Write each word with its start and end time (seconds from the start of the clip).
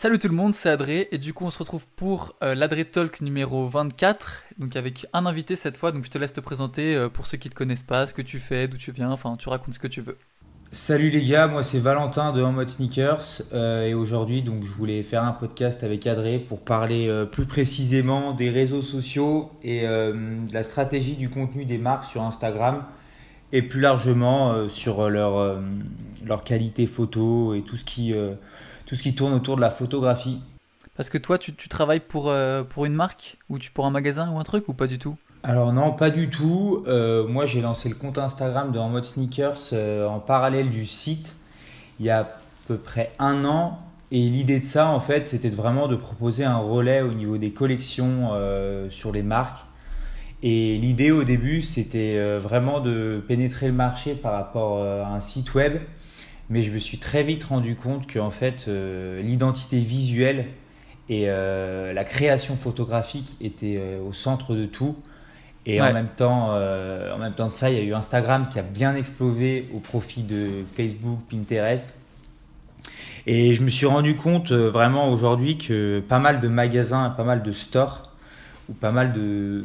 Salut 0.00 0.20
tout 0.20 0.28
le 0.28 0.34
monde, 0.34 0.54
c'est 0.54 0.70
Adré 0.70 1.08
et 1.10 1.18
du 1.18 1.34
coup 1.34 1.44
on 1.44 1.50
se 1.50 1.58
retrouve 1.58 1.84
pour 1.96 2.36
euh, 2.44 2.54
l'Adré 2.54 2.84
Talk 2.84 3.20
numéro 3.20 3.68
24, 3.68 4.44
donc 4.56 4.76
avec 4.76 5.06
un 5.12 5.26
invité 5.26 5.56
cette 5.56 5.76
fois, 5.76 5.90
donc 5.90 6.04
je 6.04 6.10
te 6.10 6.18
laisse 6.18 6.32
te 6.32 6.40
présenter 6.40 6.94
euh, 6.94 7.08
pour 7.08 7.26
ceux 7.26 7.36
qui 7.36 7.50
te 7.50 7.56
connaissent 7.56 7.82
pas, 7.82 8.06
ce 8.06 8.14
que 8.14 8.22
tu 8.22 8.38
fais, 8.38 8.68
d'où 8.68 8.76
tu 8.76 8.92
viens, 8.92 9.10
enfin 9.10 9.34
tu 9.36 9.48
racontes 9.48 9.74
ce 9.74 9.80
que 9.80 9.88
tu 9.88 10.00
veux. 10.00 10.16
Salut 10.70 11.10
les 11.10 11.24
gars, 11.24 11.48
moi 11.48 11.64
c'est 11.64 11.80
Valentin 11.80 12.32
de 12.32 12.40
En 12.44 12.52
Mode 12.52 12.68
Sneakers 12.68 13.42
euh, 13.52 13.86
et 13.86 13.94
aujourd'hui 13.94 14.42
donc 14.42 14.62
je 14.62 14.72
voulais 14.72 15.02
faire 15.02 15.24
un 15.24 15.32
podcast 15.32 15.82
avec 15.82 16.06
Adré 16.06 16.38
pour 16.38 16.60
parler 16.60 17.12
plus 17.32 17.46
précisément 17.46 18.34
des 18.34 18.50
réseaux 18.50 18.82
sociaux 18.82 19.50
et 19.64 19.82
de 19.82 20.54
la 20.54 20.62
stratégie 20.62 21.16
du 21.16 21.28
contenu 21.28 21.64
des 21.64 21.78
marques 21.78 22.04
sur 22.04 22.22
Instagram 22.22 22.84
et 23.50 23.62
plus 23.62 23.80
largement 23.80 24.68
sur 24.68 25.10
leur, 25.10 25.58
qualité 26.44 26.86
photo 26.86 27.54
et 27.54 27.62
tout 27.62 27.76
ce, 27.76 27.84
qui, 27.84 28.14
tout 28.88 28.94
ce 28.94 29.02
qui 29.02 29.14
tourne 29.14 29.34
autour 29.34 29.54
de 29.56 29.60
la 29.60 29.70
photographie. 29.70 30.40
Parce 30.96 31.10
que 31.10 31.18
toi 31.18 31.38
tu, 31.38 31.54
tu 31.54 31.68
travailles 31.68 32.00
pour, 32.00 32.30
euh, 32.30 32.64
pour 32.64 32.86
une 32.86 32.94
marque 32.94 33.36
ou 33.50 33.58
tu 33.58 33.70
pour 33.70 33.84
un 33.86 33.90
magasin 33.90 34.32
ou 34.32 34.38
un 34.38 34.44
truc 34.44 34.66
ou 34.68 34.72
pas 34.72 34.86
du 34.86 34.98
tout? 34.98 35.16
Alors 35.42 35.72
non, 35.72 35.92
pas 35.92 36.10
du 36.10 36.30
tout. 36.30 36.82
Euh, 36.88 37.26
moi, 37.28 37.46
j'ai 37.46 37.60
lancé 37.60 37.88
le 37.88 37.94
compte 37.94 38.18
Instagram 38.18 38.72
de 38.72 38.78
En 38.78 38.88
Mode 38.88 39.04
Sneakers 39.04 39.58
euh, 39.72 40.06
en 40.08 40.18
parallèle 40.18 40.70
du 40.70 40.84
site 40.86 41.36
il 42.00 42.06
y 42.06 42.10
a 42.10 42.20
à 42.20 42.28
peu 42.66 42.76
près 42.76 43.12
un 43.18 43.44
an. 43.44 43.78
Et 44.10 44.28
l'idée 44.28 44.58
de 44.58 44.64
ça, 44.64 44.88
en 44.88 45.00
fait, 45.00 45.26
c'était 45.26 45.50
vraiment 45.50 45.86
de 45.86 45.94
proposer 45.94 46.44
un 46.44 46.56
relais 46.56 47.02
au 47.02 47.12
niveau 47.12 47.36
des 47.36 47.50
collections 47.50 48.30
euh, 48.32 48.88
sur 48.90 49.12
les 49.12 49.22
marques. 49.22 49.64
Et 50.42 50.76
l'idée 50.76 51.10
au 51.10 51.24
début, 51.24 51.62
c'était 51.62 52.38
vraiment 52.38 52.78
de 52.78 53.20
pénétrer 53.26 53.66
le 53.66 53.72
marché 53.72 54.14
par 54.14 54.32
rapport 54.32 54.80
à 54.84 55.08
un 55.08 55.20
site 55.20 55.52
web. 55.54 55.78
Mais 56.50 56.62
je 56.62 56.70
me 56.72 56.78
suis 56.78 56.98
très 56.98 57.22
vite 57.22 57.44
rendu 57.44 57.76
compte 57.76 58.06
que 58.06 58.18
en 58.18 58.30
fait, 58.30 58.66
euh, 58.68 59.20
l'identité 59.20 59.80
visuelle 59.80 60.46
et 61.10 61.24
euh, 61.28 61.92
la 61.92 62.04
création 62.04 62.56
photographique 62.56 63.36
étaient 63.40 63.76
euh, 63.78 64.00
au 64.00 64.12
centre 64.12 64.54
de 64.54 64.66
tout. 64.66 64.96
Et 65.66 65.82
Ouais. 65.82 65.90
en 65.90 65.92
même 65.92 66.08
temps, 66.08 66.52
en 66.54 67.18
même 67.18 67.34
temps 67.34 67.48
de 67.48 67.52
ça, 67.52 67.68
il 67.68 67.76
y 67.76 67.80
a 67.80 67.82
eu 67.82 67.92
Instagram 67.92 68.48
qui 68.50 68.58
a 68.58 68.62
bien 68.62 68.94
explosé 68.94 69.68
au 69.74 69.80
profit 69.80 70.22
de 70.22 70.64
Facebook, 70.64 71.18
Pinterest. 71.30 71.92
Et 73.26 73.52
je 73.52 73.62
me 73.62 73.68
suis 73.68 73.84
rendu 73.84 74.16
compte 74.16 74.50
vraiment 74.50 75.10
aujourd'hui 75.10 75.58
que 75.58 76.00
pas 76.08 76.20
mal 76.20 76.40
de 76.40 76.48
magasins, 76.48 77.10
pas 77.10 77.24
mal 77.24 77.42
de 77.42 77.52
stores 77.52 78.12
ou 78.70 78.72
pas 78.72 78.92
mal 78.92 79.12
de, 79.12 79.62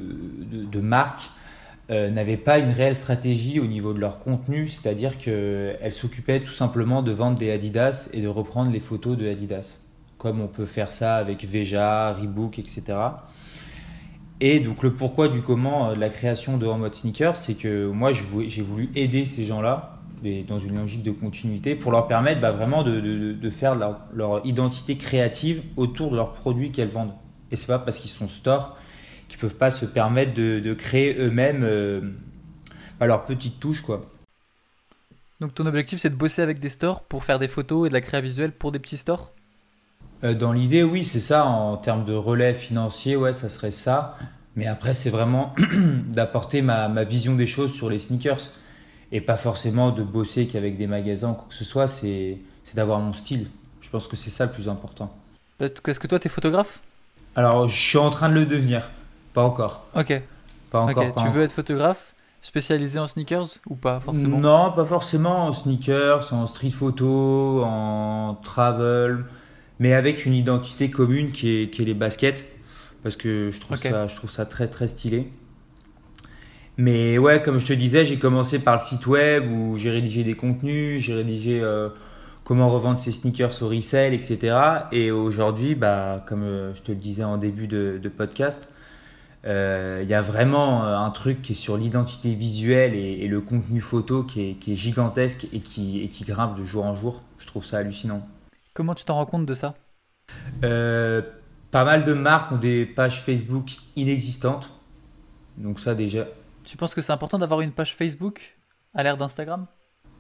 de, 0.52 0.66
de 0.66 0.80
marques 0.82 1.30
euh, 1.90 2.10
n'avaient 2.10 2.38
pas 2.38 2.60
une 2.60 2.72
réelle 2.72 2.96
stratégie 2.96 3.60
au 3.60 3.68
niveau 3.68 3.94
de 3.94 4.00
leur 4.00 4.20
contenu, 4.20 4.68
c'est-à-dire 4.68 5.18
qu'elles 5.18 5.92
s'occupaient 5.92 6.40
tout 6.40 6.54
simplement 6.54 7.02
de 7.02 7.12
vendre 7.12 7.38
des 7.38 7.52
Adidas 7.52 8.10
et 8.14 8.22
de 8.22 8.28
reprendre 8.28 8.72
les 8.72 8.80
photos 8.80 9.18
de 9.18 9.28
Adidas, 9.28 9.80
comme 10.18 10.40
on 10.40 10.48
peut 10.48 10.66
faire 10.66 10.92
ça 10.92 11.16
avec 11.18 11.44
Veja, 11.46 12.14
Reebok, 12.14 12.58
etc. 12.60 12.84
Et 14.40 14.60
donc 14.60 14.84
le 14.84 14.94
pourquoi 14.94 15.28
du 15.30 15.42
comment 15.42 15.90
euh, 15.90 15.96
de 15.96 16.00
la 16.00 16.10
création 16.10 16.58
de 16.58 16.66
En 16.68 16.78
Mode 16.78 16.96
Sneakers, 16.96 17.36
c'est 17.36 17.54
que 17.54 17.88
moi 17.88 18.12
j'ai 18.14 18.62
voulu 18.62 18.90
aider 18.96 19.26
ces 19.26 19.44
gens-là 19.44 19.90
dans 20.48 20.58
une 20.58 20.78
logique 20.78 21.04
de 21.04 21.12
continuité 21.12 21.76
pour 21.76 21.92
leur 21.92 22.08
permettre 22.08 22.40
bah, 22.40 22.52
vraiment 22.52 22.84
de, 22.84 23.02
de- 23.02 23.34
de 23.34 23.50
faire 23.50 23.76
leur, 23.76 24.00
leur 24.14 24.46
identité 24.46 24.96
créative 24.96 25.62
autour 25.76 26.12
de 26.12 26.16
leurs 26.16 26.32
produits 26.32 26.72
qu'elles 26.72 26.88
vendent. 26.88 27.12
Et 27.52 27.58
c'est 27.58 27.68
pas 27.68 27.78
parce 27.78 28.00
qu'ils 28.00 28.10
sont 28.10 28.30
stores 28.30 28.78
qu'ils 29.28 29.40
peuvent 29.40 29.56
pas 29.56 29.72
se 29.72 29.86
permettre 29.86 30.34
de, 30.34 30.60
de 30.60 30.74
créer 30.74 31.16
eux-mêmes 31.18 31.64
euh, 31.64 32.02
bah, 33.00 33.08
leur 33.08 33.26
petite 33.26 33.60
touche 33.60 33.82
quoi. 33.82 34.06
Donc 35.40 35.54
ton 35.54 35.66
objectif 35.66 36.00
c'est 36.00 36.10
de 36.10 36.16
bosser 36.16 36.42
avec 36.42 36.60
des 36.60 36.70
stores 36.70 37.04
pour 37.04 37.24
faire 37.24 37.40
des 37.40 37.48
photos 37.48 37.88
et 37.88 37.90
de 37.90 37.94
la 37.94 38.02
créa 38.02 38.22
visuelle 38.22 38.52
pour 38.52 38.72
des 38.72 38.80
petits 38.80 38.98
stores? 38.98 39.32
Euh, 40.24 40.34
dans 40.34 40.54
l'idée, 40.54 40.84
oui, 40.84 41.04
c'est 41.04 41.20
ça. 41.20 41.46
En 41.46 41.76
termes 41.76 42.06
de 42.06 42.14
relais 42.14 42.54
financier, 42.54 43.18
ouais, 43.18 43.34
ça 43.34 43.50
serait 43.50 43.72
ça. 43.72 44.18
Mais 44.56 44.68
après, 44.68 44.94
c'est 44.94 45.10
vraiment 45.10 45.54
d'apporter 46.08 46.62
ma, 46.62 46.88
ma 46.88 47.04
vision 47.04 47.36
des 47.36 47.48
choses 47.48 47.74
sur 47.74 47.90
les 47.90 48.00
sneakers. 48.00 48.50
Et 49.12 49.20
pas 49.20 49.36
forcément 49.36 49.92
de 49.92 50.02
bosser 50.02 50.48
qu'avec 50.48 50.78
des 50.78 50.88
magasins 50.88 51.32
ou 51.32 51.34
quoi 51.34 51.46
que 51.50 51.56
ce 51.56 51.66
soit. 51.66 51.88
C'est 51.88 52.38
c'est 52.64 52.76
d'avoir 52.76 53.00
mon 53.00 53.14
style. 53.14 53.48
Je 53.82 53.90
pense 53.90 54.08
que 54.08 54.16
c'est 54.16 54.30
ça 54.30 54.46
le 54.46 54.52
plus 54.52 54.70
important. 54.70 55.16
Est-ce 55.60 56.00
que 56.00 56.08
toi 56.08 56.20
t'es 56.20 56.30
photographe? 56.30 56.82
Alors, 57.36 57.68
je 57.68 57.80
suis 57.80 57.98
en 57.98 58.10
train 58.10 58.30
de 58.30 58.34
le 58.34 58.46
devenir. 58.46 58.90
Pas 59.34 59.44
encore. 59.44 59.86
Ok, 59.96 60.22
Pas 60.72 60.82
encore. 60.82 60.96
pas 60.96 61.02
tu 61.04 61.20
encore. 61.20 61.32
veux 61.32 61.44
être 61.44 61.52
photographe 61.52 62.14
spécialisé 62.42 63.00
en 63.00 63.08
sneakers 63.08 63.48
ou 63.70 63.76
pas 63.76 64.00
forcément? 64.00 64.38
Non, 64.40 64.72
pas 64.72 64.86
forcément 64.86 65.46
en 65.48 65.54
sneakers, 65.54 66.34
en 66.34 66.46
street 66.48 66.72
photo, 66.72 67.64
en 67.64 68.36
travel, 68.44 69.26
mais 69.80 69.94
avec 69.94 70.26
une 70.26 70.34
identité 70.34 70.90
commune 70.90 71.32
qui 71.32 71.64
est, 71.64 71.70
qui 71.70 71.82
est 71.82 71.86
les 71.86 71.94
baskets, 71.94 72.46
parce 73.02 73.16
que 73.16 73.50
je 73.50 73.60
trouve, 73.60 73.78
ça, 73.78 74.08
je 74.08 74.16
trouve 74.16 74.30
ça 74.30 74.46
très 74.46 74.68
très 74.68 74.88
stylé. 74.88 75.32
Mais 76.78 77.18
ouais, 77.20 77.42
comme 77.42 77.60
je 77.60 77.68
te 77.68 77.74
disais, 77.74 78.06
j'ai 78.06 78.18
commencé 78.18 78.60
par 78.60 78.76
le 78.76 78.82
site 78.82 79.06
web 79.06 79.50
où 79.52 79.78
j'ai 79.78 79.92
rédigé 79.92 80.24
des 80.24 80.34
contenus, 80.34 81.04
j'ai 81.04 81.14
rédigé 81.14 81.62
euh, 81.62 81.90
comment 82.44 82.68
revendre 82.70 83.00
ses 83.00 83.12
sneakers 83.12 83.62
au 83.62 83.68
resell, 83.68 84.14
etc. 84.14 84.58
Et 84.92 85.12
aujourd'hui, 85.12 85.76
bah, 85.76 86.24
comme 86.28 86.42
euh, 86.44 86.74
je 86.74 86.82
te 86.82 86.92
le 86.92 86.98
disais 86.98 87.24
en 87.24 87.38
début 87.38 87.68
de, 87.68 88.00
de 88.02 88.10
podcast, 88.10 88.68
euh, 89.46 90.00
il 90.04 90.10
y 90.10 90.14
a 90.14 90.22
vraiment 90.22 90.86
euh, 90.86 90.98
un 90.98 91.12
truc 91.12 91.42
qui 91.42 91.52
est 91.52 91.56
sur 91.56 91.76
l'identité 91.78 92.34
visuelle 92.34 92.96
et, 92.96 93.24
et 93.24 93.28
le 93.28 93.42
contenu 93.42 93.82
photo 93.82 94.24
qui 94.24 94.42
est, 94.42 94.54
qui 94.54 94.74
est 94.74 94.76
gigantesque 94.76 95.48
et 95.52 95.60
qui, 95.60 96.02
et 96.02 96.08
qui 96.08 96.24
grimpe 96.24 96.58
de 96.58 96.64
jour 96.64 96.86
en 96.86 96.96
jour. 96.96 97.22
Je 97.38 97.48
trouve 97.48 97.66
ça 97.66 97.78
hallucinant. 97.78 98.26
Comment 98.74 98.96
tu 98.96 99.04
t'en 99.04 99.16
rends 99.16 99.26
compte 99.26 99.46
de 99.46 99.54
ça? 99.54 99.76
Euh, 100.64 101.22
pas 101.72 101.84
mal 101.84 102.06
de 102.06 102.14
marques 102.14 102.52
ont 102.52 102.58
des 102.58 102.86
pages 102.86 103.22
Facebook 103.22 103.74
inexistantes. 103.96 104.72
Donc 105.58 105.80
ça 105.80 105.94
déjà. 105.94 106.26
Tu 106.64 106.78
penses 106.78 106.94
que 106.94 107.02
c'est 107.02 107.12
important 107.12 107.38
d'avoir 107.38 107.62
une 107.62 107.72
page 107.72 107.96
Facebook 107.96 108.58
à 108.96 109.04
l'ère 109.04 109.18
d'Instagram? 109.18 109.68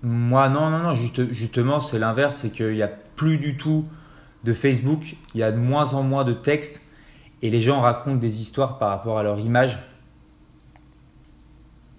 Moi 0.01 0.49
non, 0.49 0.69
non, 0.69 0.79
non, 0.79 0.93
juste, 0.95 1.31
justement 1.31 1.79
c'est 1.79 1.97
l'inverse, 1.97 2.35
c'est 2.35 2.49
qu'il 2.49 2.73
n'y 2.73 2.81
a 2.81 2.89
plus 2.89 3.37
du 3.37 3.57
tout 3.57 3.85
de 4.43 4.51
Facebook, 4.51 5.15
il 5.33 5.39
y 5.39 5.43
a 5.43 5.51
de 5.53 5.57
moins 5.57 5.93
en 5.93 6.03
moins 6.03 6.25
de 6.25 6.33
textes 6.33 6.81
et 7.43 7.51
les 7.51 7.61
gens 7.61 7.81
racontent 7.81 8.17
des 8.17 8.41
histoires 8.41 8.79
par 8.79 8.89
rapport 8.89 9.19
à 9.19 9.23
leur 9.23 9.39
image. 9.39 9.77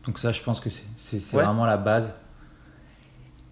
Donc 0.05 0.19
ça 0.19 0.33
je 0.33 0.43
pense 0.43 0.61
que 0.61 0.71
c'est 0.71 1.19
Ouais. 1.33 1.43
vraiment 1.43 1.65
la 1.67 1.77
base. 1.77 2.15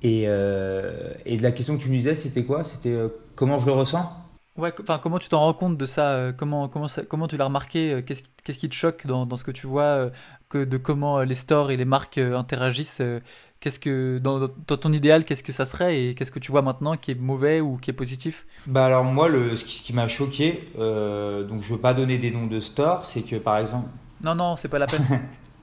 Et, 0.03 0.25
euh, 0.27 1.13
et 1.25 1.39
la 1.39 1.53
question 1.53 1.77
que 1.77 1.83
tu 1.83 1.89
me 1.89 1.97
disais 1.97 2.15
c'était 2.15 2.45
quoi? 2.45 2.65
C'était 2.65 2.91
euh, 2.91 3.09
comment 3.37 3.59
je 3.59 3.67
le 3.67 3.73
ressens? 3.73 4.11
Ouais, 4.59 4.71
enfin, 4.83 4.99
comment 4.99 5.19
tu 5.19 5.31
t'en 5.31 5.41
rends 5.41 5.55
compte 5.55 5.79
de 5.79 5.87
ça? 5.87 6.11
Euh, 6.13 6.33
comment, 6.33 6.69
comment, 6.69 6.87
ça- 6.87 7.05
comment 7.07 7.27
tu 7.27 7.39
l'as 7.39 7.47
remarqué? 7.47 8.03
Qu'est-ce 8.07 8.23
qui, 8.23 8.31
qu'est-ce 8.45 8.59
qui 8.59 8.69
te 8.69 8.75
choque 8.75 9.07
dans, 9.07 9.25
dans 9.25 9.39
ce 9.39 9.45
que 9.45 9.51
tu 9.51 9.67
vois? 9.67 10.11
Que, 10.51 10.65
De 10.65 10.77
comment 10.77 11.21
les 11.23 11.35
stores 11.35 11.71
et 11.71 11.77
les 11.79 11.87
marques 11.87 12.19
interagissent? 12.19 13.01
Qu'est-ce 13.63 13.79
que, 13.79 14.19
dans, 14.19 14.49
ton 14.49 14.93
idéal, 14.93 15.25
qu'est-ce 15.25 15.45
que 15.45 15.53
ça 15.53 15.65
serait 15.67 15.97
Et 16.03 16.15
qu'est-ce 16.17 16.33
que 16.33 16.41
tu 16.41 16.51
vois 16.51 16.63
maintenant 16.63 16.97
qui 16.97 17.13
est 17.13 17.15
mauvais 17.15 17.61
ou 17.61 17.77
qui 17.77 17.91
est 17.91 17.95
positif? 17.95 18.45
Bah 18.67 18.87
alors 18.87 19.05
moi 19.05 19.29
le, 19.29 19.55
ce 19.55 19.65
qui, 19.65 19.93
m'a 19.93 20.09
choqué, 20.09 20.65
euh, 20.81 21.43
donc 21.45 21.63
je 21.63 21.73
veux 21.73 21.79
pas 21.79 21.95
donner 21.95 22.19
des 22.19 22.33
noms 22.33 22.49
de 22.49 22.59
stores, 22.59 23.07
c'est 23.07 23.23
que 23.23 23.37
par 23.37 23.59
exemple 23.59 23.89
Non, 24.25 24.35
non, 24.35 24.57
c'est 24.57 24.67
pas 24.67 24.81
la 24.81 24.87
peine. 24.89 25.07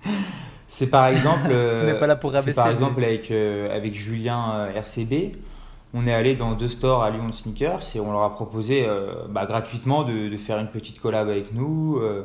C'est 0.72 0.88
par 0.88 1.08
exemple, 1.08 1.48
euh, 1.50 1.84
On 1.90 1.94
n'est 1.94 2.00
pas 2.00 2.06
là 2.08 2.16
pour 2.16 2.30
c'est 2.32 2.38
rabaisser. 2.38 2.54
par 2.56 2.68
mais- 2.68 2.72
exemple 2.74 3.04
avec, 3.04 3.32
euh, 3.32 3.76
avec 3.76 3.94
Julien 3.94 4.52
euh, 4.54 4.74
RCB, 4.76 5.36
on 5.96 6.06
est 6.06 6.14
allé 6.14 6.36
dans 6.36 6.52
deux 6.54 6.68
stores 6.68 7.04
à 7.04 7.10
Lyon 7.10 7.26
de 7.28 7.31
sneakers 7.34 7.81
et 7.96 8.00
on 8.00 8.12
leur 8.12 8.22
a 8.22 8.34
proposé 8.36 8.86
euh, 8.88 9.26
bah, 9.30 9.46
gratuitement 9.48 10.04
de, 10.04 10.30
de 10.30 10.38
faire 10.38 10.60
une 10.60 10.68
petite 10.68 11.00
collab 11.02 11.28
avec 11.28 11.54
nous, 11.54 11.98
euh, 11.98 12.24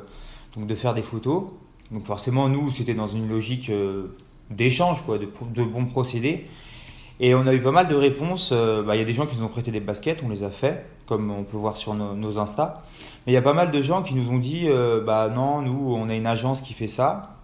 donc 0.56 0.66
de 0.66 0.74
faire 0.74 0.92
des 0.94 1.02
photos. 1.02 1.44
Donc 1.90 2.04
forcément 2.04 2.48
nous 2.50 2.70
c'était 2.70 2.94
dans 2.94 3.06
une 3.06 3.28
logique 3.28 3.70
euh, 3.70 4.14
d'échange 4.50 5.02
quoi, 5.04 5.18
de, 5.18 5.64
bons 5.64 5.86
procédés. 5.86 6.46
Et 7.20 7.34
on 7.34 7.46
a 7.46 7.54
eu 7.54 7.60
pas 7.60 7.70
mal 7.70 7.86
de 7.88 7.94
réponses. 7.94 8.50
euh, 8.52 8.82
bah, 8.82 8.96
Il 8.96 8.98
y 8.98 9.02
a 9.02 9.04
des 9.04 9.12
gens 9.12 9.26
qui 9.26 9.36
nous 9.36 9.44
ont 9.44 9.48
prêté 9.48 9.70
des 9.70 9.80
baskets, 9.80 10.22
on 10.24 10.28
les 10.28 10.42
a 10.42 10.50
fait, 10.50 10.86
comme 11.06 11.30
on 11.30 11.44
peut 11.44 11.56
voir 11.56 11.76
sur 11.76 11.94
nos, 11.94 12.14
nos 12.14 12.38
Insta. 12.38 12.82
Mais 13.26 13.32
il 13.32 13.34
y 13.34 13.38
a 13.38 13.42
pas 13.42 13.52
mal 13.52 13.70
de 13.70 13.82
gens 13.82 14.02
qui 14.02 14.14
nous 14.14 14.30
ont 14.30 14.38
dit, 14.38 14.64
euh, 14.68 15.00
bah 15.00 15.28
non, 15.28 15.62
nous 15.62 15.94
on 15.94 16.08
a 16.08 16.14
une 16.14 16.26
agence 16.26 16.60
qui 16.60 16.72
fait 16.72 16.88
ça. 16.88 17.34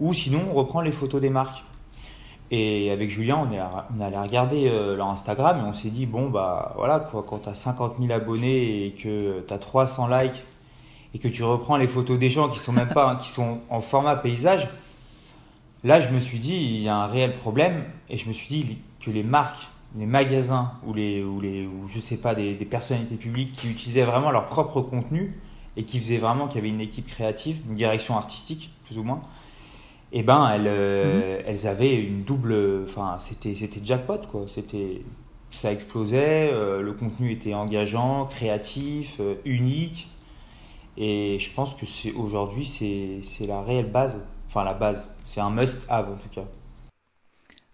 Ou 0.00 0.12
sinon, 0.12 0.42
on 0.50 0.54
reprend 0.54 0.80
les 0.80 0.90
photos 0.90 1.20
des 1.20 1.30
marques. 1.30 1.62
Et 2.50 2.90
avec 2.90 3.08
Julien, 3.08 3.48
on 3.48 3.52
est, 3.52 3.60
on 3.60 4.00
est 4.00 4.04
allé 4.04 4.16
regarder 4.16 4.68
euh, 4.68 4.96
leur 4.96 5.08
Instagram 5.08 5.58
et 5.60 5.62
on 5.68 5.74
s'est 5.74 5.88
dit, 5.88 6.06
bon, 6.06 6.28
bah 6.28 6.74
voilà, 6.76 7.00
quoi, 7.00 7.24
quand 7.26 7.38
tu 7.38 7.48
as 7.48 7.54
50 7.54 7.94
000 7.98 8.12
abonnés 8.12 8.86
et 8.86 8.90
que 8.92 9.40
tu 9.40 9.54
as 9.54 9.58
300 9.58 10.08
likes 10.08 10.44
et 11.14 11.18
que 11.18 11.28
tu 11.28 11.42
reprends 11.42 11.76
les 11.76 11.86
photos 11.86 12.18
des 12.18 12.28
gens 12.28 12.48
qui 12.48 12.58
sont 12.58 12.72
même 12.72 12.90
pas, 12.90 13.16
qui 13.20 13.28
sont 13.28 13.60
en 13.70 13.80
format 13.80 14.16
paysage, 14.16 14.68
là, 15.84 16.00
je 16.00 16.08
me 16.08 16.18
suis 16.18 16.38
dit, 16.38 16.56
il 16.56 16.80
y 16.80 16.88
a 16.88 16.96
un 16.96 17.06
réel 17.06 17.32
problème 17.32 17.84
et 18.08 18.16
je 18.16 18.26
me 18.26 18.32
suis 18.32 18.48
dit 18.48 18.78
que 19.00 19.10
les 19.10 19.22
marques, 19.22 19.68
les 19.96 20.06
magasins 20.06 20.72
ou, 20.86 20.92
les, 20.92 21.22
ou, 21.22 21.40
les, 21.40 21.66
ou 21.66 21.86
je 21.86 22.00
sais 22.00 22.16
pas, 22.16 22.34
des, 22.34 22.54
des 22.54 22.64
personnalités 22.64 23.16
publiques 23.16 23.52
qui 23.52 23.70
utilisaient 23.70 24.02
vraiment 24.02 24.30
leur 24.30 24.46
propre 24.46 24.80
contenu 24.80 25.38
et 25.76 25.84
qui 25.84 25.98
faisaient 25.98 26.18
vraiment 26.18 26.48
qu'il 26.48 26.56
y 26.56 26.64
avait 26.64 26.74
une 26.74 26.80
équipe 26.80 27.06
créative, 27.06 27.58
une 27.68 27.76
direction 27.76 28.16
artistique, 28.16 28.70
plus 28.86 28.98
ou 28.98 29.02
moins, 29.02 29.20
et 30.12 30.22
ben 30.22 30.48
elles, 30.54 30.66
euh, 30.66 31.42
elles 31.44 31.66
avaient 31.66 31.96
une 31.96 32.22
double. 32.22 32.84
Enfin, 32.84 33.16
c'était 33.18 33.56
c'était 33.56 33.80
jackpot 33.84 34.20
quoi. 34.30 34.42
C'était 34.46 35.02
ça 35.50 35.72
explosait, 35.72 36.50
le 36.52 36.92
contenu 36.92 37.32
était 37.32 37.54
engageant, 37.54 38.24
créatif, 38.26 39.20
unique. 39.44 40.08
Et 40.96 41.38
je 41.40 41.50
pense 41.50 41.74
que 41.74 41.86
c'est 41.86 42.12
aujourd'hui, 42.12 42.64
c'est 42.64 43.46
la 43.46 43.62
réelle 43.62 43.90
base. 43.90 44.24
Enfin, 44.54 44.64
la 44.64 44.74
base. 44.74 45.08
C'est 45.24 45.40
un 45.40 45.50
must-have 45.50 46.12
en 46.12 46.14
tout 46.14 46.28
cas. 46.28 46.44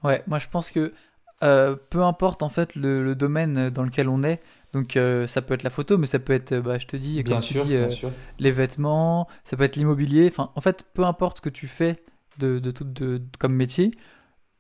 Ouais, 0.03 0.23
moi 0.27 0.39
je 0.39 0.49
pense 0.49 0.71
que 0.71 0.95
euh, 1.43 1.77
peu 1.91 2.03
importe 2.03 2.43
en 2.43 2.49
fait 2.49 2.75
le, 2.75 3.15
domaine 3.15 3.69
dans 3.69 3.83
lequel 3.83 4.09
on 4.09 4.23
est, 4.23 4.41
donc 4.73 4.97
euh, 4.97 5.27
ça 5.27 5.43
peut 5.43 5.53
être 5.53 5.63
la 5.63 5.69
photo, 5.69 5.99
mais 5.99 6.07
ça 6.07 6.19
peut 6.19 6.33
être, 6.33 6.57
bah, 6.57 6.79
je 6.79 6.87
te 6.87 6.97
dis, 6.97 7.23
comme 7.23 7.41
tu 7.41 7.59
dis, 7.59 7.77
euh, 7.77 7.91
les 8.39 8.51
vêtements, 8.51 9.29
ça 9.45 9.59
peut 9.59 9.65
être 9.65 9.77
l'immobilier. 9.77 10.29
Enfin, 10.33 10.53
en 10.55 10.63
fait, 10.63 10.87
peu 10.95 11.05
importe 11.05 11.37
ce 11.39 11.43
que 11.43 11.51
tu 11.51 11.69
fais 11.69 12.03
de, 12.39 12.59
de, 12.59 13.23
comme 13.39 13.53
métier, 13.53 13.95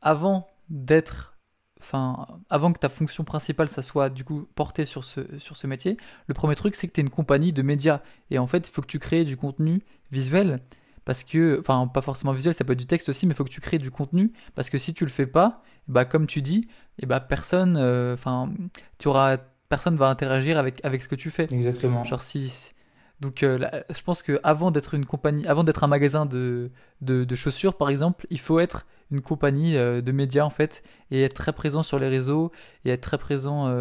avant 0.02 0.46
d'être, 0.68 1.38
enfin, 1.80 2.26
avant 2.50 2.70
que 2.74 2.80
ta 2.80 2.90
fonction 2.90 3.24
principale 3.24 3.68
ça 3.68 3.80
soit 3.80 4.10
du 4.10 4.24
coup 4.24 4.46
portée 4.54 4.84
sur 4.84 5.04
ce 5.04 5.22
sur 5.38 5.56
ce 5.56 5.66
métier, 5.66 5.96
le 6.26 6.34
premier 6.34 6.54
truc 6.54 6.74
c'est 6.74 6.86
que 6.86 6.92
tu 6.92 7.00
es 7.00 7.02
une 7.02 7.08
compagnie 7.08 7.54
de 7.54 7.62
médias 7.62 8.00
et 8.30 8.38
en 8.38 8.46
fait 8.46 8.68
il 8.68 8.70
faut 8.70 8.82
que 8.82 8.86
tu 8.86 8.98
crées 8.98 9.24
du 9.24 9.38
contenu 9.38 9.80
visuel 10.10 10.60
parce 11.04 11.24
que, 11.24 11.58
enfin, 11.58 11.86
pas 11.86 12.02
forcément 12.02 12.32
visuel, 12.32 12.54
ça 12.54 12.64
peut 12.64 12.72
être 12.72 12.78
du 12.78 12.86
texte 12.86 13.08
aussi, 13.08 13.26
mais 13.26 13.32
il 13.32 13.36
faut 13.36 13.44
que 13.44 13.50
tu 13.50 13.60
crées 13.60 13.78
du 13.78 13.90
contenu, 13.90 14.32
parce 14.54 14.70
que 14.70 14.78
si 14.78 14.94
tu 14.94 15.04
le 15.04 15.10
fais 15.10 15.26
pas, 15.26 15.62
bah, 15.88 16.04
comme 16.04 16.26
tu 16.26 16.42
dis, 16.42 16.68
et 16.98 17.06
bah, 17.06 17.20
personne, 17.20 17.76
euh, 17.76 18.14
enfin, 18.14 18.50
tu 18.98 19.08
auras, 19.08 19.38
personne 19.68 19.96
va 19.96 20.08
interagir 20.08 20.58
avec, 20.58 20.84
avec 20.84 21.02
ce 21.02 21.08
que 21.08 21.14
tu 21.14 21.30
fais. 21.30 21.46
Exactement. 21.52 22.04
Genre 22.04 22.20
si, 22.20 22.72
donc, 23.20 23.42
euh, 23.42 23.58
je 23.90 24.02
pense 24.02 24.22
que 24.22 24.38
avant 24.42 24.70
d'être 24.70 24.94
une 24.94 25.06
compagnie, 25.06 25.46
avant 25.46 25.64
d'être 25.64 25.84
un 25.84 25.88
magasin 25.88 26.26
de, 26.26 26.70
de, 27.00 27.34
chaussures, 27.34 27.76
par 27.76 27.88
exemple, 27.88 28.26
il 28.30 28.40
faut 28.40 28.60
être 28.60 28.86
une 29.10 29.20
compagnie 29.20 29.76
euh, 29.76 30.00
de 30.00 30.12
médias 30.12 30.44
en 30.44 30.50
fait 30.50 30.82
et 31.10 31.24
être 31.24 31.34
très 31.34 31.52
présent 31.52 31.82
sur 31.82 31.98
les 31.98 32.08
réseaux 32.08 32.52
et 32.84 32.90
être 32.90 33.00
très 33.00 33.18
présent 33.18 33.74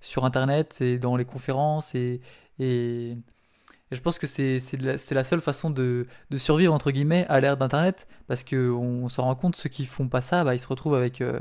sur 0.00 0.24
internet 0.24 0.80
et 0.80 0.98
dans 0.98 1.16
les 1.16 1.24
conférences 1.24 1.94
et, 1.94 2.20
et 2.58 3.16
je 3.92 4.00
pense 4.00 4.18
que 4.18 4.26
c'est 4.26 4.58
la, 4.80 4.94
la, 5.10 5.24
seule 5.24 5.40
façon 5.40 5.70
de, 5.70 6.06
de, 6.30 6.38
survivre, 6.38 6.72
entre 6.72 6.90
guillemets, 6.90 7.26
à 7.28 7.40
l'ère 7.40 7.56
d'Internet, 7.56 8.06
parce 8.26 8.42
qu'on 8.42 9.08
s'en 9.08 9.24
rend 9.24 9.34
compte, 9.34 9.56
ceux 9.56 9.68
qui 9.68 9.84
font 9.84 10.08
pas 10.08 10.20
ça, 10.20 10.44
bah, 10.44 10.54
ils 10.54 10.58
se 10.58 10.68
retrouvent 10.68 10.94
avec, 10.94 11.20
euh, 11.20 11.38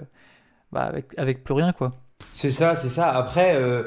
bah, 0.71 0.91
avec, 1.17 1.43
plus 1.43 1.53
rien, 1.53 1.71
quoi. 1.71 1.93
C'est 2.33 2.51
ça, 2.51 2.75
c'est 2.75 2.89
ça. 2.89 3.11
Après, 3.11 3.55
euh, 3.55 3.83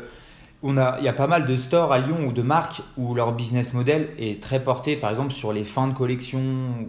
a, 0.64 0.96
il 0.98 1.04
y 1.04 1.08
a 1.08 1.12
pas 1.12 1.26
mal 1.26 1.46
de 1.46 1.56
stores 1.56 1.92
à 1.92 1.98
Lyon 1.98 2.26
ou 2.26 2.32
de 2.32 2.42
marques 2.42 2.82
où 2.96 3.14
leur 3.14 3.32
business 3.32 3.74
model 3.74 4.08
est 4.18 4.42
très 4.42 4.62
porté, 4.62 4.96
par 4.96 5.10
exemple, 5.10 5.32
sur 5.32 5.52
les 5.52 5.64
fins 5.64 5.88
de 5.88 5.94
collection 5.94 6.40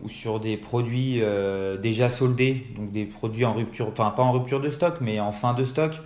ou 0.01 0.09
sur 0.09 0.39
des 0.39 0.55
produits 0.55 1.21
euh, 1.21 1.77
déjà 1.77 2.07
soldés, 2.07 2.67
donc 2.75 2.91
des 2.91 3.05
produits 3.05 3.45
en 3.45 3.53
rupture, 3.53 3.89
enfin 3.89 4.09
pas 4.11 4.23
en 4.23 4.31
rupture 4.31 4.61
de 4.61 4.69
stock, 4.69 4.95
mais 5.01 5.19
en 5.19 5.33
fin 5.33 5.53
de 5.53 5.65
stock. 5.65 5.99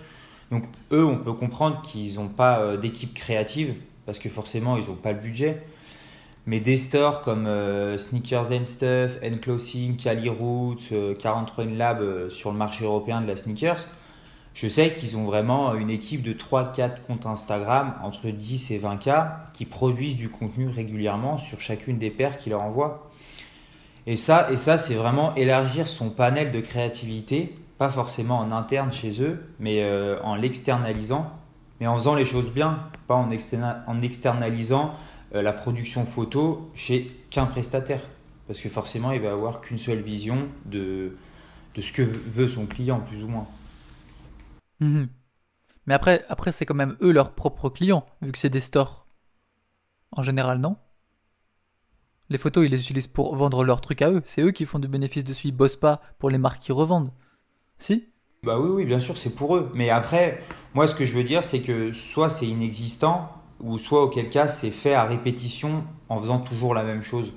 Donc 0.50 0.64
eux, 0.90 1.04
on 1.04 1.18
peut 1.18 1.32
comprendre 1.32 1.80
qu'ils 1.82 2.16
n'ont 2.16 2.28
pas 2.28 2.76
d'équipe 2.76 3.14
créative 3.14 3.74
parce 4.06 4.18
que 4.18 4.28
forcément 4.28 4.76
ils 4.76 4.86
n'ont 4.86 4.94
pas 4.94 5.12
le 5.12 5.18
budget. 5.18 5.62
Mais 6.44 6.58
des 6.58 6.76
stores 6.76 7.22
comme 7.22 7.46
euh, 7.46 7.96
Sneakers 7.98 8.50
and 8.50 8.64
Stuff, 8.64 9.16
N 9.22 9.38
Clothing, 9.38 9.96
Cali 9.96 10.28
Roots, 10.28 10.92
43 11.18 11.64
euh, 11.64 11.76
Lab 11.76 12.00
euh, 12.00 12.30
sur 12.30 12.50
le 12.50 12.58
marché 12.58 12.84
européen 12.84 13.20
de 13.20 13.28
la 13.28 13.36
sneakers, 13.36 13.86
je 14.52 14.66
sais 14.66 14.92
qu'ils 14.92 15.16
ont 15.16 15.24
vraiment 15.24 15.74
une 15.74 15.88
équipe 15.88 16.20
de 16.20 16.32
3-4 16.32 17.02
comptes 17.06 17.26
Instagram 17.26 17.94
entre 18.02 18.28
10 18.28 18.72
et 18.72 18.78
20K 18.80 19.28
qui 19.54 19.64
produisent 19.64 20.16
du 20.16 20.30
contenu 20.30 20.68
régulièrement 20.68 21.38
sur 21.38 21.60
chacune 21.60 21.98
des 21.98 22.10
paires 22.10 22.36
qu'ils 22.36 22.50
leur 22.50 22.62
envoient. 22.62 23.08
Et 24.06 24.16
ça, 24.16 24.50
et 24.50 24.56
ça 24.56 24.78
c'est 24.78 24.94
vraiment 24.94 25.34
élargir 25.36 25.86
son 25.86 26.10
panel 26.10 26.50
de 26.50 26.60
créativité, 26.60 27.54
pas 27.78 27.88
forcément 27.88 28.40
en 28.40 28.50
interne 28.50 28.92
chez 28.92 29.22
eux, 29.22 29.42
mais 29.58 29.88
en 30.22 30.34
l'externalisant 30.34 31.30
mais 31.82 31.88
en 31.88 31.96
faisant 31.96 32.14
les 32.14 32.24
choses 32.24 32.48
bien, 32.48 32.88
pas 33.08 33.16
en, 33.16 33.28
en 33.28 34.00
externalisant 34.02 34.94
euh, 35.34 35.42
la 35.42 35.52
production 35.52 36.06
photo 36.06 36.70
chez 36.74 37.08
qu'un 37.28 37.44
prestataire. 37.44 38.00
Parce 38.46 38.60
que 38.60 38.68
forcément, 38.68 39.10
il 39.10 39.20
va 39.20 39.32
avoir 39.32 39.60
qu'une 39.60 39.78
seule 39.78 40.00
vision 40.00 40.48
de, 40.64 41.16
de 41.74 41.80
ce 41.80 41.92
que 41.92 42.02
veut 42.02 42.46
son 42.46 42.66
client, 42.66 43.00
plus 43.00 43.24
ou 43.24 43.26
moins. 43.26 43.48
Mhm. 44.78 45.08
Mais 45.86 45.94
après, 45.94 46.24
après 46.28 46.52
c'est 46.52 46.66
quand 46.66 46.76
même 46.76 46.96
eux 47.02 47.10
leurs 47.10 47.32
propres 47.32 47.68
clients, 47.68 48.06
vu 48.20 48.30
que 48.30 48.38
c'est 48.38 48.48
des 48.48 48.60
stores. 48.60 49.08
En 50.12 50.22
général, 50.22 50.58
non? 50.58 50.76
Les 52.28 52.38
photos, 52.38 52.64
ils 52.64 52.70
les 52.70 52.80
utilisent 52.80 53.08
pour 53.08 53.34
vendre 53.34 53.64
leurs 53.64 53.80
trucs 53.80 54.02
à 54.02 54.10
eux. 54.12 54.22
C'est 54.24 54.42
eux 54.42 54.52
qui 54.52 54.66
font 54.66 54.78
du 54.78 54.86
bénéfice 54.86 55.24
dessus. 55.24 55.48
Ils 55.48 55.52
bossent 55.52 55.76
pas 55.76 56.00
pour 56.20 56.30
les 56.30 56.38
marques 56.38 56.62
qui 56.62 56.70
revendent. 56.70 57.10
Si? 57.78 58.11
Bah 58.44 58.58
oui, 58.58 58.70
oui, 58.70 58.84
bien 58.84 58.98
sûr, 58.98 59.16
c'est 59.16 59.30
pour 59.30 59.54
eux. 59.54 59.70
Mais 59.72 59.88
après, 59.90 60.42
moi, 60.74 60.88
ce 60.88 60.96
que 60.96 61.04
je 61.04 61.14
veux 61.14 61.22
dire, 61.22 61.44
c'est 61.44 61.60
que 61.60 61.92
soit 61.92 62.28
c'est 62.28 62.46
inexistant, 62.46 63.30
ou 63.60 63.78
soit 63.78 64.02
auquel 64.02 64.28
cas 64.30 64.48
c'est 64.48 64.72
fait 64.72 64.94
à 64.94 65.04
répétition 65.04 65.84
en 66.08 66.18
faisant 66.18 66.40
toujours 66.40 66.74
la 66.74 66.82
même 66.82 67.04
chose. 67.04 67.34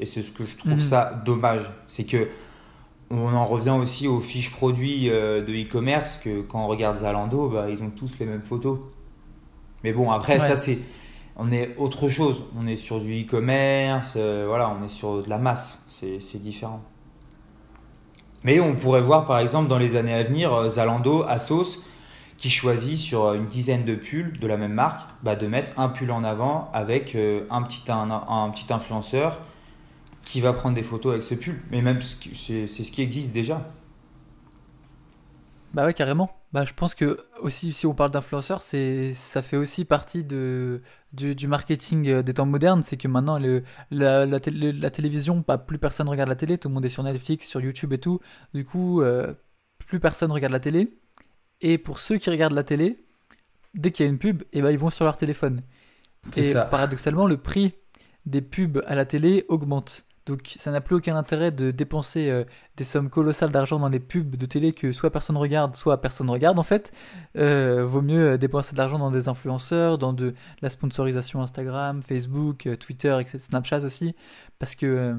Et 0.00 0.06
c'est 0.06 0.22
ce 0.22 0.32
que 0.32 0.44
je 0.44 0.56
trouve 0.56 0.72
mhm. 0.72 0.80
ça 0.80 1.22
dommage. 1.24 1.70
C'est 1.86 2.02
que 2.02 2.26
on 3.10 3.32
en 3.32 3.46
revient 3.46 3.76
aussi 3.80 4.08
aux 4.08 4.18
fiches 4.18 4.50
produits 4.50 5.08
euh, 5.08 5.40
de 5.40 5.52
e-commerce 5.52 6.18
que 6.18 6.40
quand 6.40 6.64
on 6.64 6.66
regarde 6.66 6.96
Zalando, 6.96 7.48
bah, 7.48 7.70
ils 7.70 7.80
ont 7.84 7.90
tous 7.90 8.18
les 8.18 8.26
mêmes 8.26 8.42
photos. 8.42 8.78
Mais 9.84 9.92
bon, 9.92 10.10
après, 10.10 10.40
ça 10.40 10.56
c'est. 10.56 10.78
On 11.36 11.52
est 11.52 11.76
autre 11.76 12.08
chose. 12.08 12.42
On 12.58 12.66
est 12.66 12.74
sur 12.74 13.00
du 13.00 13.22
e-commerce, 13.22 14.14
euh, 14.16 14.46
voilà, 14.48 14.76
on 14.76 14.84
est 14.84 14.88
sur 14.88 15.22
de 15.22 15.30
la 15.30 15.38
masse. 15.38 15.80
C'est 15.88 16.42
différent. 16.42 16.82
Mais 18.44 18.60
on 18.60 18.74
pourrait 18.74 19.02
voir 19.02 19.26
par 19.26 19.38
exemple 19.38 19.68
dans 19.68 19.78
les 19.78 19.96
années 19.96 20.14
à 20.14 20.22
venir 20.22 20.52
euh, 20.52 20.68
Zalando, 20.68 21.22
Asos, 21.24 21.82
qui 22.36 22.48
choisit 22.48 22.98
sur 22.98 23.34
une 23.34 23.46
dizaine 23.46 23.84
de 23.84 23.94
pulls 23.94 24.38
de 24.38 24.46
la 24.46 24.56
même 24.56 24.72
marque 24.72 25.08
bah, 25.22 25.36
de 25.36 25.46
mettre 25.46 25.78
un 25.78 25.90
pull 25.90 26.10
en 26.10 26.24
avant 26.24 26.70
avec 26.72 27.14
euh, 27.14 27.44
un, 27.50 27.62
petit, 27.62 27.82
un, 27.88 28.50
petit 28.50 28.72
influenceur 28.72 29.40
qui 30.22 30.40
va 30.40 30.52
prendre 30.54 30.74
des 30.74 30.82
photos 30.82 31.12
avec 31.12 31.24
ce 31.24 31.34
pull. 31.34 31.60
Mais 31.70 31.82
même 31.82 32.00
c'est 32.00 32.66
ce 32.66 32.90
qui 32.92 33.02
existe 33.02 33.32
déjà. 33.32 33.70
Bah 35.74 35.84
ouais, 35.84 35.94
carrément. 35.94 36.39
Bah, 36.52 36.64
je 36.64 36.74
pense 36.74 36.96
que 36.96 37.18
aussi, 37.40 37.72
si 37.72 37.86
on 37.86 37.94
parle 37.94 38.10
d'influenceurs, 38.10 38.60
c'est 38.60 39.14
ça 39.14 39.40
fait 39.40 39.56
aussi 39.56 39.84
partie 39.84 40.24
de, 40.24 40.82
du, 41.12 41.46
marketing 41.46 42.08
euh, 42.08 42.22
des 42.22 42.34
temps 42.34 42.46
modernes. 42.46 42.82
C'est 42.82 42.96
que 42.96 43.06
maintenant, 43.06 43.38
le, 43.38 43.62
la, 43.92 44.26
la, 44.26 44.40
télévision, 44.40 45.42
pas 45.42 45.58
plus 45.58 45.78
personne 45.78 46.08
regarde 46.08 46.28
la 46.28 46.34
télé. 46.34 46.58
Tout 46.58 46.68
le 46.68 46.74
monde 46.74 46.84
est 46.84 46.88
sur 46.88 47.04
Netflix, 47.04 47.46
sur 47.46 47.60
YouTube 47.60 47.92
et 47.92 47.98
tout. 47.98 48.18
Du 48.52 48.64
coup, 48.64 49.00
euh, 49.00 49.32
plus 49.86 50.00
personne 50.00 50.32
regarde 50.32 50.52
la 50.52 50.60
télé. 50.60 50.98
Et 51.60 51.78
pour 51.78 52.00
ceux 52.00 52.18
qui 52.18 52.30
regardent 52.30 52.54
la 52.54 52.64
télé, 52.64 53.04
dès 53.74 53.92
qu'il 53.92 54.04
y 54.06 54.08
a 54.08 54.10
une 54.10 54.18
pub, 54.18 54.42
et 54.42 54.58
eh 54.58 54.62
ben, 54.62 54.70
ils 54.70 54.78
vont 54.78 54.90
sur 54.90 55.04
leur 55.04 55.16
téléphone. 55.16 55.62
Et 56.36 56.52
paradoxalement, 56.52 57.26
le 57.26 57.36
prix 57.36 57.74
des 58.26 58.42
pubs 58.42 58.82
à 58.86 58.96
la 58.96 59.04
télé 59.04 59.44
augmente. 59.48 60.04
Donc 60.30 60.54
ça 60.58 60.70
n'a 60.70 60.80
plus 60.80 60.94
aucun 60.94 61.16
intérêt 61.16 61.50
de 61.50 61.72
dépenser 61.72 62.30
euh, 62.30 62.44
des 62.76 62.84
sommes 62.84 63.10
colossales 63.10 63.50
d'argent 63.50 63.80
dans 63.80 63.88
les 63.88 63.98
pubs 63.98 64.36
de 64.36 64.46
télé 64.46 64.72
que 64.72 64.92
soit 64.92 65.10
personne 65.10 65.36
regarde, 65.36 65.74
soit 65.74 66.00
personne 66.00 66.30
regarde 66.30 66.56
en 66.60 66.62
fait. 66.62 66.92
Euh, 67.36 67.84
vaut 67.84 68.00
mieux 68.00 68.30
euh, 68.34 68.38
dépenser 68.38 68.74
de 68.74 68.78
l'argent 68.78 69.00
dans 69.00 69.10
des 69.10 69.28
influenceurs, 69.28 69.98
dans 69.98 70.12
de 70.12 70.34
la 70.62 70.70
sponsorisation 70.70 71.42
Instagram, 71.42 72.00
Facebook, 72.04 72.68
Twitter, 72.78 73.16
etc., 73.20 73.38
Snapchat 73.40 73.80
aussi, 73.80 74.14
parce 74.60 74.76
que 74.76 75.16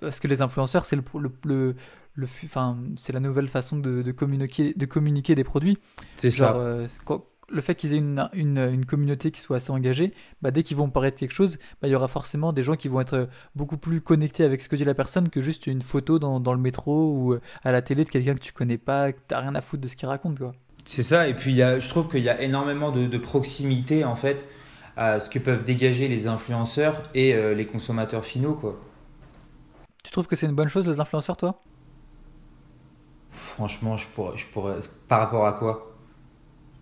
parce 0.00 0.18
que 0.18 0.28
les 0.28 0.40
influenceurs 0.40 0.86
c'est 0.86 0.96
le, 0.96 1.04
le, 1.44 1.76
le, 2.14 2.26
enfin, 2.44 2.78
c'est 2.96 3.12
la 3.12 3.20
nouvelle 3.20 3.48
façon 3.48 3.76
de, 3.76 4.00
de, 4.00 4.12
communiquer, 4.12 4.72
de 4.74 4.86
communiquer 4.86 5.34
des 5.34 5.44
produits. 5.44 5.76
C'est 6.16 6.30
ça 6.30 6.56
le 7.52 7.60
fait 7.60 7.74
qu'ils 7.74 7.94
aient 7.94 7.98
une, 7.98 8.28
une, 8.32 8.86
communauté 8.86 9.30
qui 9.30 9.40
soit 9.40 9.56
assez 9.56 9.70
engagée, 9.70 10.12
bah, 10.40 10.50
dès 10.50 10.62
qu'ils 10.62 10.76
vont 10.76 10.88
paraître 10.88 11.18
quelque 11.18 11.34
chose, 11.34 11.58
bah, 11.80 11.88
il 11.88 11.90
y 11.90 11.94
aura 11.94 12.08
forcément 12.08 12.52
des 12.52 12.62
gens 12.62 12.76
qui 12.76 12.88
vont 12.88 13.00
être 13.00 13.28
beaucoup 13.54 13.76
plus 13.76 14.00
connectés 14.00 14.44
avec 14.44 14.62
ce 14.62 14.68
que 14.68 14.76
dit 14.76 14.84
la 14.84 14.94
personne 14.94 15.28
que 15.28 15.40
juste 15.40 15.66
une 15.66 15.82
photo 15.82 16.18
dans, 16.18 16.40
dans 16.40 16.54
le 16.54 16.60
métro 16.60 17.10
ou 17.10 17.34
euh, 17.34 17.40
à 17.62 17.72
la 17.72 17.82
télé 17.82 18.04
de 18.04 18.10
quelqu'un 18.10 18.34
que 18.34 18.40
tu 18.40 18.52
connais 18.52 18.78
pas, 18.78 19.12
que 19.12 19.18
tu 19.18 19.34
n'as 19.34 19.40
rien 19.40 19.54
à 19.54 19.60
foutre 19.60 19.82
de 19.82 19.88
ce 19.88 19.96
qu'il 19.96 20.08
raconte. 20.08 20.38
Quoi. 20.38 20.52
C'est 20.84 21.02
ça, 21.02 21.28
et 21.28 21.34
puis 21.34 21.52
y 21.52 21.62
a, 21.62 21.78
je 21.78 21.88
trouve 21.88 22.08
qu'il 22.08 22.22
y 22.22 22.28
a 22.28 22.40
énormément 22.42 22.90
de, 22.90 23.18
proximité 23.18 24.04
en 24.04 24.14
fait 24.14 24.46
à 24.96 25.20
ce 25.20 25.30
que 25.30 25.38
peuvent 25.38 25.64
dégager 25.64 26.08
les 26.08 26.26
influenceurs 26.26 27.08
et 27.14 27.34
euh, 27.34 27.54
les 27.54 27.66
consommateurs 27.66 28.24
finaux. 28.24 28.54
Quoi. 28.54 28.80
Tu 30.02 30.10
trouves 30.10 30.26
que 30.26 30.36
c'est 30.36 30.46
une 30.46 30.54
bonne 30.54 30.68
chose 30.68 30.88
les 30.88 31.00
influenceurs 31.00 31.36
toi? 31.36 31.62
Franchement, 33.30 33.96
je 33.96 34.06
pourrais, 34.08 34.36
je 34.36 34.46
pourrais. 34.46 34.76
Par 35.08 35.20
rapport 35.20 35.46
à 35.46 35.52
quoi? 35.52 35.91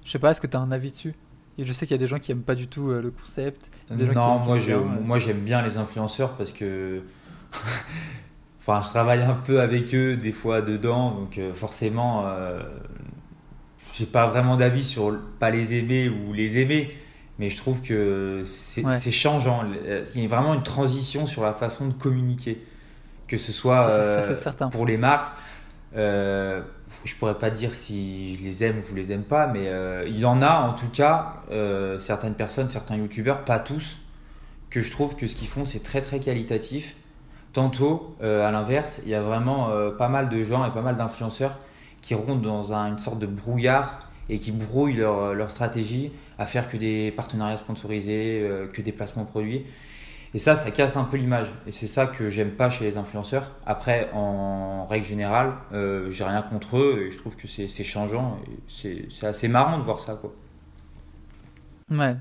Je 0.05 0.11
sais 0.11 0.19
pas, 0.19 0.31
est-ce 0.31 0.41
que 0.41 0.47
tu 0.47 0.57
as 0.57 0.61
un 0.61 0.73
avis 0.73 0.91
dessus? 0.91 1.15
Et 1.59 1.65
je 1.65 1.73
sais 1.73 1.87
qu'il 1.87 1.95
y 1.95 1.99
a 1.99 2.03
des 2.03 2.07
gens 2.07 2.19
qui 2.19 2.33
aiment 2.33 2.43
pas 2.43 2.55
du 2.55 2.69
tout 2.69 2.91
euh, 2.91 3.03
le 3.03 3.11
concept. 3.11 3.69
non, 3.91 4.39
moi, 4.39 4.59
je, 4.59 4.75
moi 4.75 5.19
j'aime 5.19 5.41
bien 5.41 5.63
les 5.63 5.77
influenceurs 5.77 6.35
parce 6.35 6.53
que. 6.53 7.03
enfin, 8.61 8.81
je 8.83 8.89
travaille 8.89 9.23
un 9.23 9.35
peu 9.35 9.61
avec 9.61 9.95
eux 9.95 10.17
des 10.17 10.33
fois 10.33 10.63
dedans, 10.63 11.11
donc 11.11 11.37
euh, 11.37 11.53
forcément, 11.53 12.25
euh, 12.27 12.61
j'ai 13.93 14.07
pas 14.07 14.27
vraiment 14.27 14.57
d'avis 14.57 14.85
sur 14.85 15.19
pas 15.39 15.51
les 15.51 15.75
aimer 15.75 16.09
ou 16.09 16.33
les 16.33 16.59
aimer, 16.59 16.97
mais 17.39 17.51
je 17.51 17.59
trouve 17.59 17.83
que 17.83 18.43
c'est 18.45 19.11
changeant. 19.11 19.65
Il 20.15 20.23
y 20.23 20.25
a 20.25 20.29
vraiment 20.29 20.55
une 20.55 20.63
transition 20.63 21.27
sur 21.27 21.43
la 21.43 21.53
façon 21.53 21.89
de 21.89 21.93
communiquer, 21.93 22.65
que 23.27 23.37
ce 23.37 23.53
soit 23.53 23.91
pour 24.71 24.87
les 24.87 24.97
marques 24.97 25.37
Euh, 25.97 26.63
je 27.05 27.15
pourrais 27.17 27.39
pas 27.39 27.51
dire 27.51 27.75
si 27.75 28.37
je 28.37 28.43
les 28.43 28.65
aime 28.65 28.79
ou 28.79 28.83
vous 28.83 28.95
les 28.95 29.13
aime 29.13 29.25
pas, 29.25 29.47
mais 29.49 29.69
euh, 29.69 30.05
il 30.07 30.19
y 30.19 30.25
en 30.25 30.41
a 30.41 30.61
en 30.61 30.73
tout 30.73 30.89
cas 30.89 31.43
euh, 31.51 31.99
certaines 31.99 32.35
personnes, 32.35 32.69
certains 32.69 32.97
youtubeurs, 32.97 33.45
pas 33.45 33.59
tous, 33.59 33.99
que 34.71 34.81
je 34.81 34.91
trouve 34.93 35.17
que 35.17 35.27
ce 35.27 35.35
qu'ils 35.35 35.49
font 35.49 35.65
c'est 35.65 35.83
très 35.83 36.01
très 36.01 36.21
qualitatif. 36.21 36.97
Tantôt, 37.53 38.15
à 38.23 38.49
l'inverse, 38.53 39.01
il 39.05 39.11
y 39.11 39.15
a 39.17 39.21
vraiment 39.21 39.71
pas 39.99 40.07
mal 40.07 40.29
de 40.29 40.45
gens 40.45 40.65
et 40.65 40.71
pas 40.71 40.83
mal 40.83 40.97
d'influenceurs 40.97 41.59
qui 42.01 42.15
rondent 42.15 42.43
dans 42.43 42.73
une 42.73 43.01
sorte 43.01 43.19
de 43.19 43.27
brouillard 43.27 44.09
et 44.29 44.39
qui 44.39 44.53
brouillent 44.53 44.95
leur, 44.95 45.35
leur, 45.35 45.51
stratégie 45.51 46.13
à 46.39 46.47
faire 46.47 46.69
que 46.69 46.77
des 46.77 47.11
partenariats 47.11 47.57
sponsorisés, 47.57 48.49
que 48.73 48.81
des 48.81 48.93
placements 48.93 49.25
produits. 49.25 49.67
Et 50.33 50.39
ça, 50.39 50.55
ça 50.55 50.71
casse 50.71 50.97
un 50.97 51.05
peu 51.05 51.17
l'image. 51.17 51.49
Et 51.67 51.73
c'est 51.73 51.87
ça 51.87 52.07
que 52.07 52.29
j'aime 52.29 52.53
pas 52.53 52.71
chez 52.71 52.85
les 52.85 52.97
influenceurs. 52.97 53.57
Après, 53.67 54.11
en 54.13 54.87
règle 54.87 55.07
générale, 55.07 55.55
euh, 55.73 56.11
j'ai 56.11 56.25
rien 56.25 56.43
contre 56.43 56.79
eux 56.79 57.05
et 57.07 57.11
je 57.11 57.19
trouve 57.19 57.37
que 57.37 57.49
c'est 57.49 57.85
changeant. 57.85 58.39
C'est 58.69 59.09
assez 59.25 59.49
marrant 59.49 59.79
de 59.79 59.83
voir 59.83 59.99
ça. 59.99 60.15
Quoi. 60.15 60.33
Ouais. 61.91 62.17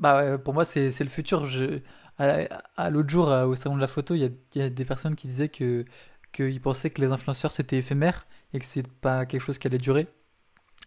Bah 0.00 0.38
pour 0.38 0.54
moi, 0.54 0.64
c'est 0.64 0.98
le 1.00 1.10
futur. 1.10 1.44
Je, 1.44 1.80
à, 2.18 2.90
l'autre 2.90 3.10
jour, 3.10 3.28
au 3.28 3.54
salon 3.54 3.76
de 3.76 3.80
la 3.80 3.86
photo, 3.88 4.14
il 4.14 4.22
y, 4.22 4.58
y 4.58 4.62
a, 4.62 4.70
des 4.70 4.84
personnes 4.84 5.14
qui 5.14 5.26
disaient 5.26 5.48
que 5.48 5.84
qu'ils 6.32 6.60
pensaient 6.62 6.88
que 6.90 7.02
les 7.02 7.12
influenceurs 7.12 7.52
c'était 7.52 7.76
éphémère 7.76 8.26
et 8.54 8.58
que 8.58 8.64
c'est 8.64 8.86
pas 8.88 9.26
quelque 9.26 9.42
chose 9.42 9.58
qui 9.58 9.66
allait 9.66 9.78
durer. 9.78 10.08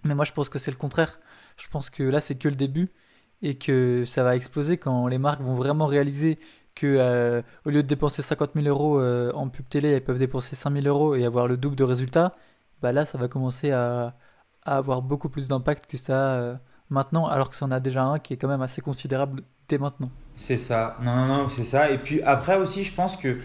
Mais 0.03 0.15
moi, 0.15 0.25
je 0.25 0.33
pense 0.33 0.49
que 0.49 0.59
c'est 0.59 0.71
le 0.71 0.77
contraire. 0.77 1.19
Je 1.57 1.67
pense 1.69 1.89
que 1.89 2.03
là, 2.03 2.21
c'est 2.21 2.35
que 2.35 2.47
le 2.47 2.55
début 2.55 2.91
et 3.41 3.55
que 3.55 4.05
ça 4.05 4.23
va 4.23 4.35
exploser 4.35 4.77
quand 4.77 5.07
les 5.07 5.17
marques 5.17 5.41
vont 5.41 5.55
vraiment 5.55 5.87
réaliser 5.87 6.39
que 6.75 6.97
euh, 6.99 7.41
au 7.65 7.69
lieu 7.69 7.81
de 7.81 7.87
dépenser 7.87 8.21
50 8.21 8.51
000 8.55 8.67
euros 8.67 8.99
euh, 8.99 9.31
en 9.33 9.49
pub 9.49 9.67
télé, 9.67 9.89
elles 9.91 10.03
peuvent 10.03 10.19
dépenser 10.19 10.55
5 10.55 10.73
000 10.81 10.85
euros 10.87 11.15
et 11.15 11.25
avoir 11.25 11.47
le 11.47 11.57
double 11.57 11.75
de 11.75 11.83
résultats, 11.83 12.35
bah 12.81 12.91
là 12.91 13.05
ça 13.05 13.17
va 13.17 13.27
commencer 13.27 13.71
à, 13.71 14.15
avoir 14.65 15.01
beaucoup 15.01 15.29
plus 15.29 15.47
d'impact 15.47 15.85
que 15.89 15.97
ça 15.97 16.33
euh, 16.33 16.55
maintenant, 16.89 17.27
alors 17.27 17.49
que 17.49 17.55
ça 17.55 17.65
en 17.65 17.71
a 17.71 17.79
déjà 17.79 18.03
un 18.03 18.19
qui 18.19 18.33
est 18.33 18.37
quand 18.37 18.47
même 18.47 18.61
assez 18.61 18.81
considérable 18.81 19.43
dès 19.69 19.77
maintenant. 19.77 20.09
C'est 20.35 20.57
ça, 20.57 20.97
non, 21.01 21.15
non, 21.15 21.25
non, 21.25 21.49
c'est 21.49 21.63
ça. 21.63 21.91
Et 21.91 21.97
puis 21.97 22.21
après 22.23 22.57
aussi, 22.57 22.83
je 22.83 22.93
pense 22.93 23.15
que 23.15 23.37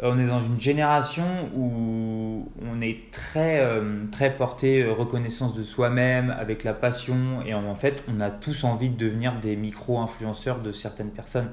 on 0.00 0.18
est 0.18 0.26
dans 0.26 0.42
une 0.42 0.60
génération 0.60 1.50
où 1.56 2.48
on 2.62 2.80
est 2.80 3.10
très, 3.10 3.60
euh, 3.60 4.04
très 4.12 4.36
porté 4.36 4.82
euh, 4.82 4.92
reconnaissance 4.92 5.54
de 5.54 5.64
soi-même, 5.64 6.30
avec 6.30 6.62
la 6.62 6.72
passion, 6.72 7.42
et 7.44 7.52
en 7.54 7.74
fait, 7.74 8.04
on 8.06 8.20
a 8.20 8.30
tous 8.30 8.64
envie 8.64 8.90
de 8.90 8.96
devenir 8.96 9.40
des 9.40 9.56
micro-influenceurs 9.56 10.60
de 10.60 10.70
certaines 10.70 11.10
personnes. 11.10 11.50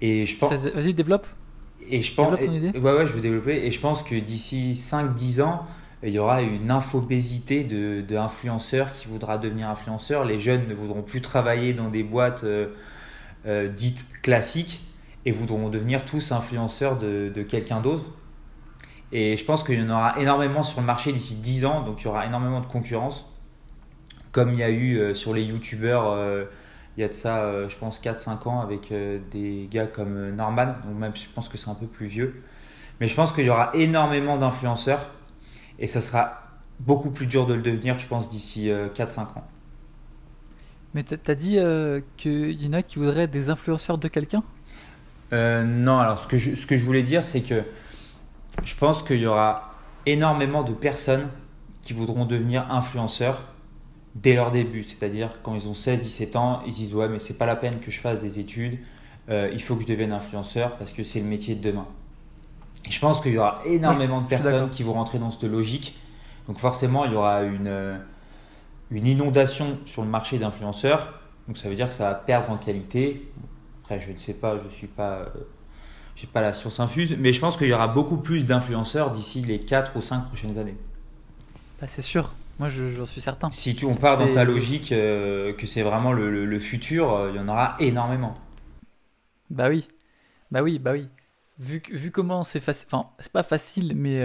Et 0.00 0.26
je 0.26 0.36
pense. 0.36 0.52
Vas-y, 0.52 0.94
développe. 0.94 1.26
Et 1.88 2.02
je 2.02 2.14
pense. 2.14 2.38
Ton 2.38 2.52
idée. 2.52 2.78
Ouais, 2.78 2.92
ouais, 2.92 3.06
je 3.06 3.12
vais 3.12 3.20
développer. 3.20 3.66
Et 3.66 3.70
je 3.70 3.80
pense 3.80 4.02
que 4.02 4.14
d'ici 4.14 4.72
5-10 4.74 5.42
ans, 5.42 5.66
il 6.02 6.10
y 6.10 6.18
aura 6.18 6.42
une 6.42 6.70
infobésité 6.70 7.64
de, 7.64 8.02
de 8.06 8.16
influenceurs 8.16 8.92
qui 8.92 9.08
voudra 9.08 9.38
devenir 9.38 9.68
influenceurs. 9.68 10.24
Les 10.24 10.38
jeunes 10.38 10.68
ne 10.68 10.74
voudront 10.74 11.02
plus 11.02 11.20
travailler 11.20 11.72
dans 11.74 11.88
des 11.88 12.02
boîtes 12.02 12.44
euh, 13.46 13.68
dites 13.68 14.06
classiques 14.22 14.82
et 15.24 15.30
voudront 15.30 15.68
devenir 15.68 16.04
tous 16.04 16.32
influenceurs 16.32 16.98
de, 16.98 17.30
de 17.34 17.42
quelqu'un 17.42 17.80
d'autre. 17.80 18.04
Et 19.12 19.36
je 19.36 19.44
pense 19.44 19.64
qu'il 19.64 19.78
y 19.78 19.82
en 19.82 19.90
aura 19.90 20.20
énormément 20.20 20.62
sur 20.62 20.80
le 20.80 20.86
marché 20.86 21.12
d'ici 21.12 21.36
10 21.36 21.64
ans, 21.64 21.80
donc 21.82 22.02
il 22.02 22.04
y 22.04 22.08
aura 22.08 22.26
énormément 22.26 22.60
de 22.60 22.66
concurrence, 22.66 23.32
comme 24.32 24.52
il 24.52 24.58
y 24.58 24.62
a 24.62 24.68
eu 24.68 24.98
euh, 24.98 25.14
sur 25.14 25.32
les 25.32 25.44
youtubeurs, 25.44 26.10
euh, 26.10 26.44
il 26.98 27.02
y 27.02 27.04
a 27.04 27.08
de 27.08 27.14
ça, 27.14 27.38
euh, 27.38 27.68
je 27.68 27.76
pense, 27.78 28.00
4-5 28.00 28.48
ans 28.48 28.60
avec 28.60 28.92
des 29.30 29.68
gars 29.70 29.86
comme 29.86 30.34
Norman, 30.34 30.66
donc 30.66 30.98
même 30.98 31.16
je 31.16 31.28
pense 31.34 31.48
que 31.48 31.56
c'est 31.56 31.70
un 31.70 31.74
peu 31.74 31.86
plus 31.86 32.06
vieux. 32.06 32.42
Mais 33.00 33.08
je 33.08 33.14
pense 33.14 33.32
qu'il 33.32 33.44
y 33.44 33.50
aura 33.50 33.70
énormément 33.72 34.36
d'influenceurs, 34.36 35.08
et 35.78 35.86
ça 35.86 36.00
sera 36.00 36.42
beaucoup 36.80 37.10
plus 37.10 37.26
dur 37.26 37.46
de 37.46 37.54
le 37.54 37.62
devenir, 37.62 37.98
je 37.98 38.06
pense, 38.06 38.28
d'ici 38.28 38.68
4-5 38.94 39.20
ans. 39.20 39.46
Mais 40.94 41.04
t'as 41.04 41.34
dit 41.34 41.58
qu'il 42.16 42.62
y 42.62 42.68
en 42.68 42.72
a 42.72 42.82
qui 42.82 42.98
voudraient 42.98 43.28
des 43.28 43.48
influenceurs 43.48 43.98
de 43.98 44.08
quelqu'un? 44.08 44.42
Euh, 45.32 45.62
non, 45.64 45.98
alors 45.98 46.18
ce 46.18 46.26
que, 46.26 46.36
je, 46.36 46.54
ce 46.54 46.66
que 46.66 46.76
je 46.76 46.84
voulais 46.84 47.02
dire, 47.02 47.24
c'est 47.24 47.42
que 47.42 47.62
je 48.64 48.74
pense 48.74 49.02
qu'il 49.02 49.18
y 49.18 49.26
aura 49.26 49.72
énormément 50.06 50.62
de 50.62 50.72
personnes 50.72 51.28
qui 51.82 51.92
voudront 51.92 52.24
devenir 52.24 52.70
influenceurs 52.70 53.44
dès 54.22 54.34
leur 54.34 54.50
début. 54.50 54.82
C'est-à-dire 54.82 55.40
quand 55.42 55.54
ils 55.54 55.68
ont 55.68 55.72
16-17 55.72 56.36
ans, 56.36 56.62
ils 56.66 56.72
disent 56.72 56.94
ouais 56.94 57.08
mais 57.08 57.18
c'est 57.18 57.38
pas 57.38 57.46
la 57.46 57.56
peine 57.56 57.80
que 57.80 57.90
je 57.90 58.00
fasse 58.00 58.20
des 58.20 58.38
études, 58.38 58.78
euh, 59.28 59.50
il 59.52 59.62
faut 59.62 59.76
que 59.76 59.82
je 59.82 59.86
devienne 59.86 60.12
influenceur 60.12 60.76
parce 60.76 60.92
que 60.92 61.02
c'est 61.02 61.20
le 61.20 61.26
métier 61.26 61.54
de 61.54 61.60
demain. 61.60 61.86
Et 62.86 62.90
je 62.90 63.00
pense 63.00 63.20
qu'il 63.20 63.32
y 63.32 63.38
aura 63.38 63.60
énormément 63.66 64.20
de 64.20 64.28
personnes 64.28 64.70
qui 64.70 64.82
vont 64.82 64.94
rentrer 64.94 65.18
dans 65.18 65.30
cette 65.30 65.44
logique. 65.44 65.98
Donc 66.46 66.58
forcément 66.58 67.04
il 67.04 67.12
y 67.12 67.16
aura 67.16 67.42
une, 67.42 68.00
une 68.90 69.06
inondation 69.06 69.78
sur 69.84 70.02
le 70.02 70.08
marché 70.08 70.38
d'influenceurs. 70.38 71.20
Donc 71.46 71.58
ça 71.58 71.68
veut 71.68 71.74
dire 71.74 71.88
que 71.88 71.94
ça 71.94 72.04
va 72.04 72.14
perdre 72.14 72.50
en 72.50 72.56
qualité 72.56 73.28
je 73.98 74.12
ne 74.12 74.18
sais 74.18 74.34
pas, 74.34 74.58
je 74.58 74.68
suis 74.68 74.86
pas, 74.86 75.12
euh, 75.12 75.26
j'ai 76.14 76.26
pas 76.26 76.40
la 76.40 76.52
science 76.52 76.80
infuse, 76.80 77.16
mais 77.18 77.32
je 77.32 77.40
pense 77.40 77.56
qu'il 77.56 77.68
y 77.68 77.72
aura 77.72 77.88
beaucoup 77.88 78.18
plus 78.18 78.44
d'influenceurs 78.44 79.10
d'ici 79.10 79.40
les 79.40 79.60
4 79.60 79.96
ou 79.96 80.02
5 80.02 80.26
prochaines 80.26 80.58
années. 80.58 80.76
Bah, 81.80 81.86
c'est 81.88 82.02
sûr. 82.02 82.32
Moi, 82.58 82.68
j'en 82.68 83.06
suis 83.06 83.20
certain. 83.20 83.50
Si 83.50 83.76
tu, 83.76 83.84
on 83.84 83.94
part 83.94 84.18
dans 84.18 84.32
ta 84.32 84.44
logique 84.44 84.92
euh, 84.92 85.52
que 85.52 85.66
c'est 85.66 85.82
vraiment 85.82 86.12
le, 86.12 86.58
futur, 86.58 87.12
euh, 87.12 87.30
il 87.30 87.36
y 87.36 87.38
en 87.38 87.48
aura 87.48 87.76
énormément. 87.78 88.34
Bah 89.50 89.68
oui, 89.68 89.86
bah 90.50 90.62
oui, 90.62 90.78
bah 90.78 90.92
oui. 90.92 91.08
Vu, 91.58 91.82
vu 91.90 92.10
comment 92.10 92.44
c'est 92.44 92.60
facile, 92.60 92.88
enfin, 92.90 93.10
c'est 93.18 93.32
pas 93.32 93.42
facile, 93.42 93.94
mais 93.96 94.24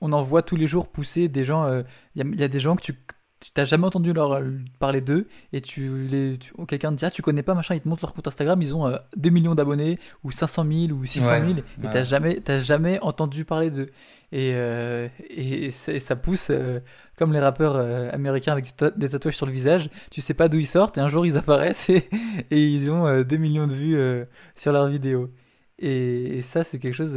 on 0.00 0.12
en 0.12 0.22
voit 0.22 0.42
tous 0.42 0.56
les 0.56 0.66
jours 0.66 0.88
pousser 0.88 1.28
des 1.28 1.44
gens. 1.44 1.82
Il 2.14 2.40
y, 2.40 2.42
a 2.42 2.48
des 2.48 2.60
gens 2.60 2.76
que 2.76 2.82
tu 2.82 2.94
tu 3.40 3.52
t'as 3.52 3.64
jamais 3.64 3.86
entendu 3.86 4.12
leur 4.12 4.42
parler 4.78 5.00
d'eux 5.00 5.28
et 5.52 5.60
tu 5.60 6.06
les 6.08 6.38
quelqu'un 6.66 6.90
te 6.90 6.96
dit 6.96 7.04
ah 7.04 7.10
tu 7.10 7.22
connais 7.22 7.42
pas 7.42 7.54
machin 7.54 7.74
ils 7.74 7.80
te 7.80 7.88
montrent 7.88 8.04
leur 8.04 8.12
compte 8.12 8.26
Instagram 8.26 8.60
ils 8.60 8.74
ont 8.74 8.88
2 9.16 9.28
euh, 9.28 9.32
millions 9.32 9.54
d'abonnés 9.54 9.98
ou 10.24 10.32
500 10.32 10.66
000 10.88 10.98
ou 10.98 11.04
600 11.04 11.46
000 11.46 11.58
et 11.58 11.62
t'as 11.82 12.02
jamais 12.02 12.40
t'as 12.40 12.58
jamais 12.58 12.98
entendu 13.00 13.44
parler 13.44 13.70
d'eux 13.70 13.90
et, 14.32 14.52
euh, 14.54 15.08
et, 15.30 15.70
ça 15.70 16.16
pousse 16.16 16.48
euh, 16.50 16.80
comme 17.18 17.32
les 17.32 17.40
rappeurs 17.40 17.76
américains 18.14 18.52
avec 18.52 18.74
des 18.96 19.08
tatouages 19.08 19.36
sur 19.36 19.46
le 19.46 19.52
visage 19.52 19.90
tu 20.10 20.20
sais 20.20 20.34
pas 20.34 20.48
d'où 20.48 20.58
ils 20.58 20.66
sortent 20.66 20.98
et 20.98 21.00
un 21.00 21.08
jour 21.08 21.26
ils 21.26 21.36
apparaissent 21.36 21.90
et, 21.90 22.06
ils 22.50 22.90
ont 22.90 23.22
2 23.22 23.36
millions 23.36 23.66
de 23.66 23.74
vues 23.74 24.24
sur 24.54 24.72
leurs 24.72 24.88
vidéos 24.88 25.30
et, 25.78 26.40
ça 26.42 26.64
c'est 26.64 26.78
quelque 26.78 26.94
chose 26.94 27.14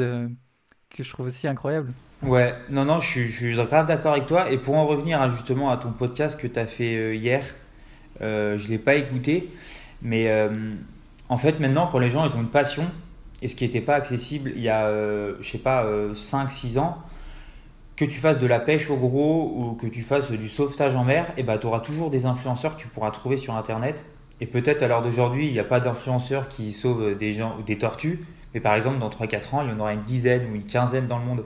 que 0.89 1.03
je 1.03 1.09
trouve 1.09 1.27
aussi 1.27 1.47
incroyable 1.47 1.93
Ouais, 2.23 2.53
non, 2.69 2.85
non, 2.85 2.99
je 2.99 3.27
suis, 3.27 3.55
grave 3.55 3.87
d'accord 3.87 4.11
avec 4.11 4.27
toi. 4.27 4.51
Et 4.51 4.57
pour 4.57 4.75
en 4.75 4.85
revenir 4.85 5.27
justement 5.31 5.71
à 5.71 5.77
ton 5.77 5.91
podcast 5.91 6.39
que 6.39 6.45
tu 6.45 6.59
as 6.59 6.67
fait 6.67 6.95
euh, 6.95 7.15
hier, 7.15 7.43
euh, 8.21 8.59
je 8.59 8.69
l'ai 8.69 8.77
pas 8.77 8.93
écouté. 8.93 9.49
Mais 10.03 10.29
euh, 10.29 10.49
en 11.29 11.37
fait, 11.37 11.59
maintenant, 11.59 11.87
quand 11.87 11.97
les 11.97 12.11
gens 12.11 12.27
ils 12.27 12.35
ont 12.35 12.41
une 12.41 12.51
passion, 12.51 12.83
et 13.41 13.47
ce 13.47 13.55
qui 13.55 13.63
n'était 13.63 13.81
pas 13.81 13.95
accessible 13.95 14.51
il 14.55 14.61
y 14.61 14.69
a, 14.69 14.87
je 14.87 15.49
sais 15.49 15.57
pas, 15.57 15.83
5-6 16.13 16.77
ans, 16.77 16.99
que 18.01 18.11
tu 18.11 18.17
fasses 18.17 18.39
de 18.39 18.47
la 18.47 18.59
pêche 18.59 18.89
au 18.89 18.97
gros 18.97 19.53
ou 19.55 19.75
que 19.75 19.85
tu 19.85 20.01
fasses 20.01 20.31
du 20.31 20.49
sauvetage 20.49 20.95
en 20.95 21.03
mer, 21.03 21.25
et 21.37 21.41
eh 21.41 21.43
ben, 21.43 21.59
tu 21.59 21.67
auras 21.67 21.81
toujours 21.81 22.09
des 22.09 22.25
influenceurs 22.25 22.75
que 22.75 22.81
tu 22.81 22.87
pourras 22.87 23.11
trouver 23.11 23.37
sur 23.37 23.55
Internet. 23.55 24.07
Et 24.39 24.47
peut-être 24.47 24.81
à 24.81 24.87
l'heure 24.87 25.03
d'aujourd'hui, 25.03 25.45
il 25.45 25.53
n'y 25.53 25.59
a 25.59 25.63
pas 25.63 25.79
d'influenceurs 25.79 26.47
qui 26.47 26.71
sauvent 26.71 27.15
des 27.15 27.31
gens 27.31 27.55
ou 27.59 27.61
des 27.61 27.77
tortues, 27.77 28.25
mais 28.55 28.59
par 28.59 28.73
exemple, 28.73 28.97
dans 28.97 29.09
3-4 29.09 29.55
ans, 29.55 29.61
il 29.61 29.69
y 29.69 29.71
en 29.71 29.79
aura 29.79 29.93
une 29.93 30.01
dizaine 30.01 30.51
ou 30.51 30.55
une 30.55 30.63
quinzaine 30.63 31.05
dans 31.05 31.19
le 31.19 31.25
monde. 31.25 31.45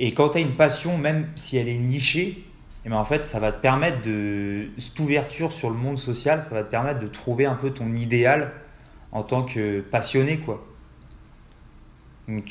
Et 0.00 0.12
quand 0.12 0.30
tu 0.30 0.38
as 0.38 0.40
une 0.40 0.56
passion, 0.56 0.98
même 0.98 1.28
si 1.36 1.56
elle 1.56 1.68
est 1.68 1.78
nichée, 1.78 2.26
et 2.26 2.44
eh 2.86 2.88
ben 2.88 2.96
en 2.96 3.04
fait, 3.04 3.24
ça 3.24 3.38
va 3.38 3.52
te 3.52 3.60
permettre 3.60 4.02
de. 4.02 4.70
Cette 4.78 4.98
ouverture 4.98 5.52
sur 5.52 5.70
le 5.70 5.76
monde 5.76 5.98
social, 5.98 6.42
ça 6.42 6.50
va 6.50 6.64
te 6.64 6.70
permettre 6.70 6.98
de 6.98 7.06
trouver 7.06 7.46
un 7.46 7.54
peu 7.54 7.70
ton 7.70 7.94
idéal 7.94 8.54
en 9.12 9.22
tant 9.22 9.44
que 9.44 9.82
passionné, 9.82 10.38
quoi. 10.38 10.66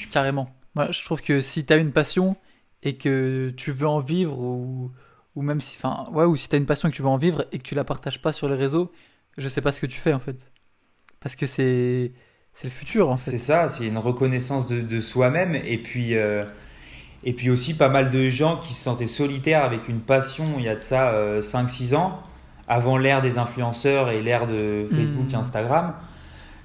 Carrément. 0.09 0.49
Moi, 0.75 0.91
je 0.91 1.03
trouve 1.03 1.21
que 1.21 1.41
si 1.41 1.65
tu 1.65 1.73
as 1.73 1.77
une 1.77 1.91
passion 1.91 2.37
et 2.83 2.97
que 2.97 3.53
tu 3.57 3.71
veux 3.71 3.87
en 3.87 3.99
vivre, 3.99 4.39
ou, 4.39 4.91
ou 5.35 5.41
même 5.41 5.61
si. 5.61 5.77
Enfin, 5.77 6.09
ouais, 6.11 6.25
ou 6.25 6.35
si 6.35 6.49
tu 6.49 6.55
as 6.55 6.59
une 6.59 6.65
passion 6.65 6.87
et 6.87 6.91
que 6.91 6.95
tu 6.95 7.01
veux 7.01 7.09
en 7.09 7.17
vivre 7.17 7.45
et 7.51 7.57
que 7.57 7.63
tu 7.63 7.75
la 7.75 7.83
partages 7.83 8.21
pas 8.21 8.31
sur 8.31 8.47
les 8.49 8.55
réseaux, 8.55 8.91
je 9.37 9.47
sais 9.49 9.61
pas 9.61 9.71
ce 9.71 9.79
que 9.79 9.85
tu 9.85 9.99
fais, 9.99 10.13
en 10.13 10.19
fait. 10.19 10.51
Parce 11.19 11.35
que 11.35 11.47
c'est. 11.47 12.13
C'est 12.51 12.65
le 12.65 12.71
futur, 12.71 13.09
en 13.09 13.17
fait. 13.17 13.31
C'est 13.31 13.37
ça, 13.37 13.69
c'est 13.69 13.85
une 13.85 13.99
reconnaissance 13.99 14.67
de, 14.67 14.81
de 14.81 15.01
soi-même. 15.01 15.55
Et 15.55 15.77
puis. 15.77 16.15
Euh, 16.15 16.45
et 17.23 17.33
puis 17.33 17.49
aussi 17.49 17.73
pas 17.73 17.89
mal 17.89 18.09
de 18.09 18.29
gens 18.29 18.57
qui 18.57 18.73
se 18.73 18.83
sentaient 18.83 19.07
solitaires 19.07 19.63
avec 19.63 19.89
une 19.89 19.99
passion 19.99 20.55
il 20.57 20.63
y 20.63 20.69
a 20.69 20.75
de 20.75 20.79
ça 20.79 21.39
5-6 21.39 21.93
euh, 21.93 21.97
ans, 21.97 22.23
avant 22.67 22.97
l'ère 22.97 23.21
des 23.21 23.37
influenceurs 23.37 24.09
et 24.09 24.21
l'ère 24.21 24.47
de 24.47 24.87
Facebook, 24.89 25.31
mmh. 25.31 25.35
Instagram. 25.35 25.93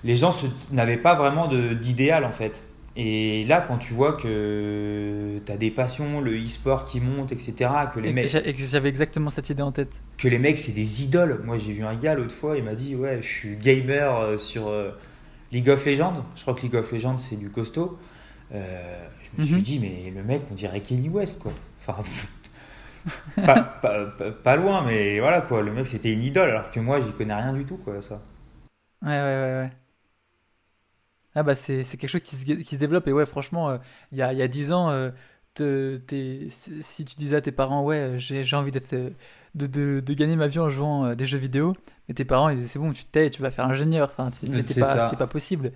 Les 0.04 0.16
gens 0.16 0.32
n'avaient 0.70 0.98
pas 0.98 1.14
vraiment 1.14 1.48
d'idéal 1.48 2.24
en 2.24 2.30
fait. 2.30 2.62
Et 2.96 3.44
là, 3.46 3.60
quand 3.60 3.78
tu 3.78 3.92
vois 3.92 4.12
que 4.12 5.40
tu 5.44 5.50
as 5.52 5.56
des 5.56 5.70
passions, 5.72 6.20
le 6.20 6.32
e-sport 6.40 6.84
qui 6.84 7.00
monte, 7.00 7.32
etc., 7.32 7.70
que 7.92 7.98
les 7.98 8.12
mecs. 8.12 8.28
J'avais 8.56 8.88
exactement 8.88 9.30
cette 9.30 9.50
idée 9.50 9.62
en 9.62 9.72
tête. 9.72 10.00
Que 10.16 10.28
les 10.28 10.38
mecs, 10.38 10.58
c'est 10.58 10.72
des 10.72 11.02
idoles. 11.02 11.42
Moi, 11.44 11.58
j'ai 11.58 11.72
vu 11.72 11.84
un 11.84 11.96
gars 11.96 12.14
l'autre 12.14 12.34
fois, 12.34 12.56
il 12.56 12.62
m'a 12.64 12.74
dit 12.74 12.94
Ouais, 12.94 13.18
je 13.20 13.26
suis 13.26 13.56
gamer 13.56 14.16
euh, 14.16 14.38
sur 14.38 14.68
euh, 14.68 14.92
League 15.50 15.68
of 15.70 15.84
Legends. 15.84 16.24
Je 16.36 16.42
crois 16.42 16.54
que 16.54 16.62
League 16.62 16.76
of 16.76 16.92
Legends, 16.92 17.18
c'est 17.18 17.36
du 17.36 17.50
costaud. 17.50 17.98
euh, 18.54 19.08
je 19.36 19.40
me 19.42 19.44
suis 19.46 19.54
Mhm. 19.56 19.62
dit, 19.62 19.78
mais 19.80 20.12
le 20.14 20.22
mec, 20.22 20.42
on 20.52 20.54
dirait 20.54 20.80
Kenny 20.80 21.08
West, 21.08 21.40
quoi. 21.40 21.52
Enfin, 21.80 22.00
pas, 23.44 23.60
pas- 23.82 24.06
pas- 24.06 24.30
pas 24.30 24.56
loin, 24.56 24.82
mais 24.84 25.18
voilà, 25.20 25.40
quoi. 25.40 25.62
Le 25.62 25.72
mec, 25.72 25.86
c'était 25.86 26.12
une 26.12 26.22
idole, 26.22 26.50
alors 26.50 26.70
que 26.70 26.78
moi, 26.80 27.00
j'y 27.00 27.12
connais 27.12 27.34
rien 27.34 27.52
du 27.52 27.64
tout, 27.64 27.76
quoi, 27.76 28.00
ça. 28.02 28.22
Ouais, 29.02 29.08
ouais, 29.10 29.14
ouais, 29.22 29.58
ouais. 29.62 29.70
Ah 31.34 31.42
bah 31.42 31.54
c'est 31.54 31.84
c'est 31.84 31.96
quelque 31.96 32.10
chose 32.10 32.20
qui 32.22 32.36
se, 32.36 32.44
qui 32.44 32.74
se 32.74 32.80
développe. 32.80 33.06
Et 33.08 33.12
ouais 33.12 33.26
franchement 33.26 33.70
euh, 33.70 33.78
il 34.12 34.18
y 34.18 34.22
a, 34.22 34.32
y 34.32 34.42
a 34.42 34.48
10 34.48 34.72
ans 34.72 34.90
euh, 34.90 35.10
te- 35.54 35.96
t'es- 35.96 36.48
si 36.50 37.04
tu 37.04 37.16
disais 37.16 37.36
à 37.36 37.40
tes 37.40 37.52
parents 37.52 37.82
ouais 37.82 37.96
euh, 37.96 38.18
j'ai 38.18 38.44
j'ai 38.44 38.56
envie 38.56 38.70
d'être 38.70 38.92
euh, 38.92 39.10
de, 39.54 39.66
de, 39.66 40.00
de 40.00 40.14
gagner 40.14 40.36
ma 40.36 40.46
vie 40.48 40.58
en 40.58 40.70
jouant 40.70 41.04
euh, 41.06 41.14
des 41.14 41.26
jeux 41.26 41.38
vidéo 41.38 41.76
mais 42.08 42.14
tes 42.14 42.24
parents 42.24 42.48
ils 42.48 42.56
disaient 42.56 42.68
c'est 42.68 42.78
bon 42.78 42.92
tu 42.92 43.04
te 43.04 43.10
tais 43.10 43.30
tu 43.30 43.42
vas 43.42 43.50
faire 43.50 43.66
ingénieur 43.66 44.10
enfin 44.16 44.30
c'était 44.32 44.62
pas 44.80 44.94
pas 45.16 45.26
possible. 45.26 45.72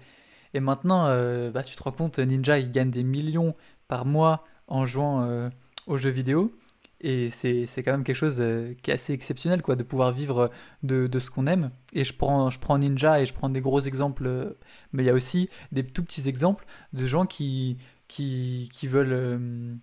Et 0.54 0.60
maintenant 0.60 1.04
bah 1.50 1.62
tu 1.62 1.76
te 1.76 1.82
rends 1.82 1.92
compte 1.92 2.18
Ninja 2.18 2.58
il 2.58 2.72
gagne 2.72 2.90
des 2.90 3.02
millions 3.04 3.54
par 3.86 4.04
mois 4.06 4.44
en 4.66 4.86
jouant 4.86 5.50
aux 5.86 5.96
jeux 5.96 6.10
vidéo 6.10 6.52
et 7.00 7.30
c'est 7.30 7.66
quand 7.84 7.92
même 7.92 8.04
quelque 8.04 8.16
chose 8.16 8.40
euh, 8.40 8.74
qui 8.82 8.90
est 8.90 8.94
assez 8.94 9.12
exceptionnel 9.12 9.62
quoi 9.62 9.76
de 9.76 9.84
pouvoir 9.84 10.12
vivre 10.12 10.50
de, 10.82 11.06
de 11.06 11.18
ce 11.20 11.30
qu'on 11.30 11.46
aime 11.46 11.70
et 11.92 12.04
je 12.04 12.12
prends 12.12 12.50
je 12.50 12.58
prends 12.58 12.78
Ninja 12.78 13.20
et 13.20 13.26
je 13.26 13.32
prends 13.34 13.48
des 13.48 13.60
gros 13.60 13.80
exemples 13.80 14.26
euh, 14.26 14.58
mais 14.92 15.04
il 15.04 15.06
y 15.06 15.10
a 15.10 15.14
aussi 15.14 15.48
des 15.72 15.84
tout 15.86 16.02
petits 16.04 16.28
exemples 16.28 16.66
de 16.92 17.06
gens 17.06 17.26
qui, 17.26 17.78
qui, 18.08 18.68
qui 18.72 18.88
veulent. 18.88 19.12
euh, 19.12 19.74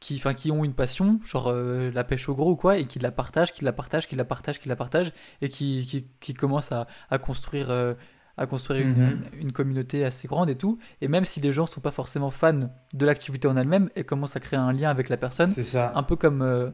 qui, 0.00 0.16
enfin, 0.16 0.32
qui 0.34 0.50
ont 0.50 0.64
une 0.64 0.74
passion, 0.74 1.20
genre 1.26 1.48
euh, 1.48 1.90
la 1.92 2.04
pêche 2.04 2.28
au 2.28 2.34
gros 2.34 2.52
ou 2.52 2.56
quoi, 2.56 2.78
et 2.78 2.86
qui 2.86 2.98
la 2.98 3.10
partagent, 3.12 3.52
qui 3.52 3.64
la 3.64 3.72
partagent, 3.72 4.06
qui 4.06 4.16
la 4.16 4.24
partagent, 4.24 4.58
qui 4.58 4.68
la 4.68 4.76
partagent, 4.76 5.12
et 5.42 5.48
qui, 5.50 5.86
qui, 5.86 6.06
qui 6.20 6.34
commencent 6.34 6.72
à, 6.72 6.86
à 7.10 7.18
construire, 7.18 7.70
euh, 7.70 7.94
à 8.40 8.46
construire 8.46 8.80
une, 8.86 8.94
Mhm. 8.94 9.20
une 9.40 9.52
communauté 9.52 10.04
assez 10.04 10.26
grande 10.26 10.50
et 10.50 10.56
tout. 10.56 10.78
Et 11.00 11.06
même 11.08 11.24
si 11.24 11.40
les 11.40 11.52
gens 11.52 11.66
sont 11.66 11.80
pas 11.80 11.90
forcément 11.92 12.30
fans 12.30 12.70
de 12.94 13.06
l'activité 13.06 13.46
en 13.46 13.56
elle-même, 13.56 13.88
et 13.94 14.02
commencent 14.02 14.34
à 14.34 14.40
créer 14.40 14.58
un 14.58 14.72
lien 14.72 14.90
avec 14.90 15.08
la 15.10 15.16
personne, 15.16 15.48
C'est 15.50 15.62
ça. 15.62 15.92
un 15.94 16.02
peu 16.02 16.16
comme, 16.16 16.42
euh, 16.42 16.70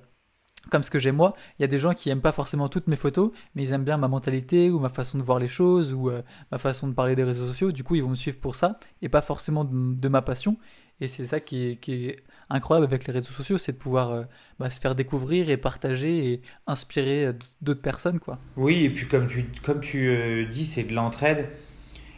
comme 0.71 0.83
ce 0.83 0.91
que 0.91 0.99
j'ai 0.99 1.13
moi. 1.13 1.35
Il 1.59 1.63
y 1.63 1.65
a 1.65 1.69
des 1.69 1.79
gens 1.79 1.93
qui 1.93 2.09
aiment 2.11 2.21
pas 2.21 2.33
forcément 2.33 2.69
toutes 2.69 2.87
mes 2.89 2.97
photos, 2.97 3.31
mais 3.55 3.65
ils 3.65 3.73
aiment 3.73 3.85
bien 3.85 3.97
ma 3.99 4.09
mentalité 4.09 4.71
ou 4.71 4.79
ma 4.81 4.89
façon 4.89 5.19
de 5.19 5.23
voir 5.23 5.39
les 5.39 5.49
choses 5.49 5.93
ou 5.93 6.09
euh, 6.11 6.23
ma 6.51 6.59
façon 6.59 6.89
de 6.89 6.93
parler 6.95 7.15
des 7.17 7.25
réseaux 7.25 7.47
sociaux. 7.47 7.71
Du 7.73 7.85
coup, 7.85 7.95
ils 7.97 8.03
vont 8.03 8.11
me 8.11 8.15
suivre 8.15 8.39
pour 8.39 8.55
ça 8.55 8.79
et 9.03 9.09
pas 9.09 9.21
forcément 9.23 9.65
de, 9.65 9.95
de 9.95 10.09
ma 10.09 10.23
passion. 10.23 10.57
Et 11.01 11.09
c'est 11.09 11.27
ça 11.27 11.41
qui 11.41 11.71
est, 11.71 11.77
qui 11.77 12.07
est 12.07 12.25
incroyable 12.51 12.87
avec 12.87 13.07
les 13.07 13.13
réseaux 13.13 13.33
sociaux, 13.33 13.59
c'est 13.59 13.73
de 13.73 13.79
pouvoir 13.79 14.11
euh, 14.13 14.25
bah, 14.59 14.71
se 14.71 14.81
faire 14.81 14.95
découvrir 14.95 15.51
et 15.51 15.57
partager 15.57 16.33
et 16.33 16.43
inspirer 16.67 17.27
euh, 17.27 17.33
d'autres 17.61 17.83
personnes, 17.83 18.21
quoi. 18.21 18.41
Oui, 18.57 18.85
et 18.85 18.91
puis 18.91 19.07
comme 19.07 19.27
tu, 19.27 19.45
comme 19.63 19.81
tu 19.81 20.09
euh, 20.09 20.47
dis, 20.47 20.65
c'est 20.65 20.85
de 20.85 20.95
l'entraide. 20.95 21.51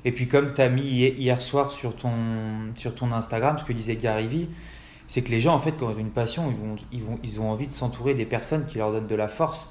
Et 0.04 0.12
puis 0.12 0.28
comme 0.28 0.54
tu 0.54 0.60
as 0.62 0.68
mis 0.68 0.82
hi- 0.82 1.14
hier 1.18 1.40
soir 1.40 1.72
sur 1.72 1.96
ton, 1.96 2.12
sur 2.76 2.94
ton 2.94 3.12
Instagram, 3.12 3.58
ce 3.58 3.64
que 3.64 3.72
disait 3.72 3.96
Gary 3.96 4.28
Vee, 4.28 4.48
c'est 5.06 5.22
que 5.22 5.30
les 5.30 5.40
gens, 5.40 5.54
en 5.54 5.58
fait, 5.60 5.72
quand 5.72 5.90
ils 5.90 5.96
ont 5.96 6.00
une 6.00 6.10
passion, 6.10 6.50
ils, 6.50 6.56
vont, 6.56 6.76
ils, 6.92 7.02
vont, 7.02 7.18
ils 7.24 7.40
ont 7.40 7.50
envie 7.50 7.66
de 7.66 7.72
s'entourer 7.72 8.14
des 8.14 8.26
personnes 8.26 8.66
qui 8.66 8.78
leur 8.78 8.92
donnent 8.92 9.06
de 9.08 9.14
la 9.14 9.28
force 9.28 9.68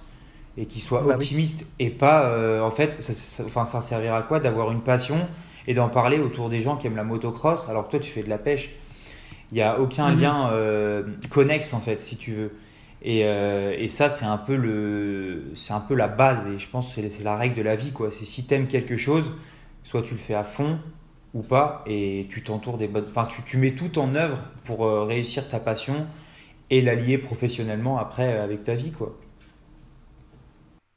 et 0.58 0.66
qui 0.66 0.82
soient 0.82 1.02
Bah 1.02 1.08
oui. 1.10 1.14
optimistes. 1.16 1.68
Et 1.80 1.90
pas, 1.90 2.30
euh, 2.32 2.62
en 2.62 2.72
fait, 2.72 3.02
ça, 3.02 3.14
ça- 3.14 3.44
enfin, 3.46 3.66
ça 3.66 3.82
servira 3.82 4.18
à 4.18 4.22
quoi 4.24 4.40
d'avoir 4.40 4.72
une 4.72 4.82
passion 4.82 5.18
et 5.68 5.74
d'en 5.74 5.90
parler 5.90 6.20
autour 6.20 6.50
des 6.50 6.62
gens 6.62 6.78
qui 6.78 6.88
aiment 6.88 6.96
la 6.98 7.04
motocross? 7.04 7.70
Alors 7.70 7.86
que 7.88 7.92
toi, 7.92 8.00
tu 8.00 8.10
fais 8.12 8.24
de 8.24 8.30
la 8.30 8.38
pêche. 8.40 8.72
Il 9.52 9.56
n'y 9.56 9.62
a 9.62 9.80
aucun 9.80 10.12
Mhm. 10.12 10.14
lien 10.14 10.52
euh, 10.52 11.04
connexe, 11.30 11.74
en 11.74 11.80
fait, 11.80 12.02
si 12.02 12.18
tu 12.18 12.34
veux. 12.34 12.52
Et, 13.02 13.22
euh, 13.26 13.74
et 13.78 13.90
ça, 13.90 14.10
c'est 14.10 14.26
un 14.26 14.38
peu 14.38 14.56
le, 14.56 15.52
c'est 15.56 15.74
un 15.74 15.80
peu 15.80 15.96
la 15.96 16.08
base. 16.08 16.48
Et 16.48 16.60
je 16.60 16.68
pense 16.68 16.94
que 16.96 17.08
c'est 17.10 17.24
la 17.24 17.36
règle 17.38 17.56
de 17.56 17.62
la 17.62 17.76
vie, 17.76 17.92
quoi. 17.92 18.10
C'est 18.12 18.26
si 18.26 18.46
t'aimes 18.46 18.68
quelque 18.68 18.98
chose, 18.98 19.32
soit 19.84 20.02
tu 20.04 20.14
le 20.14 20.20
fais 20.20 20.34
à 20.36 20.44
fond 20.44 20.80
ou 21.34 21.42
pas, 21.44 21.84
et 21.88 22.28
tu 22.30 22.44
t'entoures 22.44 22.78
des 22.78 22.88
bonnes. 22.88 23.06
Enfin, 23.08 23.26
tu, 23.26 23.42
tu 23.44 23.58
mets 23.58 23.72
tout 23.76 24.00
en 24.00 24.16
œuvre 24.16 24.40
pour 24.66 24.86
euh, 24.86 25.04
réussir 25.04 25.48
ta 25.50 25.60
passion 25.60 26.08
et 26.70 26.82
l'allier 26.82 27.18
professionnellement 27.18 27.98
après 28.00 28.38
avec 28.40 28.64
ta 28.64 28.76
vie, 28.76 28.92
quoi. 28.92 29.18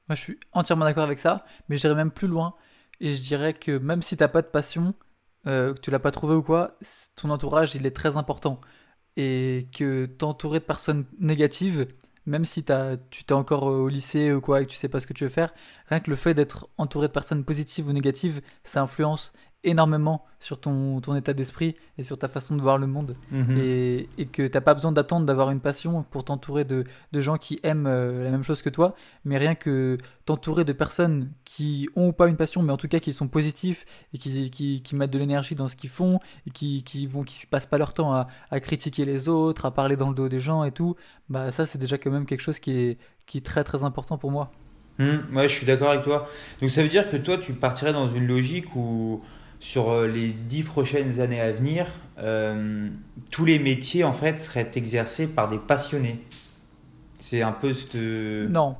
Moi, 0.09 0.17
je 0.17 0.21
suis 0.23 0.41
entièrement 0.53 0.85
d'accord 0.85 1.05
avec 1.05 1.19
ça, 1.21 1.45
mais 1.69 1.77
j'irais 1.77 1.95
même 1.95 2.11
plus 2.11 2.27
loin. 2.29 2.55
Et 3.01 3.15
je 3.15 3.23
dirais 3.23 3.55
que 3.55 3.79
même 3.79 4.03
si 4.03 4.17
t'as 4.17 4.29
pas 4.29 4.43
de 4.43 4.47
passion, 4.49 4.95
euh, 5.47 5.75
que 5.75 5.81
tu 5.81 5.91
l'as 5.91 5.99
pas 5.99 6.11
trouvé 6.11 6.35
ou 6.35 6.43
quoi, 6.43 6.77
ton 7.17 7.31
entourage, 7.31 7.75
il 7.75 7.87
est 7.87 7.91
très 7.91 8.17
important. 8.17 8.61
Et 9.17 9.69
que 9.77 10.07
t'entourer 10.07 10.61
de 10.61 10.65
personnes 10.65 11.05
négatives, 11.19 11.89
même 12.27 12.45
si 12.45 12.65
tu 13.11 13.25
t'es 13.25 13.33
encore 13.35 13.65
au 13.65 13.89
lycée 13.89 14.33
ou 14.33 14.41
quoi 14.41 14.63
et 14.63 14.67
que 14.67 14.71
tu 14.71 14.77
sais 14.77 14.89
pas 14.89 15.01
ce 15.01 15.07
que 15.07 15.13
tu 15.13 15.25
veux 15.25 15.31
faire, 15.31 15.53
rien 15.89 16.01
que 16.01 16.11
le 16.11 16.17
fait 16.17 16.35
d'être 16.35 16.69
entouré 16.79 17.09
de 17.09 17.13
personnes 17.13 17.45
positives 17.45 17.89
ou 17.89 17.93
négatives, 17.93 18.41
ça 18.65 18.83
influence 18.83 19.33
énormément 19.65 20.25
sur 20.39 20.59
ton, 20.59 21.01
ton 21.01 21.15
état 21.17 21.35
d'esprit 21.35 21.77
et 21.99 22.03
sur 22.03 22.17
ta 22.19 22.29
façon 22.29 22.57
de 22.57 22.63
voir 22.63 22.79
le 22.79 22.87
monde 22.87 23.15
Mhm. 23.31 23.59
et, 23.59 24.09
et 24.17 24.27
que 24.27 24.47
t'as 24.47 24.63
pas 24.63 24.73
besoin 24.73 24.91
d'attendre 24.91 25.27
d'avoir 25.27 25.51
une 25.51 25.61
passion 25.61 26.03
pour 26.11 26.25
t'entourer 26.25 26.65
de, 26.65 26.85
de 27.13 27.21
gens 27.21 27.37
qui 27.37 27.61
aiment 27.63 27.87
euh, 27.87 28.25
la 28.25 28.31
même 28.31 28.43
chose 28.43 28.63
que 28.63 28.71
toi, 28.71 28.95
mais 29.25 29.37
rien 29.37 29.55
que 29.55 29.99
t'entourer 30.25 30.65
de 30.65 30.73
personnes 30.73 31.31
qui 31.45 31.89
ont 31.95 32.09
ou 32.09 32.13
pas 32.13 32.29
une 32.29 32.37
passion, 32.37 32.63
mais 32.63 32.73
en 32.73 32.79
tout 32.79 32.89
cas 32.89 33.01
qui 33.01 33.13
sont 33.13 33.29
positifs 33.29 33.85
et 34.15 34.19
qui, 34.19 34.51
qui, 34.51 34.81
qui 34.83 34.97
mettent 34.97 35.11
de 35.11 35.19
l'énergie 35.19 35.55
dans 35.55 35.69
ce 35.69 35.77
qu'ils 35.77 35.91
font 35.91 36.21
et 36.47 36.51
qui, 36.51 36.83
qui 36.83 37.07
vont 37.07 37.23
qui 37.23 37.45
passent 37.47 37.67
pas 37.67 37.79
leur 37.79 37.93
temps 37.93 38.15
à, 38.15 38.29
à 38.51 38.61
critiquer 38.61 39.05
les 39.05 39.29
autres, 39.29 39.67
à 39.67 39.71
parler 39.75 39.97
dans 39.97 40.09
le 40.09 40.15
dos 40.15 40.29
des 40.31 40.41
gens 40.41 40.65
et 40.65 40.73
tout, 40.73 40.97
bah 41.29 41.51
ça 41.51 41.67
c'est 41.67 41.79
déjà 41.79 41.99
quand 41.99 42.11
même 42.11 42.25
quelque 42.25 42.41
chose 42.43 42.59
qui 42.61 42.71
est, 42.73 42.99
qui 43.27 43.39
est 43.39 43.45
très 43.45 43.63
très 43.65 43.85
important 43.85 44.17
pour 44.17 44.31
moi. 44.31 44.53
Mhm. 44.99 45.35
Ouais, 45.35 45.49
je 45.49 45.55
suis 45.55 45.67
d'accord 45.67 45.91
avec 45.91 46.03
toi. 46.03 46.27
Donc 46.61 46.71
ça 46.71 46.83
veut 46.83 46.89
dire 46.89 47.09
que 47.11 47.17
toi, 47.17 47.39
tu 47.39 47.55
partirais 47.55 47.93
dans 47.93 48.09
une 48.09 48.27
logique 48.27 48.75
où 48.77 49.23
sur 49.61 49.91
euh, 49.91 50.09
les 50.09 50.33
dix 50.33 50.65
prochaines 50.65 51.21
années 51.21 51.41
à 51.41 51.53
venir, 51.53 51.87
euh, 52.19 52.89
tous 53.31 53.45
les 53.45 53.61
métiers 53.61 54.03
en 54.03 54.13
fait 54.13 54.37
seraient 54.37 54.71
exercés 54.75 55.29
par 55.29 55.47
des 55.47 55.59
passionnés. 55.59 56.25
C'est 57.19 57.43
un 57.43 57.53
peu 57.53 57.73
cette... 57.75 57.95
Non. 57.95 58.77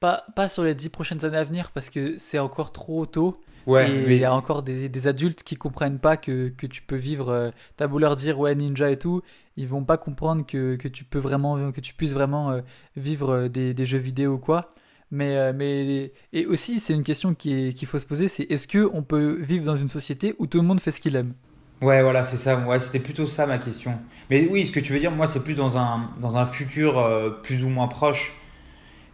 Pas, 0.00 0.24
pas 0.34 0.48
sur 0.48 0.64
les 0.64 0.74
dix 0.74 0.88
prochaines 0.88 1.24
années 1.24 1.38
à 1.38 1.44
venir 1.44 1.70
parce 1.72 1.90
que 1.90 2.18
c'est 2.18 2.38
encore 2.38 2.72
trop 2.72 3.06
tôt. 3.06 3.40
Ouais, 3.66 3.90
et 3.90 4.06
mais 4.06 4.16
il 4.16 4.20
y 4.20 4.24
a 4.24 4.34
encore 4.34 4.62
des, 4.62 4.88
des 4.88 5.06
adultes 5.06 5.42
qui 5.42 5.54
comprennent 5.54 5.98
pas 5.98 6.16
que, 6.16 6.48
que 6.48 6.66
tu 6.66 6.80
peux 6.82 6.96
vivre. 6.96 7.28
euh, 7.28 7.50
T'as 7.76 7.86
beau 7.86 7.98
leur 7.98 8.16
dire 8.16 8.38
ouais 8.40 8.54
ninja 8.54 8.90
et 8.90 8.98
tout, 8.98 9.20
ils 9.56 9.68
vont 9.68 9.84
pas 9.84 9.98
comprendre 9.98 10.46
que, 10.46 10.76
que 10.76 10.88
tu 10.88 11.04
peux 11.04 11.18
vraiment, 11.18 11.70
que 11.70 11.80
tu 11.82 11.92
puisses 11.94 12.14
vraiment 12.14 12.50
euh, 12.50 12.62
vivre 12.96 13.30
euh, 13.30 13.48
des, 13.48 13.74
des 13.74 13.86
jeux 13.86 13.98
vidéo 13.98 14.32
ou 14.34 14.38
quoi. 14.38 14.70
Mais, 15.10 15.36
euh, 15.36 15.52
mais 15.54 16.12
et 16.32 16.46
aussi 16.46 16.78
c'est 16.80 16.94
une 16.94 17.02
question 17.02 17.34
qui 17.34 17.52
est- 17.68 17.72
qu'il 17.72 17.88
faut 17.88 17.98
se 17.98 18.06
poser, 18.06 18.28
c'est 18.28 18.44
est-ce 18.50 18.68
que 18.68 18.88
on 18.92 19.02
peut 19.02 19.40
vivre 19.40 19.64
dans 19.64 19.76
une 19.76 19.88
société 19.88 20.34
où 20.38 20.46
tout 20.46 20.58
le 20.60 20.66
monde 20.66 20.80
fait 20.80 20.92
ce 20.92 21.00
qu'il 21.00 21.16
aime? 21.16 21.34
Ouais, 21.82 22.02
voilà, 22.02 22.24
c'est 22.24 22.36
ça. 22.36 22.58
Ouais, 22.66 22.78
c'était 22.78 22.98
plutôt 23.00 23.26
ça 23.26 23.46
ma 23.46 23.58
question. 23.58 23.98
Mais 24.28 24.46
oui, 24.50 24.66
ce 24.66 24.72
que 24.72 24.80
tu 24.80 24.92
veux 24.92 24.98
dire, 24.98 25.10
moi, 25.10 25.26
c'est 25.26 25.42
plus 25.42 25.54
dans 25.54 25.78
un, 25.78 26.10
dans 26.20 26.36
un 26.36 26.44
futur 26.44 26.98
euh, 26.98 27.30
plus 27.30 27.64
ou 27.64 27.68
moins 27.70 27.88
proche. 27.88 28.34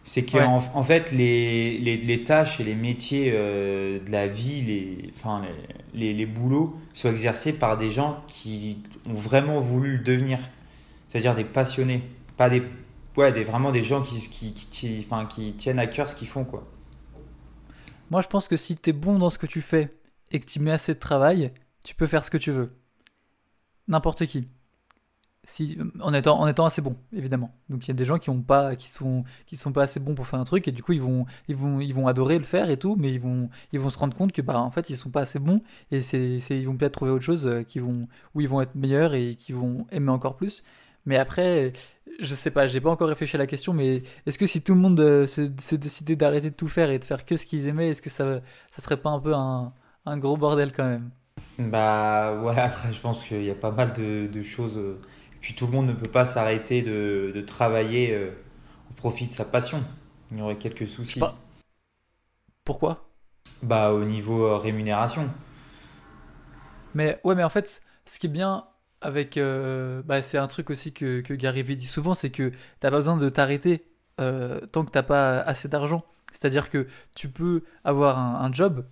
C'est 0.05 0.31
Ouais. 0.33 0.45
qu'en 0.45 0.57
en 0.75 0.83
fait, 0.85 1.13
les, 1.13 1.79
les, 1.79 1.97
les 1.99 2.25
tâches 2.25 2.61
et 2.61 2.65
les 2.65 2.75
métiers 2.77 3.33
euh, 3.35 4.01
de 4.05 4.11
la 4.13 4.27
vie, 4.29 4.63
les, 4.63 5.11
enfin, 5.15 5.43
les, 5.95 6.09
les, 6.09 6.15
les 6.15 6.27
boulots, 6.27 6.77
soient 6.95 7.11
exercés 7.13 7.53
par 7.55 7.77
des 7.77 7.91
gens 7.91 8.23
qui 8.29 8.79
ont 9.09 9.15
vraiment 9.15 9.61
voulu 9.61 9.99
le 9.99 10.05
devenir. 10.05 10.39
C'est-à-dire 11.09 11.35
des 11.37 11.45
passionnés. 11.45 12.03
Pas 12.37 12.51
des. 12.51 12.63
Ouais, 13.17 13.33
des, 13.33 13.45
vraiment 13.45 13.73
des 13.73 13.83
gens 13.83 14.03
qui, 14.03 14.29
qui, 14.29 14.53
qui, 14.53 14.99
enfin, 15.01 15.27
qui 15.27 15.55
tiennent 15.55 15.79
à 15.79 15.87
cœur 15.87 16.09
ce 16.09 16.15
qu'ils 16.15 16.29
font, 16.29 16.45
quoi. 16.45 16.67
Moi 18.11 18.21
je 18.23 18.29
pense 18.29 18.47
que 18.47 18.57
si 18.57 18.77
t'es 18.77 18.93
bon 18.93 19.19
dans 19.19 19.31
ce 19.31 19.39
que 19.39 19.47
tu 19.47 19.61
fais 19.63 19.93
et 20.31 20.39
que 20.39 20.47
tu 20.47 20.61
mets 20.61 20.71
assez 20.71 20.95
de 20.95 20.99
travail, 21.01 21.53
tu 21.85 21.95
peux 21.95 22.07
faire 22.07 22.23
ce 22.25 22.31
que 22.31 22.39
tu 22.39 22.53
veux. 22.53 22.73
N'importe 23.89 24.27
qui. 24.27 24.49
Si, 25.45 25.79
en 26.01 26.13
étant, 26.13 26.41
en 26.41 26.49
étant 26.49 26.67
assez 26.67 26.83
bon, 26.83 26.97
évidemment. 27.13 27.55
Donc 27.69 27.87
il 27.87 27.89
y 27.89 27.91
a 27.93 27.95
des 27.95 28.05
gens 28.05 28.19
qui 28.19 28.31
ont 28.31 28.43
pas, 28.43 28.75
qui 28.75 28.89
sont, 28.89 29.23
qui 29.47 29.57
sont 29.57 29.71
pas 29.73 29.85
assez 29.85 30.01
bons 30.01 30.17
pour 30.17 30.27
faire 30.27 30.41
un 30.41 30.45
truc 30.45 30.67
et 30.67 30.73
du 30.73 30.83
coup 30.83 30.93
ils 30.93 31.01
vont, 31.01 31.25
ils 31.47 31.55
vont, 31.55 31.79
ils 31.81 31.95
vont 31.95 32.09
adorer 32.09 32.37
le 32.39 32.45
faire 32.45 32.69
et 32.69 32.77
tout, 32.77 32.97
mais 32.97 33.13
ils 33.13 33.21
vont, 33.21 33.49
ils 33.73 33.79
vont 33.79 33.91
se 33.91 33.99
rendre 33.99 34.17
compte 34.17 34.33
que 34.33 34.43
bah 34.43 34.59
en 34.61 34.73
fait 34.73 34.91
ils 34.91 34.97
sont 34.97 35.11
pas 35.11 35.21
assez 35.21 35.39
bons 35.39 35.63
et 35.93 36.01
c'est- 36.01 36.39
ils 36.51 36.67
vont 36.67 36.77
peut-être 36.77 36.95
trouver 36.95 37.13
autre 37.13 37.25
chose 37.25 37.47
euh, 37.47 37.63
qui 37.63 37.79
vont, 37.79 38.09
où 38.35 38.41
ils 38.41 38.49
vont 38.49 38.61
être 38.61 38.75
meilleurs 38.75 39.15
et 39.15 39.37
qui 39.37 39.53
vont 39.53 39.87
aimer 39.93 40.11
encore 40.11 40.35
plus. 40.37 40.65
Mais 41.05 41.17
après, 41.17 41.73
je 42.21 42.35
sais 42.35 42.51
pas, 42.51 42.67
j'ai 42.67 42.81
pas 42.81 42.91
encore 42.91 43.09
réfléchi 43.09 43.37
à 43.37 43.39
la 43.39 43.47
question, 43.47 43.73
mais 43.73 44.03
est-ce 44.27 44.39
que 44.39 44.47
si 44.47 44.63
tout 44.63 44.75
le 44.75 44.81
monde 44.81 45.01
euh, 45.01 45.27
se, 45.27 45.51
se 45.61 45.75
décidait 45.77 46.17
d'arrêter 46.17 46.51
de 46.51 46.55
tout 46.57 46.69
faire 46.69 46.91
et 46.91 46.99
de 46.99 47.05
faire 47.05 47.25
que 47.25 47.37
ce 47.37 47.47
qu'ils 47.47 47.67
aimaient, 47.69 47.91
est-ce 47.91 48.03
que 48.03 48.11
ça, 48.11 48.41
ça 48.71 48.83
serait 48.83 48.97
pas 49.01 49.11
un 49.11 49.21
peu 49.21 49.35
un, 49.35 49.73
un 50.07 50.19
gros 50.19 50.37
bordel 50.37 50.73
quand 50.73 50.85
même? 50.89 51.11
Bah 51.59 52.35
ouais, 52.43 52.59
après 52.59 52.93
je 52.93 53.01
pense 53.01 53.23
qu'il 53.25 53.43
y 53.45 53.51
a 53.51 53.55
pas 53.55 53.71
mal 53.71 53.93
de, 53.95 54.27
de 54.27 54.43
choses. 54.43 54.77
euh, 54.77 55.01
Et 55.35 55.37
puis 55.41 55.55
tout 55.55 55.67
le 55.67 55.73
monde 55.73 55.87
ne 55.87 55.93
peut 55.95 56.11
pas 56.11 56.25
s'arrêter 56.25 56.83
de, 56.83 57.33
de 57.35 57.41
travailler 57.41 58.13
euh, 58.15 58.31
au 58.91 58.95
profit 58.95 59.27
de 59.27 59.33
sa 59.33 59.45
passion. 59.45 59.83
Il 60.31 60.39
y 60.39 60.43
aurait 60.43 60.57
quelques 60.57 60.87
soucis. 60.89 61.21
pas. 61.21 61.37
Pourquoi? 62.65 63.09
Bah 63.63 63.93
au 63.93 64.03
niveau 64.05 64.47
euh, 64.47 64.57
rémunération. 64.57 65.29
Mais 66.95 67.21
ouais, 67.25 67.35
mais 67.35 67.45
en 67.45 67.49
fait, 67.49 67.83
ce 68.07 68.19
qui 68.19 68.27
est 68.27 68.31
bien 68.31 68.67
avec, 69.01 69.37
euh, 69.37 70.03
bah, 70.03 70.23
c'est 70.23 70.39
un 70.39 70.47
truc 70.49 70.71
aussi 70.71 70.93
que, 70.93 71.21
que 71.21 71.35
Gary 71.35 71.63
Vee 71.63 71.77
dit 71.77 71.87
souvent, 71.87 72.15
c'est 72.15 72.31
que 72.31 72.51
t'as 72.81 72.91
pas 72.91 72.97
besoin 72.97 73.17
de 73.17 73.29
t'arrêter 73.29 73.87
euh, 74.21 74.61
tant 74.73 74.85
que 74.85 74.91
t'as 74.91 75.03
pas 75.03 75.41
assez 75.41 75.69
d'argent. 75.69 76.05
C'est-à-dire 76.33 76.71
que 76.71 76.87
tu 77.15 77.29
peux 77.29 77.63
avoir 77.85 78.19
un, 78.19 78.45
un 78.45 78.53
job, 78.53 78.87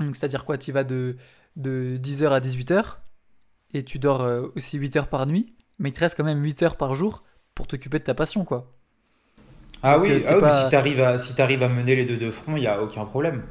donc 0.00 0.16
c'est-à-dire 0.16 0.44
quoi, 0.44 0.58
tu 0.58 0.72
vas 0.72 0.84
de, 0.84 1.16
de 1.56 1.96
10h 1.98 2.32
à 2.32 2.40
18h, 2.40 3.02
et 3.74 3.84
tu 3.84 3.98
dors 3.98 4.22
euh, 4.22 4.48
aussi 4.56 4.78
8 4.78 4.96
heures 4.96 5.08
par 5.08 5.26
nuit, 5.26 5.54
mais 5.78 5.90
il 5.90 5.92
te 5.92 6.00
reste 6.00 6.16
quand 6.16 6.24
même 6.24 6.42
8 6.42 6.62
heures 6.62 6.76
par 6.76 6.94
jour 6.96 7.24
pour 7.54 7.66
t'occuper 7.68 7.98
de 8.00 8.04
ta 8.04 8.14
passion, 8.14 8.44
quoi. 8.44 8.74
Ah 9.82 9.98
Donc, 9.98 10.08
oui, 10.08 10.22
ah 10.26 10.36
oui, 10.36 10.42
mais 10.42 10.50
pas- 10.50 10.50
si 10.50 10.68
t'arrives 10.68 11.00
à, 11.00 11.18
si 11.18 11.34
t'arrives 11.34 11.62
à 11.62 11.68
mener 11.68 11.94
les 11.96 12.04
deux 12.04 12.16
de 12.16 12.30
front, 12.30 12.56
il 12.56 12.60
n'y 12.60 12.66
a 12.66 12.82
aucun 12.82 13.04
problème. 13.04 13.42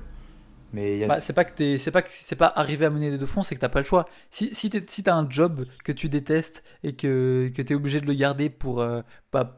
Bah, 1.07 1.21
c'est 1.21 1.33
pas 1.33 1.45
que 1.45 1.53
t'es, 1.53 1.77
c'est 1.77 1.91
pas 1.91 2.03
c'est 2.07 2.35
pas 2.35 2.51
arriver 2.55 2.85
à 2.85 2.89
mener 2.89 3.11
les 3.11 3.17
deux 3.17 3.25
fronts, 3.25 3.43
c'est 3.43 3.55
que 3.55 3.59
t'as 3.59 3.69
pas 3.69 3.79
le 3.79 3.85
choix. 3.85 4.07
Si 4.31 4.53
si 4.53 4.69
t'as 4.69 5.15
un 5.15 5.29
job 5.29 5.65
que 5.83 5.91
tu 5.91 6.09
détestes 6.09 6.63
et 6.83 6.95
que 6.95 7.51
que 7.55 7.61
t'es 7.61 7.73
obligé 7.73 8.01
de 8.01 8.05
le 8.05 8.13
garder 8.13 8.49
pour 8.49 8.81
euh, 8.81 9.01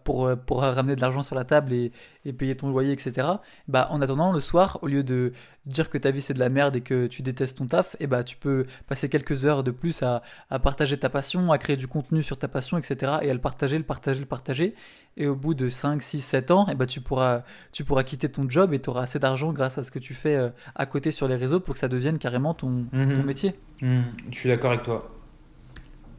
pour 0.04 0.28
euh, 0.28 0.36
pour 0.36 0.62
ramener 0.62 0.96
de 0.96 1.02
l'argent 1.02 1.24
sur 1.24 1.36
la 1.36 1.44
table 1.46 1.74
et, 1.74 1.92
et 2.26 2.34
payer 2.34 2.56
ton 2.56 2.70
loyer, 2.70 2.92
etc. 2.92 3.28
Bah 3.68 3.88
en 3.92 4.02
attendant 4.02 4.32
le 4.32 4.40
soir, 4.40 4.80
au 4.82 4.88
lieu 4.88 5.04
de 5.04 5.34
dire 5.66 5.90
que 5.90 5.98
ta 5.98 6.12
vie 6.12 6.22
c'est 6.22 6.34
de 6.34 6.40
la 6.40 6.50
merde 6.50 6.76
et 6.76 6.82
que 6.82 7.08
tu 7.08 7.22
détestes 7.22 7.58
ton 7.58 7.68
taf, 7.68 7.96
et 8.00 8.08
bah 8.08 8.24
tu 8.24 8.38
peux 8.38 8.66
passer 8.88 9.10
quelques 9.10 9.46
heures 9.46 9.64
de 9.64 9.72
plus 9.72 10.04
à 10.04 10.22
à 10.50 10.60
partager 10.60 10.98
ta 10.98 11.10
passion, 11.10 11.52
à 11.52 11.58
créer 11.58 11.78
du 11.78 11.88
contenu 11.88 12.24
sur 12.24 12.38
ta 12.38 12.48
passion, 12.48 12.78
etc. 12.78 13.18
Et 13.22 13.30
à 13.30 13.34
le 13.34 13.42
partager, 13.42 13.78
le 13.78 13.84
partager, 13.84 14.20
le 14.20 14.26
partager. 14.26 14.76
Et 15.20 15.28
au 15.28 15.36
bout 15.36 15.56
de 15.56 15.68
5, 15.68 16.04
6, 16.04 16.22
7 16.22 16.52
ans, 16.52 16.68
et 16.68 16.76
bah 16.76 16.86
tu 16.86 17.02
pourras 17.02 17.42
tu 17.72 17.84
pourras 17.84 18.04
quitter 18.04 18.30
ton 18.30 18.48
job 18.48 18.74
et 18.74 18.80
tu 18.80 18.90
auras 18.90 19.02
assez 19.02 19.18
d'argent 19.20 19.52
grâce 19.52 19.78
à 19.80 19.84
ce 19.84 19.90
que 19.92 19.98
tu 20.00 20.14
fais 20.14 20.36
euh, 20.36 20.50
à 20.76 20.86
côté 20.86 21.10
sur 21.12 21.28
les 21.28 21.36
réseaux 21.36 21.60
pour 21.60 21.74
que 21.74 21.80
ça 21.80 21.88
devienne 21.88 22.20
carrément 22.20 22.54
ton, 22.54 22.86
Mhm. 22.94 23.16
ton 23.16 23.24
métier. 23.24 23.56
Hmm, 23.82 24.02
je 24.32 24.38
suis 24.38 24.50
d'accord 24.50 24.72
avec 24.72 24.84
toi. 24.84 25.10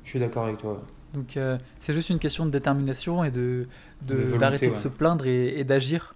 Je 0.04 0.10
suis 0.10 0.18
d'accord 0.18 0.44
avec 0.46 0.58
toi. 0.58 0.82
Donc 1.14 1.36
euh, 1.36 1.58
c'est 1.80 1.92
juste 1.92 2.10
une 2.10 2.18
question 2.18 2.44
de 2.44 2.50
détermination 2.50 3.22
et 3.24 3.30
de 3.30 3.66
De 4.02 4.14
de- 4.14 4.20
volonté, 4.22 4.38
d'arrêter 4.38 4.70
de 4.70 4.76
se 4.76 4.88
plaindre 4.88 5.26
et, 5.26 5.58
et 5.60 5.64
d'agir. 5.64 6.14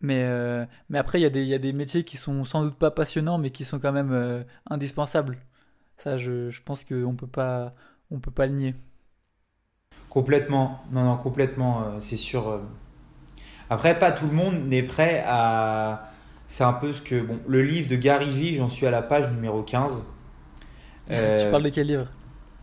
Mais, 0.00 0.24
euh, 0.24 0.64
mais 0.88 0.98
après, 0.98 1.20
il 1.20 1.22
y, 1.22 1.26
a 1.26 1.30
des- 1.30 1.42
il 1.42 1.48
y 1.48 1.54
a 1.54 1.58
des 1.58 1.72
métiers 1.72 2.02
qui 2.02 2.16
sont 2.16 2.42
sans 2.44 2.64
doute 2.64 2.74
pas 2.74 2.90
passionnants, 2.90 3.38
mais 3.38 3.50
qui 3.50 3.64
sont 3.64 3.78
quand 3.78 3.92
même 3.92 4.12
euh, 4.12 4.42
indispensables. 4.68 5.38
Ça, 5.98 6.16
je, 6.16 6.50
je 6.50 6.62
pense 6.62 6.84
qu'on 6.84 7.04
on 7.04 7.14
peut 7.14 8.30
pas 8.32 8.46
le 8.46 8.52
nier. 8.52 8.74
Complètement. 10.12 10.82
Non, 10.92 11.04
non, 11.04 11.16
complètement, 11.16 11.80
euh, 11.84 11.84
c'est 12.00 12.18
sûr. 12.18 12.46
euh. 12.50 12.58
Après, 13.70 13.98
pas 13.98 14.12
tout 14.12 14.26
le 14.26 14.34
monde 14.34 14.62
n'est 14.66 14.82
prêt 14.82 15.24
à. 15.26 16.10
C'est 16.46 16.64
un 16.64 16.74
peu 16.74 16.92
ce 16.92 17.00
que. 17.00 17.18
Bon, 17.22 17.38
le 17.46 17.62
livre 17.62 17.88
de 17.88 17.96
Gary 17.96 18.30
Vee, 18.30 18.54
j'en 18.56 18.68
suis 18.68 18.86
à 18.86 18.90
la 18.90 19.00
page 19.00 19.30
numéro 19.30 19.62
15. 19.62 20.02
Euh, 21.10 21.44
Tu 21.44 21.50
parles 21.50 21.64
de 21.64 21.68
quel 21.70 21.88
livre? 21.88 22.06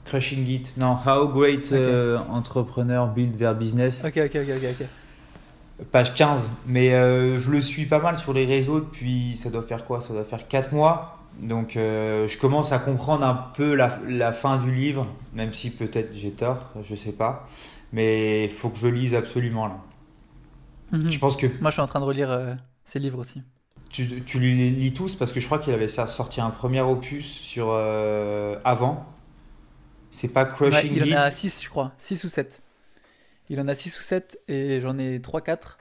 Crushing 0.06 0.48
It. 0.48 0.74
Non, 0.78 0.98
How 1.06 1.28
Great 1.28 1.72
euh, 1.74 2.18
Entrepreneur 2.32 3.08
Build 3.08 3.38
Their 3.38 3.54
Business. 3.54 4.06
Ok, 4.06 4.18
ok, 4.18 4.32
ok, 4.36 4.64
ok. 4.80 5.86
Page 5.92 6.14
15. 6.14 6.50
Mais 6.66 6.94
euh, 6.94 7.36
je 7.38 7.52
le 7.52 7.60
suis 7.60 7.86
pas 7.86 8.00
mal 8.00 8.18
sur 8.18 8.32
les 8.32 8.46
réseaux 8.46 8.80
depuis. 8.80 9.36
Ça 9.36 9.50
doit 9.50 9.62
faire 9.62 9.84
quoi? 9.86 10.00
Ça 10.00 10.14
doit 10.14 10.24
faire 10.24 10.48
4 10.48 10.72
mois. 10.74 11.19
Donc, 11.38 11.78
euh, 11.78 12.28
je 12.28 12.38
commence 12.38 12.72
à 12.72 12.80
comprendre 12.80 13.26
un 13.26 13.36
peu 13.56 13.74
la, 13.76 13.98
la 14.08 14.34
fin 14.34 14.58
du 14.58 14.72
livre, 14.74 15.08
même 15.34 15.54
si 15.54 15.72
peut-être 15.76 16.14
j'ai 16.14 16.32
tort, 16.32 16.72
je 16.84 16.96
sais 16.96 17.14
pas. 17.14 17.48
Mais 17.94 18.46
il 18.46 18.52
faut 18.52 18.70
que 18.70 18.78
je 18.78 18.88
lise 18.88 19.16
absolument 19.16 19.68
là. 19.68 19.78
Mhm. 20.92 21.12
Je 21.12 21.20
pense 21.20 21.38
que 21.38 21.48
Moi, 21.62 21.72
je 21.72 21.76
suis 21.76 21.82
en 21.82 21.88
train 21.88 22.00
de 22.00 22.06
relire 22.06 22.30
euh, 22.32 22.56
ces 22.86 23.00
livres 23.00 23.20
aussi. 23.20 23.44
tu, 23.90 24.24
tu 24.24 24.40
les 24.40 24.70
lis 24.70 24.94
tous? 24.94 25.16
Parce 25.16 25.32
que 25.32 25.40
je 25.40 25.46
crois 25.46 25.60
qu'il 25.60 25.74
avait 25.74 25.88
sorti 25.88 26.42
un 26.42 26.50
premier 26.52 26.82
opus 26.82 27.26
sur 27.28 27.70
euh, 27.72 28.60
avant. 28.64 29.06
C'est 30.12 30.30
pas 30.30 30.46
Ouais, 30.72 30.86
Crushing 30.86 30.94
il 30.96 31.04
en 31.04 31.12
a 31.12 31.30
It. 31.30 31.32
6, 31.32 31.64
je 31.64 31.70
crois. 31.70 31.94
6 32.02 32.24
ou 32.24 32.30
7. 32.30 32.62
Il 33.50 33.60
en 33.62 33.68
a 33.70 33.76
6 33.76 34.00
ou 34.00 34.04
7 34.04 34.40
et 34.50 34.82
j'en 34.82 35.00
ai 35.00 35.20
3-4. 35.20 35.79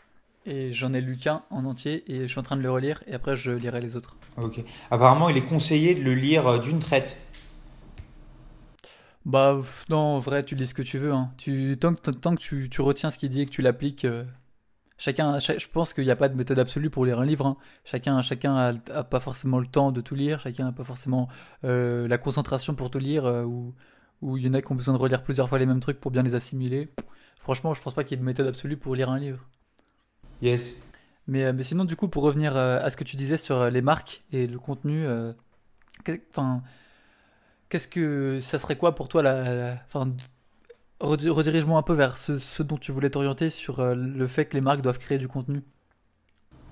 Et 0.50 0.72
j'en 0.72 0.92
ai 0.94 1.00
lu 1.02 1.16
qu'un 1.18 1.42
en 1.50 1.64
entier 1.66 2.10
et 2.10 2.22
je 2.22 2.26
suis 2.26 2.40
en 2.40 2.42
train 2.42 2.56
de 2.56 2.62
le 2.62 2.70
relire 2.70 3.02
et 3.06 3.12
après 3.14 3.36
je 3.36 3.50
lirai 3.50 3.80
les 3.80 3.96
autres. 3.96 4.16
Ok. 4.38 4.60
Apparemment, 4.90 5.28
il 5.28 5.36
est 5.36 5.44
conseillé 5.44 5.94
de 5.94 6.00
le 6.00 6.14
lire 6.14 6.46
euh, 6.46 6.58
d'une 6.58 6.78
traite. 6.80 7.18
Bah 9.24 9.60
non, 9.90 9.98
en 9.98 10.18
vrai, 10.20 10.44
tu 10.44 10.54
lis 10.54 10.68
ce 10.68 10.74
que 10.74 10.82
tu 10.82 10.98
veux. 10.98 11.12
hein. 11.12 11.32
Tu, 11.36 11.76
tant 11.78 11.94
que, 11.94 12.10
tant 12.10 12.34
que 12.34 12.40
tu, 12.40 12.70
tu 12.70 12.80
retiens 12.80 13.10
ce 13.10 13.18
qu'il 13.18 13.28
dit 13.28 13.42
et 13.42 13.46
que 13.46 13.50
tu 13.50 13.60
l'appliques, 13.62 14.04
euh, 14.06 14.24
chacun, 14.96 15.38
cha- 15.38 15.58
je 15.58 15.66
pense 15.68 15.92
qu'il 15.92 16.04
n'y 16.04 16.10
a 16.10 16.16
pas 16.16 16.28
de 16.30 16.34
méthode 16.34 16.58
absolue 16.58 16.88
pour 16.88 17.04
lire 17.04 17.20
un 17.20 17.24
livre. 17.26 17.44
hein. 17.46 17.56
Chacun, 17.84 18.22
chacun 18.22 18.56
a, 18.56 18.72
a 18.94 19.04
pas 19.04 19.20
forcément 19.20 19.58
le 19.58 19.66
temps 19.66 19.92
de 19.92 20.00
tout 20.00 20.14
lire, 20.14 20.40
chacun 20.40 20.64
n'a 20.64 20.72
pas 20.72 20.84
forcément 20.84 21.28
euh, 21.64 22.08
la 22.08 22.16
concentration 22.16 22.74
pour 22.74 22.90
tout 22.90 22.98
lire, 23.00 23.26
euh, 23.26 23.44
ou 23.44 23.74
ou 24.20 24.36
il 24.36 24.44
y 24.44 24.48
en 24.48 24.54
a 24.54 24.62
qui 24.62 24.72
ont 24.72 24.74
besoin 24.74 24.94
de 24.94 24.98
relire 24.98 25.22
plusieurs 25.22 25.48
fois 25.48 25.58
les 25.60 25.66
mêmes 25.66 25.78
trucs 25.78 26.00
pour 26.00 26.10
bien 26.10 26.22
les 26.24 26.34
assimiler. 26.34 26.88
Franchement, 27.38 27.72
je 27.74 27.80
pense 27.82 27.94
pas 27.94 28.02
qu'il 28.02 28.16
y 28.16 28.18
ait 28.18 28.20
de 28.20 28.26
méthode 28.26 28.48
absolue 28.48 28.76
pour 28.76 28.96
lire 28.96 29.10
un 29.10 29.18
livre. 29.18 29.44
Yes. 30.40 30.74
Mais, 31.26 31.44
euh, 31.44 31.52
mais 31.52 31.62
sinon, 31.62 31.84
du 31.84 31.96
coup, 31.96 32.08
pour 32.08 32.22
revenir 32.22 32.56
euh, 32.56 32.80
à 32.82 32.90
ce 32.90 32.96
que 32.96 33.04
tu 33.04 33.16
disais 33.16 33.36
sur 33.36 33.56
euh, 33.56 33.70
les 33.70 33.82
marques 33.82 34.24
et 34.32 34.46
le 34.46 34.58
contenu, 34.58 35.06
enfin, 36.30 36.62
qu'est-ce 37.68 37.88
que 37.88 38.40
ça 38.40 38.58
serait 38.58 38.76
quoi 38.76 38.94
pour 38.94 39.08
toi 39.08 39.22
la, 39.22 39.74
enfin, 39.86 40.12
redi- 41.00 41.30
redirige-moi 41.30 41.78
un 41.78 41.82
peu 41.82 41.94
vers 41.94 42.16
ce, 42.18 42.38
ce 42.38 42.62
dont 42.62 42.78
tu 42.78 42.92
voulais 42.92 43.10
t'orienter 43.10 43.50
sur 43.50 43.82
le 43.96 44.26
fait 44.28 44.46
que 44.46 44.54
les 44.54 44.60
marques 44.62 44.82
doivent 44.82 44.98
créer 45.00 45.18
du 45.18 45.28
contenu? 45.28 45.62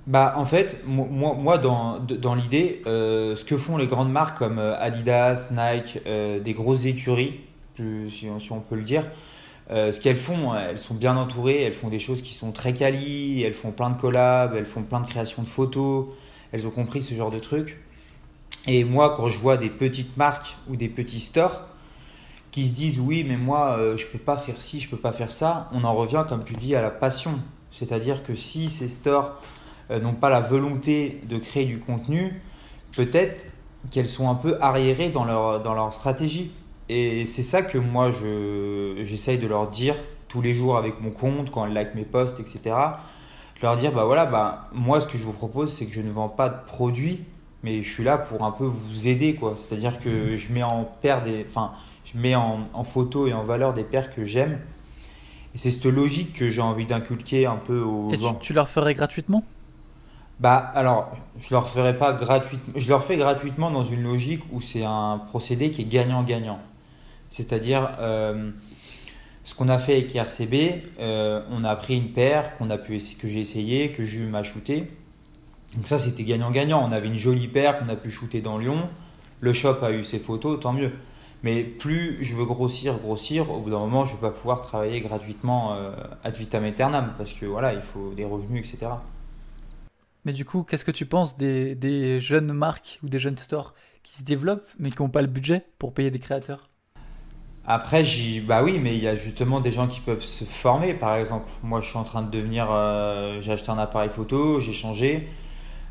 Bah, 0.07 0.35
en 0.37 0.45
fait, 0.45 0.79
mo- 0.87 1.07
moi, 1.07 1.35
moi 1.35 1.59
dans, 1.59 1.99
dans 1.99 2.35
l'idée, 2.37 2.81
euh, 2.87 3.35
ce 3.35 3.45
que 3.45 3.57
font 3.57 3.77
les 3.77 3.89
grandes 3.89 4.13
marques 4.13 4.39
comme 4.39 4.59
Adidas, 4.59 5.51
Nike, 5.51 5.99
euh, 6.07 6.39
des 6.39 6.53
grosses 6.55 6.85
écuries, 6.85 7.41
plus- 7.75 8.11
si, 8.11 8.29
on, 8.31 8.39
si 8.39 8.53
on 8.53 8.61
peut 8.61 8.77
le 8.77 8.83
dire, 8.83 9.05
euh, 9.71 9.91
ce 9.91 10.01
qu'elles 10.01 10.17
font, 10.17 10.55
elles 10.55 10.79
sont 10.79 10.95
bien 10.95 11.17
entourées, 11.17 11.63
elles 11.63 11.73
font 11.73 11.89
des 11.89 11.99
choses 11.99 12.23
qui 12.23 12.33
sont 12.33 12.53
très 12.53 12.73
quali, 12.73 13.43
elles 13.43 13.53
font 13.53 13.73
plein 13.73 13.91
de 13.91 14.01
collabs, 14.01 14.55
elles 14.55 14.67
font 14.67 14.83
plein 14.83 15.01
de 15.01 15.07
créations 15.07 15.43
de 15.43 15.49
photos, 15.49 16.07
elles 16.53 16.67
ont 16.67 16.71
compris 16.71 17.03
ce 17.03 17.15
genre 17.15 17.31
de 17.31 17.39
trucs. 17.39 17.79
Et 18.67 18.85
moi, 18.85 19.15
quand 19.17 19.29
je 19.29 19.39
vois 19.39 19.57
des 19.57 19.71
petites 19.71 20.17
marques 20.17 20.57
ou 20.69 20.77
des 20.77 20.89
petits 20.89 21.21
stores 21.21 21.63
qui 22.51 22.67
se 22.67 22.75
disent 22.75 22.99
oui, 22.99 23.25
mais 23.27 23.37
moi, 23.37 23.77
euh, 23.79 23.97
je 23.97 24.07
peux 24.07 24.19
pas 24.19 24.37
faire 24.37 24.61
ci, 24.61 24.81
je 24.81 24.89
peux 24.89 24.97
pas 24.97 25.13
faire 25.13 25.31
ça, 25.31 25.69
on 25.73 25.85
en 25.85 25.95
revient, 25.95 26.25
comme 26.29 26.45
tu 26.45 26.55
dis, 26.55 26.75
à 26.75 26.83
la 26.83 26.91
passion. 26.91 27.33
C'est-à-dire 27.71 28.23
que 28.23 28.35
si 28.35 28.69
ces 28.69 28.89
stores 28.89 29.41
euh, 29.91 30.01
n'ont 30.01 30.15
pas 30.15 30.31
la 30.31 30.41
volonté 30.41 31.21
de 31.29 31.39
créer 31.39 31.65
du 31.65 31.81
contenu, 31.81 32.41
peut-être 32.93 33.49
qu'elles 33.91 34.09
sont 34.09 34.31
un 34.31 34.35
peu 34.35 34.57
arriérées 34.61 35.11
dans 35.11 35.25
leur, 35.25 35.61
dans 35.61 35.75
leur 35.75 35.93
stratégie. 35.93 36.53
Et 36.89 37.27
c'est 37.27 37.43
ça 37.43 37.63
que 37.63 37.79
moi, 37.79 38.11
je, 38.11 39.01
j'essaye 39.03 39.39
de 39.39 39.47
leur 39.47 39.69
dire 39.69 39.97
tous 40.29 40.41
les 40.41 40.55
jours 40.55 40.77
avec 40.77 41.01
mon 41.01 41.11
compte, 41.11 41.51
quand 41.51 41.67
elles 41.67 41.73
like 41.73 41.95
mes 41.95 42.05
posts, 42.05 42.39
etc. 42.41 42.61
De 43.57 43.63
leur 43.63 43.77
dire, 43.77 43.93
bah 43.93 44.05
voilà, 44.05 44.27
bah, 44.27 44.65
moi, 44.73 45.01
ce 45.01 45.07
que 45.07 45.19
je 45.19 45.25
vous 45.25 45.33
propose, 45.33 45.73
c'est 45.73 45.87
que 45.87 45.93
je 45.93 46.01
ne 46.01 46.11
vends 46.11 46.29
pas 46.29 46.49
de 46.49 46.65
produits, 46.67 47.25
mais 47.63 47.83
je 47.83 47.91
suis 47.93 48.05
là 48.05 48.19
pour 48.19 48.45
un 48.45 48.53
peu 48.53 48.65
vous 48.65 49.09
aider, 49.09 49.35
quoi. 49.35 49.55
C'est-à-dire 49.57 49.99
que 49.99 50.37
je 50.37 50.53
mets 50.53 50.63
en 50.63 50.85
paire 50.85 51.23
des, 51.23 51.45
enfin, 51.49 51.73
je 52.05 52.19
mets 52.19 52.35
en, 52.37 52.67
en 52.73 52.85
photo 52.85 53.27
et 53.27 53.33
en 53.33 53.43
valeur 53.43 53.73
des 53.75 53.85
paires 53.85 54.15
que 54.15 54.25
j'aime. 54.25 54.61
Et 55.55 55.59
c'est 55.59 55.71
cette 55.71 55.87
logique 55.87 56.35
que 56.35 56.51
j'ai 56.51 56.61
envie 56.61 56.87
d'inculquer 56.87 57.47
un 57.47 57.57
peu 57.57 57.81
aux 57.81 58.11
Et 58.13 58.19
tu, 58.19 58.23
gens. 58.25 58.35
tu 58.35 58.53
leur 58.53 58.69
ferais 58.69 58.95
gratuitement? 58.95 59.43
Bah 60.39 60.57
alors, 60.75 61.11
je 61.39 61.49
leur 61.55 61.67
ferai 61.69 61.97
pas 61.97 62.13
gratuitement. 62.13 62.75
Je 62.77 62.89
leur 62.91 63.03
fais 63.03 63.17
gratuitement 63.17 63.71
dans 63.71 63.85
une 63.85 64.03
logique 64.03 64.43
où 64.53 64.61
c'est 64.61 64.85
un 64.85 65.19
procédé 65.19 65.71
qui 65.71 65.83
est 65.83 65.87
gagnant-gagnant. 65.87 66.61
C'est-à-dire, 67.37 67.91
euh, 68.01 68.51
ce 69.45 69.55
qu'on 69.55 69.69
a 69.69 69.77
fait 69.77 69.93
avec 69.93 70.17
RCB, 70.17 70.85
euh, 70.99 71.43
on 71.51 71.65
a 71.65 71.77
pris 71.77 71.95
une 71.95 72.13
paire 72.13 72.57
qu'on 72.57 72.71
a 72.71 72.79
pu 72.79 72.99
que 73.21 73.29
j'ai 73.29 73.41
essayé, 73.41 73.93
que 73.93 74.05
Jules 74.05 74.31
m'a 74.31 74.43
shooté. 74.43 74.91
Donc 75.75 75.87
ça, 75.87 75.99
c'était 75.99 76.25
gagnant-gagnant. 76.25 76.83
On 76.83 76.93
avait 76.93 77.09
une 77.09 77.19
jolie 77.19 77.49
paire 77.49 77.79
qu'on 77.79 77.91
a 77.91 77.97
pu 77.97 78.11
shooter 78.11 78.41
dans 78.41 78.57
Lyon. 78.57 78.89
Le 79.41 79.53
shop 79.53 79.83
a 79.83 79.93
eu 79.93 80.03
ses 80.03 80.19
photos, 80.19 80.59
tant 80.61 80.73
mieux. 80.73 80.93
Mais 81.43 81.63
plus 81.63 82.25
je 82.25 82.35
veux 82.35 82.47
grossir, 82.47 82.97
grossir, 83.01 83.51
au 83.51 83.61
bout 83.61 83.69
d'un 83.69 83.81
moment, 83.81 84.07
je 84.07 84.13
ne 84.13 84.17
vais 84.17 84.29
pas 84.29 84.33
pouvoir 84.33 84.63
travailler 84.63 85.03
gratuitement 85.03 85.75
euh, 85.75 85.93
ad 86.25 86.35
vitam 86.37 86.65
aeternam 86.65 87.13
parce 87.19 87.35
que 87.35 87.45
voilà, 87.45 87.75
il 87.75 87.83
faut 87.83 88.15
des 88.15 88.25
revenus, 88.25 88.67
etc. 88.67 88.93
Mais 90.25 90.33
du 90.33 90.47
coup, 90.47 90.63
qu'est-ce 90.63 90.87
que 90.87 90.91
tu 90.91 91.05
penses 91.05 91.37
des 91.37 92.19
jeunes 92.19 92.55
marques 92.55 92.99
ou 93.03 93.11
des 93.11 93.19
jeunes 93.19 93.37
stores 93.37 93.75
qui 94.03 94.17
se 94.17 94.23
développent 94.23 94.71
mais 94.79 94.91
qui 94.91 95.03
n'ont 95.03 95.11
pas 95.11 95.21
le 95.21 95.29
budget 95.29 95.67
pour 95.79 95.93
payer 95.93 96.11
des 96.11 96.19
créateurs? 96.19 96.71
Après, 97.69 98.05
j'y, 98.05 98.41
bah 98.41 98.63
oui, 98.63 98.79
mais 98.79 98.97
il 98.97 99.03
y 99.03 99.09
a 99.09 99.17
justement 99.17 99.61
des 99.61 99.73
gens 99.73 99.89
qui 99.89 100.01
peuvent 100.01 100.23
se 100.23 100.45
former. 100.45 100.95
Par 100.95 101.17
exemple, 101.17 101.51
moi, 101.65 101.81
je 101.81 101.89
suis 101.89 101.99
en 101.99 102.05
train 102.05 102.23
de 102.23 102.31
devenir, 102.31 102.69
euh, 102.71 103.41
j'ai 103.41 103.53
acheté 103.53 103.71
un 103.71 103.79
appareil 103.79 104.09
photo, 104.09 104.61
j'ai 104.61 104.73
changé. 104.73 105.29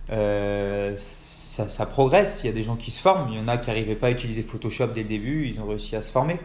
Euh, 0.10 0.94
ça, 0.98 1.68
ça 1.68 1.86
progresse. 1.86 2.42
Il 2.44 2.48
y 2.48 2.50
a 2.50 2.54
des 2.54 2.64
gens 2.64 2.78
qui 2.78 2.92
se 2.92 3.02
forment. 3.02 3.30
Il 3.30 3.38
y 3.38 3.42
en 3.42 3.50
a 3.50 3.58
qui 3.58 3.70
n'arrivaient 3.70 3.96
pas 3.96 4.08
à 4.08 4.12
utiliser 4.12 4.42
Photoshop 4.42 4.88
dès 4.88 5.04
le 5.04 5.10
début. 5.10 5.48
Ils 5.50 5.60
ont 5.60 5.68
réussi 5.68 5.98
à 5.98 6.02
se 6.02 6.12
former. 6.12 6.40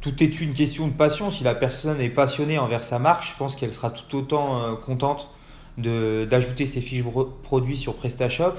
Tout 0.00 0.22
est 0.22 0.40
une 0.40 0.54
question 0.54 0.86
de 0.86 0.92
passion. 0.92 1.32
Si 1.32 1.42
la 1.42 1.56
personne 1.56 2.00
est 2.00 2.10
passionnée 2.10 2.58
envers 2.58 2.84
sa 2.84 3.00
marque, 3.00 3.26
je 3.26 3.34
pense 3.36 3.56
qu'elle 3.56 3.72
sera 3.72 3.90
tout 3.90 4.16
autant 4.16 4.62
euh, 4.62 4.74
contente 4.76 5.30
de, 5.78 6.28
d'ajouter 6.30 6.66
ses 6.66 6.80
fiches 6.80 7.02
produits 7.42 7.76
sur 7.76 7.94
PrestaShop 7.94 8.54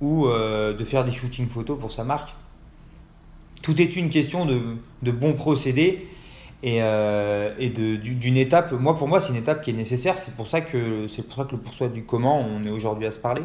ou 0.00 0.28
de 0.28 0.84
faire 0.84 1.04
des 1.04 1.10
shootings 1.10 1.48
photos 1.48 1.76
pour 1.76 1.90
sa 1.90 2.04
marque. 2.04 2.32
Tout 3.62 3.80
est 3.80 3.96
une 3.96 4.08
question 4.08 4.46
de, 4.46 4.76
de 5.02 5.10
bons 5.10 5.34
procédés 5.34 6.08
et, 6.62 6.82
euh, 6.82 7.54
d'une 8.00 8.36
étape. 8.36 8.72
Moi, 8.72 8.96
pour 8.96 9.08
moi, 9.08 9.20
c'est 9.20 9.30
une 9.30 9.38
étape 9.38 9.62
qui 9.62 9.70
est 9.70 9.74
nécessaire. 9.74 10.18
C'est 10.18 10.34
pour 10.34 10.48
ça 10.48 10.60
que 10.60 11.06
c'est 11.08 11.22
pour 11.22 11.36
ça 11.36 11.44
que 11.44 11.52
le 11.52 11.62
pourçoit 11.62 11.88
du 11.88 12.04
comment, 12.04 12.40
on 12.40 12.64
est 12.64 12.70
aujourd'hui 12.70 13.06
à 13.06 13.12
se 13.12 13.18
parler. 13.18 13.42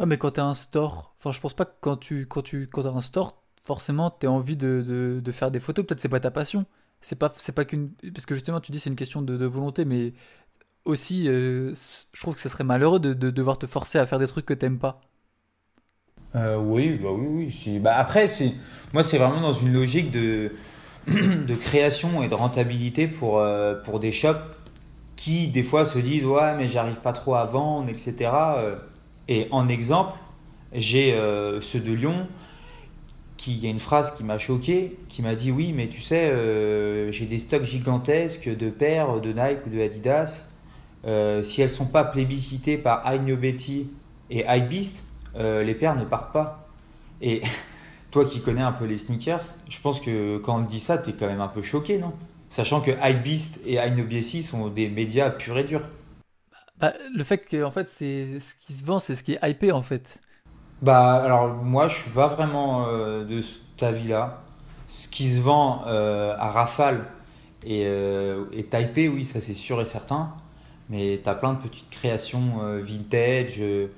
Ouais, 0.00 0.06
mais 0.06 0.18
quand 0.18 0.32
tu 0.32 0.40
as 0.40 0.44
un 0.44 0.54
store, 0.54 1.14
enfin, 1.18 1.32
je 1.32 1.40
pense 1.40 1.54
pas 1.54 1.64
que 1.64 1.74
quand 1.80 1.96
tu 1.96 2.26
quand 2.26 2.42
tu 2.42 2.66
quand 2.66 2.84
as 2.84 2.90
un 2.90 3.00
store, 3.00 3.42
forcément 3.62 4.10
tu 4.10 4.26
as 4.26 4.30
envie 4.30 4.56
de, 4.56 5.22
faire 5.32 5.50
des 5.50 5.60
photos. 5.60 5.86
Peut-être 5.86 6.00
c'est 6.00 6.08
pas 6.08 6.20
ta 6.20 6.30
passion. 6.30 6.66
C'est 7.00 7.16
pas, 7.16 7.28
pas 7.54 7.64
qu'une. 7.64 7.90
Parce 8.14 8.26
que 8.26 8.34
justement, 8.34 8.60
tu 8.60 8.72
dis 8.72 8.80
c'est 8.80 8.90
une 8.90 8.96
question 8.96 9.22
de, 9.22 9.44
volonté, 9.44 9.84
mais 9.84 10.14
aussi, 10.84 11.28
euh, 11.28 11.74
je 12.12 12.20
trouve 12.20 12.34
que 12.34 12.40
ce 12.40 12.48
serait 12.48 12.64
malheureux 12.64 12.98
de, 12.98 13.12
devoir 13.12 13.58
te 13.58 13.66
forcer 13.66 13.98
à 13.98 14.06
faire 14.06 14.18
des 14.18 14.26
trucs 14.26 14.46
que 14.46 14.54
t'aimes 14.54 14.78
pas. 14.78 15.00
Euh, 16.34 16.56
oui, 16.58 16.98
bah 17.02 17.10
oui, 17.12 17.50
oui. 17.66 17.78
Bah 17.78 17.94
après, 17.96 18.26
c'est 18.26 18.52
moi, 18.92 19.02
c'est 19.02 19.18
vraiment 19.18 19.40
dans 19.40 19.52
une 19.52 19.72
logique 19.72 20.10
de, 20.10 20.52
de 21.06 21.54
création 21.54 22.22
et 22.22 22.28
de 22.28 22.34
rentabilité 22.34 23.06
pour, 23.06 23.38
euh, 23.38 23.74
pour 23.82 24.00
des 24.00 24.12
shops 24.12 24.36
qui, 25.16 25.48
des 25.48 25.62
fois, 25.62 25.84
se 25.84 25.98
disent 25.98 26.24
Ouais, 26.24 26.54
mais 26.56 26.68
j'arrive 26.68 26.96
pas 26.96 27.12
trop 27.12 27.34
à 27.34 27.44
vendre, 27.44 27.88
etc. 27.88 28.30
Et 29.28 29.48
en 29.50 29.68
exemple, 29.68 30.18
j'ai 30.72 31.12
ceux 31.60 31.80
de 31.80 31.92
Lyon 31.92 32.26
qui, 33.36 33.52
il 33.52 33.64
y 33.64 33.66
a 33.66 33.70
une 33.70 33.78
phrase 33.78 34.14
qui 34.16 34.24
m'a 34.24 34.38
choqué, 34.38 34.96
qui 35.08 35.22
m'a 35.22 35.34
dit 35.34 35.50
Oui, 35.50 35.72
mais 35.72 35.88
tu 35.88 36.00
sais, 36.00 36.32
j'ai 37.10 37.26
des 37.26 37.38
stocks 37.38 37.64
gigantesques 37.64 38.54
de 38.54 38.70
paires 38.70 39.20
de 39.20 39.28
Nike 39.32 39.66
ou 39.66 39.70
de 39.70 39.80
Adidas. 39.80 40.44
Euh, 41.06 41.42
si 41.42 41.60
elles 41.60 41.70
sont 41.70 41.86
pas 41.86 42.04
plébiscitées 42.04 42.78
par 42.78 43.04
Betty 43.36 43.90
et 44.30 44.44
iBeast, 44.48 45.04
euh, 45.36 45.62
les 45.62 45.74
paires 45.74 45.96
ne 45.96 46.04
partent 46.04 46.32
pas. 46.32 46.68
Et 47.20 47.42
toi 48.10 48.24
qui 48.24 48.40
connais 48.40 48.62
un 48.62 48.72
peu 48.72 48.84
les 48.84 48.98
sneakers, 48.98 49.42
je 49.68 49.80
pense 49.80 50.00
que 50.00 50.38
quand 50.38 50.60
on 50.60 50.64
te 50.64 50.70
dit 50.70 50.80
ça, 50.80 50.98
tu 50.98 51.10
es 51.10 51.12
quand 51.12 51.26
même 51.26 51.40
un 51.40 51.48
peu 51.48 51.62
choqué, 51.62 51.98
non? 51.98 52.12
Sachant 52.48 52.80
que 52.80 52.92
iBeast 53.02 53.60
et 53.66 53.78
iNoBC 53.78 54.42
sont 54.42 54.68
des 54.68 54.88
médias 54.88 55.30
purs 55.30 55.58
et 55.58 55.64
durs. 55.64 55.82
Bah, 56.78 56.92
le 57.14 57.24
fait 57.24 57.38
que 57.38 57.64
en 57.64 57.70
fait, 57.70 57.88
c'est 57.88 58.38
ce 58.40 58.54
qui 58.54 58.74
se 58.74 58.84
vend, 58.84 58.98
c'est 59.00 59.16
ce 59.16 59.22
qui 59.22 59.32
est 59.32 59.48
hypé 59.48 59.72
en 59.72 59.82
fait. 59.82 60.18
Bah 60.82 61.14
alors 61.14 61.54
moi 61.54 61.88
je 61.88 61.96
suis 61.96 62.10
pas 62.10 62.26
vraiment 62.26 62.86
euh, 62.88 63.24
de 63.24 63.42
cet 63.42 63.82
avis-là. 63.82 64.42
Ce 64.88 65.08
qui 65.08 65.26
se 65.26 65.40
vend 65.40 65.82
à 65.86 66.50
rafale 66.50 67.06
et 67.64 67.82
est 67.82 68.74
hypé, 68.74 69.08
oui, 69.08 69.24
ça 69.24 69.40
c'est 69.40 69.54
sûr 69.54 69.80
et 69.80 69.86
certain 69.86 70.34
mais 70.88 71.20
tu 71.22 71.28
as 71.28 71.34
plein 71.34 71.54
de 71.54 71.58
petites 71.60 71.90
créations 71.90 72.62
euh, 72.62 72.80
vintage 72.80 73.56
euh, 73.60 73.88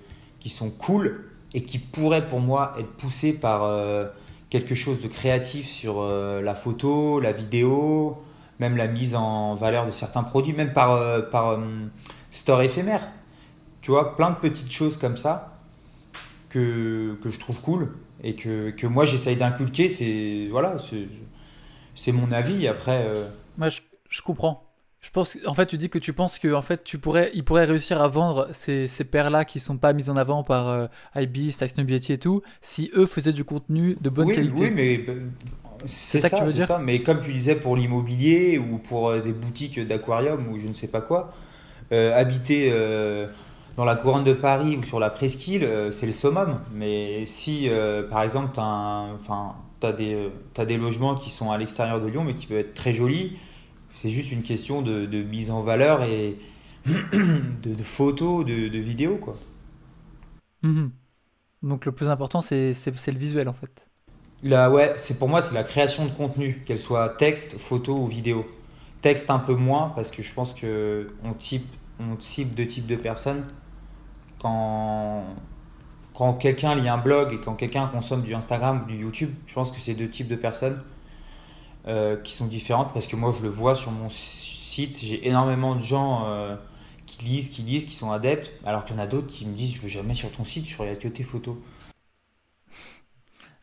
qui 0.46 0.52
sont 0.52 0.70
cool 0.70 1.24
et 1.54 1.62
qui 1.62 1.80
pourraient 1.80 2.28
pour 2.28 2.38
moi 2.38 2.72
être 2.78 2.92
poussées 2.92 3.32
par 3.32 3.64
euh, 3.64 4.06
quelque 4.48 4.76
chose 4.76 5.02
de 5.02 5.08
créatif 5.08 5.66
sur 5.66 6.00
la 6.04 6.54
photo, 6.54 7.18
la 7.18 7.32
vidéo, 7.32 8.12
même 8.60 8.76
la 8.76 8.86
mise 8.86 9.16
en 9.16 9.56
valeur 9.56 9.86
de 9.86 9.90
certains 9.90 10.22
produits, 10.22 10.52
même 10.52 10.72
par, 10.72 11.28
par 11.30 11.58
store 12.30 12.62
éphémère. 12.62 13.08
Tu 13.80 13.90
vois, 13.90 14.16
plein 14.16 14.30
de 14.30 14.36
petites 14.36 14.70
choses 14.70 14.98
comme 14.98 15.16
ça 15.16 15.50
que, 16.48 17.18
que 17.20 17.30
je 17.30 17.40
trouve 17.40 17.60
cool 17.60 17.96
et 18.22 18.36
que, 18.36 18.70
que 18.70 18.86
moi 18.86 19.04
j'essaye 19.04 19.34
d'inculquer. 19.34 19.88
C'est 19.88 20.46
voilà, 20.48 20.76
mon 22.12 22.30
avis. 22.30 22.68
Après, 22.68 23.12
je 24.08 24.22
comprends. 24.22 24.65
Je 25.06 25.12
pense, 25.12 25.38
en 25.46 25.54
fait, 25.54 25.66
tu 25.66 25.78
dis 25.78 25.88
que 25.88 26.00
tu 26.00 26.12
penses 26.12 26.40
que, 26.40 26.52
en 26.52 26.62
fait, 26.62 26.82
tu 26.82 26.98
pourrais, 26.98 27.30
il 27.32 27.44
pourrait 27.44 27.64
réussir 27.64 28.02
à 28.02 28.08
vendre 28.08 28.48
ces, 28.50 28.88
ces 28.88 29.04
paires-là 29.04 29.44
qui 29.44 29.60
sont 29.60 29.76
pas 29.76 29.92
mises 29.92 30.10
en 30.10 30.16
avant 30.16 30.42
par 30.42 30.68
euh, 30.68 30.88
IBIS, 31.14 31.56
et 32.08 32.18
tout, 32.18 32.42
si 32.60 32.90
eux 32.96 33.06
faisaient 33.06 33.32
du 33.32 33.44
contenu 33.44 33.96
de 34.00 34.10
bonne 34.10 34.32
qualité. 34.32 34.60
Oui, 34.60 34.72
mais 34.74 35.04
euh, 35.08 35.20
c'est 35.84 36.20
ça, 36.20 36.48
c'est 36.48 36.60
ça. 36.62 36.80
Mais 36.80 37.02
comme 37.02 37.20
tu 37.20 37.32
disais 37.32 37.54
pour 37.54 37.76
l'immobilier 37.76 38.58
ou 38.58 38.78
pour 38.78 39.10
euh, 39.10 39.20
des 39.20 39.32
boutiques 39.32 39.78
d'aquarium 39.78 40.48
ou 40.48 40.58
je 40.58 40.66
ne 40.66 40.74
sais 40.74 40.88
pas 40.88 41.02
quoi, 41.02 41.30
euh, 41.92 42.12
habiter 42.12 42.72
dans 43.76 43.84
la 43.84 43.94
couronne 43.94 44.24
de 44.24 44.32
Paris 44.32 44.76
ou 44.76 44.82
sur 44.82 44.98
la 44.98 45.10
presqu'île, 45.10 45.68
c'est 45.92 46.06
le 46.06 46.12
summum. 46.12 46.58
Mais 46.74 47.24
si, 47.26 47.70
par 48.10 48.24
exemple, 48.24 48.54
tu 48.54 48.60
as, 48.60 49.92
as 50.56 50.66
des 50.66 50.76
logements 50.76 51.14
qui 51.14 51.30
sont 51.30 51.52
à 51.52 51.58
l'extérieur 51.58 52.00
de 52.00 52.08
Lyon, 52.08 52.24
mais 52.24 52.34
qui 52.34 52.48
peuvent 52.48 52.58
être 52.58 52.74
très 52.74 52.92
jolis 52.92 53.36
c'est 53.96 54.10
juste 54.10 54.30
une 54.30 54.42
question 54.42 54.82
de, 54.82 55.22
mise 55.22 55.50
en 55.50 55.62
valeur 55.62 56.04
et 56.04 56.36
de, 56.86 57.82
photos, 57.82 58.44
de, 58.44 58.78
vidéos, 58.78 59.16
quoi. 59.16 59.36
Mhm. 60.62 60.90
Donc 61.62 61.86
le 61.86 61.92
plus 61.92 62.08
important, 62.08 62.42
c'est 62.42 62.74
le 62.86 63.18
visuel, 63.18 63.48
en 63.48 63.54
fait. 63.54 63.88
Là, 64.42 64.70
ouais, 64.70 64.92
c'est 64.96 65.18
pour 65.18 65.30
moi, 65.30 65.40
c'est 65.40 65.54
la 65.54 65.64
création 65.64 66.04
de 66.04 66.10
contenu, 66.10 66.62
qu'elle 66.66 66.78
soit 66.78 67.08
texte, 67.08 67.56
photo 67.56 67.96
ou 67.96 68.06
vidéo. 68.06 68.46
Texte 69.00 69.30
un 69.30 69.38
peu 69.38 69.54
moins, 69.54 69.92
parce 69.96 70.10
que 70.10 70.22
je 70.22 70.32
pense 70.32 70.52
que 70.52 71.08
on, 71.24 71.32
type, 71.32 71.66
on 71.98 72.18
deux 72.54 72.66
types 72.66 72.86
de 72.86 72.96
personnes. 72.96 73.46
Quand, 74.38 75.24
quand 76.12 76.34
quelqu'un 76.34 76.74
lit 76.74 76.88
un 76.88 76.98
blog 76.98 77.32
et 77.32 77.38
quand 77.38 77.54
quelqu'un 77.54 77.86
consomme 77.86 78.22
du 78.22 78.34
Instagram 78.34 78.82
ou 78.84 78.90
du 78.90 78.98
YouTube, 78.98 79.30
je 79.46 79.54
pense 79.54 79.72
que 79.72 79.80
c'est 79.80 79.94
deux 79.94 80.10
types 80.10 80.28
de 80.28 80.36
personnes. 80.36 80.82
Euh, 81.88 82.16
qui 82.16 82.32
sont 82.32 82.46
différentes 82.46 82.92
parce 82.92 83.06
que 83.06 83.14
moi 83.14 83.32
je 83.36 83.44
le 83.44 83.48
vois 83.48 83.76
sur 83.76 83.92
mon 83.92 84.08
site, 84.10 84.98
j'ai 85.04 85.28
énormément 85.28 85.76
de 85.76 85.82
gens 85.82 86.24
euh, 86.26 86.56
qui 87.06 87.24
lisent, 87.24 87.48
qui 87.48 87.62
lisent, 87.62 87.84
qui 87.84 87.94
sont 87.94 88.10
adeptes, 88.10 88.50
alors 88.64 88.84
qu'il 88.84 88.96
y 88.96 88.98
en 88.98 89.02
a 89.02 89.06
d'autres 89.06 89.28
qui 89.28 89.46
me 89.46 89.54
disent 89.54 89.72
je 89.72 89.82
veux 89.82 89.88
jamais 89.88 90.16
sur 90.16 90.32
ton 90.32 90.42
site, 90.42 90.68
je 90.68 90.76
regarde 90.76 90.98
que 90.98 91.06
tes 91.06 91.22
photos. 91.22 91.54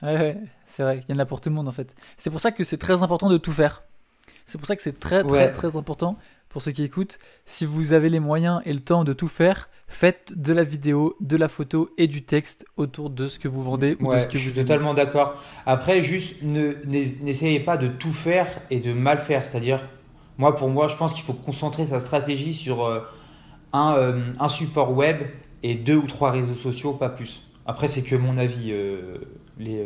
Ouais, 0.02 0.38
c'est 0.74 0.84
vrai, 0.84 1.04
il 1.10 1.14
y 1.14 1.18
en 1.18 1.20
a 1.20 1.26
pour 1.26 1.42
tout 1.42 1.50
le 1.50 1.56
monde 1.56 1.68
en 1.68 1.74
fait. 1.74 1.94
C'est 2.16 2.30
pour 2.30 2.40
ça 2.40 2.54
que 2.54 2.64
c'est 2.64 2.78
très 2.78 3.04
important 3.04 3.30
de 3.30 3.38
tout 3.38 3.52
faire. 3.52 3.84
C'est 4.46 4.58
pour 4.58 4.68
ça 4.68 4.78
que 4.78 4.82
c'est 4.82 5.02
très 5.02 5.26
très 5.26 5.52
très 5.52 5.76
important 5.76 6.18
pour 6.54 6.62
ceux 6.62 6.72
qui 6.72 6.84
écoutent. 6.84 7.18
Si 7.46 7.66
vous 7.66 7.94
avez 7.94 8.10
les 8.10 8.20
moyens 8.20 8.62
et 8.64 8.74
le 8.74 8.80
temps 8.80 9.04
de 9.04 9.12
tout 9.12 9.28
faire, 9.28 9.70
faites 9.88 10.38
de 10.38 10.54
la 10.54 10.64
vidéo, 10.64 11.18
de 11.20 11.36
la 11.36 11.50
photo 11.50 11.90
et 11.98 12.08
du 12.08 12.24
texte 12.24 12.66
autour 12.78 13.10
de 13.10 13.28
ce 13.28 13.40
que 13.40 13.48
vous 13.48 13.64
vendez 13.64 13.98
ou 14.00 14.14
de 14.14 14.20
ce 14.20 14.28
que 14.28 14.38
je 14.38 14.52
suis 14.52 14.54
totalement 14.54 14.94
d'accord. 14.94 15.42
Après, 15.66 16.04
juste 16.04 16.44
n'essayez 16.44 17.60
pas 17.60 17.76
de 17.76 17.88
tout 17.88 18.14
faire 18.14 18.48
et 18.70 18.80
de 18.80 18.94
mal 18.94 19.18
faire. 19.18 19.46
C'est-à-dire, 19.46 19.82
moi, 20.38 20.56
pour 20.56 20.70
moi, 20.70 20.88
je 20.88 20.96
pense 20.96 21.14
qu'il 21.14 21.24
faut 21.24 21.34
concentrer 21.34 21.88
sa 21.88 22.00
stratégie 22.00 22.54
sur 22.54 22.86
euh, 22.86 23.02
un, 23.74 23.96
euh, 23.98 24.22
un, 24.40 24.48
support 24.48 24.92
web 24.92 25.24
et 25.64 25.74
deux 25.74 25.98
ou 25.98 26.06
trois 26.06 26.30
réseaux 26.30 26.56
sociaux, 26.56 26.94
pas 26.94 27.10
plus. 27.10 27.50
Après, 27.66 27.88
c'est 27.88 28.04
que 28.04 28.16
mon 28.16 28.38
avis, 28.38 28.72
euh, 28.72 29.18
les, 29.58 29.84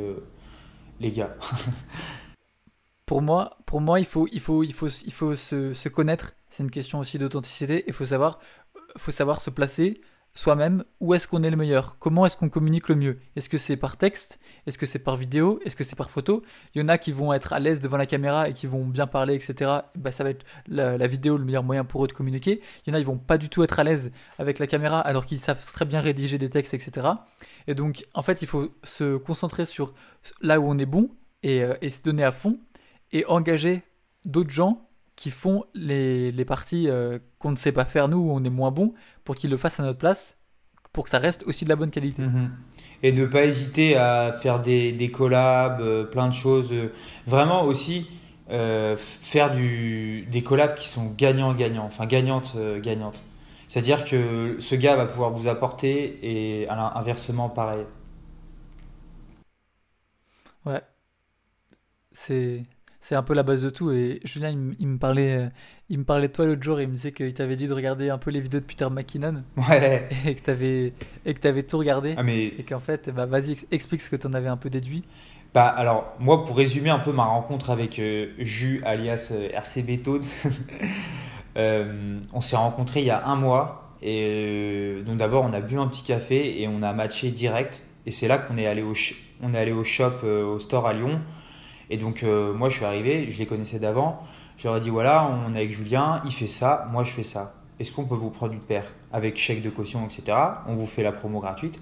les 1.00 1.12
gars. 1.12 1.34
pour 3.06 3.22
moi, 3.22 3.58
pour 3.66 3.80
moi, 3.80 4.02
il 4.02 4.06
faut, 4.06 4.28
il 4.34 4.42
faut, 4.42 4.64
il 4.64 4.74
faut, 4.74 4.90
il 4.90 5.14
faut 5.14 5.36
se, 5.38 5.74
se 5.74 5.88
connaître. 5.88 6.34
C'est 6.58 6.64
une 6.64 6.72
question 6.72 6.98
aussi 6.98 7.20
d'authenticité. 7.20 7.84
Il 7.86 7.94
faut 7.94 8.06
savoir 8.06 8.40
faut 8.96 9.12
savoir 9.12 9.42
se 9.42 9.52
placer 9.52 10.02
soi-même 10.34 10.84
où 11.00 11.14
est-ce 11.14 11.28
qu'on 11.28 11.44
est 11.44 11.52
le 11.52 11.56
meilleur, 11.56 12.00
comment 12.00 12.26
est-ce 12.26 12.36
qu'on 12.36 12.50
communique 12.50 12.90
le 12.90 12.96
mieux. 12.96 13.20
Est-ce 13.36 13.48
que 13.48 13.60
c'est 13.60 13.78
par 13.78 13.96
texte, 13.96 14.40
est-ce 14.66 14.80
que 14.80 14.88
c'est 14.88 14.98
par 14.98 15.18
vidéo, 15.18 15.60
est-ce 15.66 15.76
que 15.76 15.84
c'est 15.84 15.96
par 15.96 16.10
photo? 16.10 16.42
Il 16.74 16.82
y 16.82 16.84
en 16.84 16.88
a 16.88 16.98
qui 16.98 17.12
vont 17.12 17.32
être 17.32 17.54
à 17.54 17.60
l'aise 17.60 17.80
devant 17.80 17.98
la 17.98 18.08
caméra 18.08 18.50
et 18.50 18.54
qui 18.54 18.66
vont 18.66 18.84
bien 18.88 19.06
parler, 19.06 19.36
etc. 19.36 19.82
Bah, 19.94 20.12
ça 20.12 20.24
va 20.24 20.32
être 20.32 20.48
la, 20.68 20.98
vidéo 21.06 21.38
le 21.38 21.46
meilleur 21.46 21.62
moyen 21.62 21.86
pour 21.86 22.04
eux 22.04 22.08
de 22.08 22.14
communiquer. 22.14 22.60
Il 22.88 22.90
y 22.90 22.92
en 22.92 22.96
a 22.96 23.00
qui 23.00 23.06
vont 23.06 23.20
pas 23.20 23.38
du 23.38 23.50
tout 23.50 23.62
être 23.62 23.78
à 23.78 23.84
l'aise 23.84 24.12
avec 24.40 24.58
la 24.58 24.66
caméra 24.66 25.00
alors 25.00 25.28
qu'ils 25.28 25.40
savent 25.40 25.64
très 25.64 25.86
bien 25.86 26.02
rédiger 26.02 26.40
des 26.40 26.50
textes, 26.50 26.74
etc. 26.74 27.06
Et 27.68 27.76
donc 27.76 28.04
en 28.16 28.24
fait 28.24 28.42
il 28.42 28.48
faut 28.48 28.76
se 28.84 29.18
concentrer 29.18 29.68
sur 29.68 29.94
là 30.42 30.60
où 30.60 30.68
on 30.68 30.80
est 30.80 30.88
bon 30.88 31.12
et, 31.44 31.62
euh, 31.62 31.76
et 31.84 31.92
se 31.92 32.02
donner 32.02 32.24
à 32.24 32.32
fond 32.32 32.60
et 33.12 33.26
engager 33.28 33.84
d'autres 34.26 34.50
gens 34.50 34.87
qui 35.18 35.32
font 35.32 35.66
les, 35.74 36.32
les 36.32 36.46
parties 36.46 36.88
euh, 36.88 37.20
qu'on 37.40 37.52
ne 37.52 37.58
sait 37.58 37.74
pas 37.74 37.84
faire 37.84 38.08
nous, 38.08 38.20
où 38.20 38.32
on 38.32 38.44
est 38.46 38.50
moins 38.50 38.72
bon, 38.72 38.94
pour 39.26 39.36
qu'ils 39.36 39.50
le 39.50 39.58
fassent 39.58 39.80
à 39.82 39.84
notre 39.84 39.98
place, 39.98 40.38
pour 40.94 41.04
que 41.04 41.10
ça 41.10 41.18
reste 41.18 41.44
aussi 41.48 41.66
de 41.66 41.70
la 41.70 41.76
bonne 41.76 41.90
qualité. 41.90 42.22
Mhm. 42.22 42.52
Et 43.04 43.12
ne 43.12 43.26
pas 43.26 43.44
hésiter 43.44 43.98
à 43.98 44.32
faire 44.32 44.62
des, 44.62 44.94
des 44.94 45.10
collabs, 45.12 45.82
euh, 45.82 46.06
plein 46.06 46.30
de 46.30 46.34
choses. 46.34 46.72
Euh, 46.72 46.94
vraiment 47.26 47.66
aussi 47.66 48.10
faire 48.48 49.52
du, 49.52 50.26
des 50.32 50.42
collabs 50.42 50.76
qui 50.76 50.88
sont 50.88 51.14
gagnants-gagnants, 51.18 51.84
enfin 51.84 52.06
gagnantes-gagnantes. 52.06 53.22
C'est-à-dire 53.68 54.06
que 54.06 54.56
ce 54.60 54.76
gars 54.76 54.96
va 54.96 55.06
pouvoir 55.06 55.32
vous 55.32 55.50
apporter 55.50 56.18
et 56.22 56.70
inversement 56.70 57.50
pareil. 57.50 57.84
Ouais. 60.66 60.82
C'est 62.14 62.64
c'est 63.08 63.16
un 63.16 63.24
peu 63.24 63.34
la 63.34 63.44
base 63.44 63.62
de 63.62 63.70
tout. 63.70 63.90
Et 63.92 64.20
Julien, 64.26 64.54
il, 64.80 64.88
me 64.88 64.98
parlait, 64.98 65.38
euh, 65.38 65.48
il 65.90 66.00
me 66.00 66.04
parlait 66.04 66.28
de 66.28 66.34
toi 66.34 66.46
l'autre 66.46 66.62
jour 66.62 66.78
et 66.82 66.84
il 66.84 66.90
me 66.90 66.96
disait 66.96 67.14
qu'il 67.14 67.34
t'avait 67.34 67.56
dit 67.56 67.70
de 67.70 67.74
regarder 67.74 68.10
un 68.10 68.18
peu 68.18 68.32
les 68.32 68.42
vidéos 68.42 68.60
de 68.60 68.66
Peter 68.66 68.90
McKinnon. 68.92 69.44
Ouais. 69.70 70.10
Et 70.26 70.36
que 70.36 70.42
t'avais, 70.42 70.92
et 71.26 71.34
que 71.34 71.48
avais 71.48 71.64
tout 71.64 71.78
regardé. 71.78 72.16
Ah, 72.18 72.24
mais... 72.24 72.48
Et 72.48 72.64
qu'en 72.68 72.80
fait, 72.80 73.10
bah, 73.10 73.26
vas-y, 73.26 73.56
explique 73.72 74.02
ce 74.02 74.10
que 74.10 74.18
tu 74.18 74.28
en 74.28 74.34
avais 74.34 74.50
un 74.50 74.58
peu 74.58 74.70
déduit. 74.70 75.06
Bah, 75.54 75.68
alors, 75.68 76.18
moi, 76.20 76.44
pour 76.44 76.58
résumer 76.58 76.90
un 76.90 77.00
peu 77.00 77.14
ma 77.14 77.24
rencontre 77.24 77.70
avec 77.70 77.98
euh, 78.00 78.34
Jus, 78.40 78.82
alias 78.84 79.32
euh, 79.32 79.52
RCB 79.54 80.04
Toads, 80.04 80.50
on 82.34 82.42
s'est 82.42 82.58
rencontrés 82.58 83.00
il 83.00 83.06
y 83.06 83.12
a 83.12 83.26
un 83.26 83.38
mois. 83.38 83.96
Et 84.02 85.02
donc, 85.06 85.16
d'abord, 85.16 85.46
on 85.46 85.54
a 85.54 85.62
bu 85.62 85.80
un 85.80 85.88
petit 85.88 86.04
café 86.04 86.62
et 86.62 86.68
on 86.68 86.84
a 86.84 86.92
matché 86.92 87.32
direct. 87.32 87.84
Et 88.06 88.12
c'est 88.12 88.28
là 88.28 88.38
qu'on 88.38 88.58
est 88.58 88.68
allé 88.68 88.82
au, 88.82 88.94
on 89.42 89.54
est 89.54 89.58
allé 89.58 89.72
au 89.72 89.86
shop, 89.86 90.26
au 90.26 90.60
store 90.60 90.88
à 90.88 90.92
Lyon. 90.92 91.22
Et 91.90 91.98
donc, 91.98 92.24
euh, 92.24 92.54
moi, 92.54 92.70
je 92.70 92.76
suis 92.76 92.86
arrivé, 92.86 93.30
je 93.30 93.38
les 93.40 93.46
connaissais 93.46 93.80
d'avant. 93.80 94.22
Je 94.58 94.68
leur 94.68 94.78
ai 94.78 94.80
dit 94.80 94.90
voilà, 94.90 95.30
on 95.48 95.54
est 95.54 95.58
avec 95.58 95.72
Julien, 95.72 96.22
il 96.26 96.32
fait 96.32 96.48
ça, 96.48 96.88
moi 96.92 97.04
je 97.04 97.12
fais 97.12 97.24
ça. 97.24 97.54
Est-ce 97.80 97.92
qu'on 97.92 98.06
peut 98.06 98.16
vous 98.16 98.32
prendre 98.32 98.54
une 98.54 98.60
paire 98.64 98.86
avec 99.14 99.38
chèque 99.38 99.62
de 99.62 99.70
caution, 99.70 100.04
etc. 100.06 100.36
On 100.68 100.76
vous 100.76 100.88
fait 100.88 101.04
la 101.04 101.12
promo 101.12 101.40
gratuite. 101.40 101.80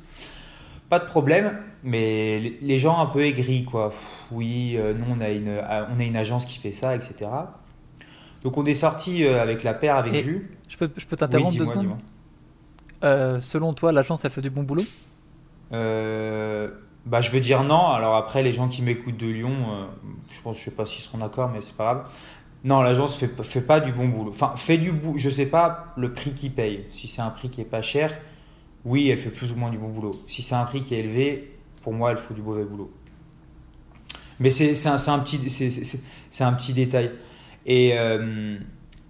pas 0.89 0.99
de 0.99 1.05
problème, 1.05 1.57
mais 1.83 2.39
les- 2.61 2.77
gens 2.77 2.99
un 2.99 3.05
peu 3.07 3.21
aigris, 3.21 3.63
quoi. 3.65 3.89
Pff, 3.89 3.99
oui, 4.31 4.75
euh, 4.77 4.93
nous, 4.93 5.05
on 5.09 5.19
a, 5.19 5.29
une, 5.29 5.47
euh, 5.47 5.85
on 5.95 5.99
a 5.99 6.03
une 6.03 6.15
agence 6.17 6.45
qui 6.45 6.59
fait 6.59 6.71
ça, 6.73 6.95
etc. 6.95 7.31
Donc, 8.43 8.57
on 8.57 8.65
est 8.65 8.75
sorti 8.75 9.23
euh, 9.23 9.41
avec 9.41 9.63
la 9.63 9.73
paire, 9.73 9.95
avec 9.95 10.13
Et 10.13 10.21
Jus. 10.21 10.51
Je 10.69 10.77
peux, 10.77 10.91
je 10.95 11.05
peux 11.05 11.15
Oui, 11.15 11.17
t'interrompre 11.17 11.53
deux 11.57 11.65
dis-moi, 11.65 11.73
secondes? 11.73 11.97
Euh, 13.03 13.41
Selon 13.41 13.73
toi, 13.73 13.91
l'agence, 13.91 14.23
elle 14.25 14.31
fait 14.31 14.41
du 14.41 14.49
bon 14.51 14.61
boulot? 14.63 14.83
Euh, 15.73 16.69
bah, 17.05 17.21
je 17.21 17.31
veux 17.31 17.39
dire 17.39 17.63
non. 17.63 17.87
Alors 17.87 18.15
après, 18.15 18.43
les 18.43 18.51
gens 18.51 18.67
qui 18.67 18.81
m'écoutent 18.81 19.17
de 19.17 19.27
Lyon, 19.27 19.55
euh, 19.69 19.85
je 20.29 20.41
pense, 20.41 20.57
je 20.57 20.63
sais 20.63 20.71
pas 20.71 20.85
s'ils 20.85 21.03
seront 21.03 21.19
d'accord, 21.19 21.49
mais 21.49 21.61
c'est 21.61 21.75
pas 21.75 21.83
grave. 21.83 22.05
Non, 22.63 22.81
l'agence 22.81 23.15
fait, 23.15 23.29
fait 23.43 23.61
pas 23.61 23.79
du 23.79 23.91
bon 23.91 24.07
boulot. 24.07 24.31
Enfin, 24.31 24.53
fait 24.55 24.77
du 24.77 24.91
boulot. 24.91 25.17
Je 25.17 25.29
sais 25.29 25.45
pas 25.45 25.93
le 25.97 26.13
prix 26.13 26.33
qu'ils 26.33 26.51
paye. 26.51 26.85
Si 26.89 27.07
c'est 27.07 27.21
un 27.21 27.29
prix 27.29 27.49
qui 27.49 27.61
est 27.61 27.65
pas 27.65 27.83
cher, 27.83 28.11
oui, 28.85 29.09
elle 29.09 29.19
fait 29.19 29.29
plus 29.29 29.51
ou 29.51 29.55
moins 29.55 29.69
du 29.69 29.77
bon 29.77 29.89
boulot. 29.89 30.15
Si 30.27 30.41
c'est 30.41 30.55
un 30.55 30.63
prix 30.63 30.81
qui 30.81 30.95
est 30.95 30.99
élevé, 30.99 31.55
pour 31.83 31.93
moi, 31.93 32.11
elle 32.11 32.17
fait 32.17 32.33
du 32.33 32.41
mauvais 32.41 32.63
boulot. 32.63 32.91
Mais 34.39 34.49
c'est 34.49 34.87
un, 34.87 34.95
un 34.95 35.19
petit, 35.19 35.37
un 36.39 36.53
petit 36.53 36.73
détail. 36.73 37.11
Et, 37.67 37.97
euh, 37.97 38.57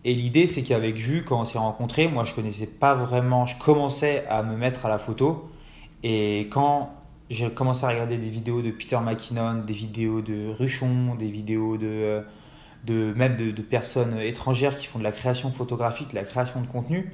et 0.03 0.13
l'idée, 0.13 0.47
c'est 0.47 0.62
qu'avec 0.62 0.97
Jus, 0.97 1.23
quand 1.25 1.41
on 1.41 1.45
s'est 1.45 1.58
rencontrés, 1.58 2.08
moi, 2.08 2.25
je 2.25 2.36
connaissais 2.36 2.67
pas 2.67 2.93
vraiment. 2.93 3.45
Je 3.45 3.58
commençais 3.58 4.25
à 4.27 4.43
me 4.43 4.58
mettre 4.58 4.86
à 4.86 4.89
la 4.89 4.99
photo. 4.99 5.49
Et 6.03 6.49
quand 6.51 6.93
j'ai 7.30 7.50
commencé 7.50 7.86
à 7.86 7.90
regarder 7.90 8.18
des 8.18 8.30
vidéos 8.30 8.62
de 8.62 8.72
Peter 8.72 9.00
McKinnon, 9.00 9.64
des 9.66 9.74
vidéos 9.74 10.22
de 10.22 10.50
Ruchon, 10.50 11.16
des 11.16 11.30
vidéos 11.30 11.78
de, 11.78 11.88
euh, 11.88 12.22
de 12.86 13.14
même 13.16 13.36
de, 13.38 13.52
de 13.52 13.62
personnes 13.62 14.20
étrangères 14.20 14.76
qui 14.76 14.86
font 14.86 15.00
de 15.00 15.04
la 15.04 15.12
création 15.12 15.52
photographique, 15.52 16.12
de 16.12 16.16
la 16.16 16.24
création 16.24 16.62
de 16.62 16.68
contenu, 16.68 17.12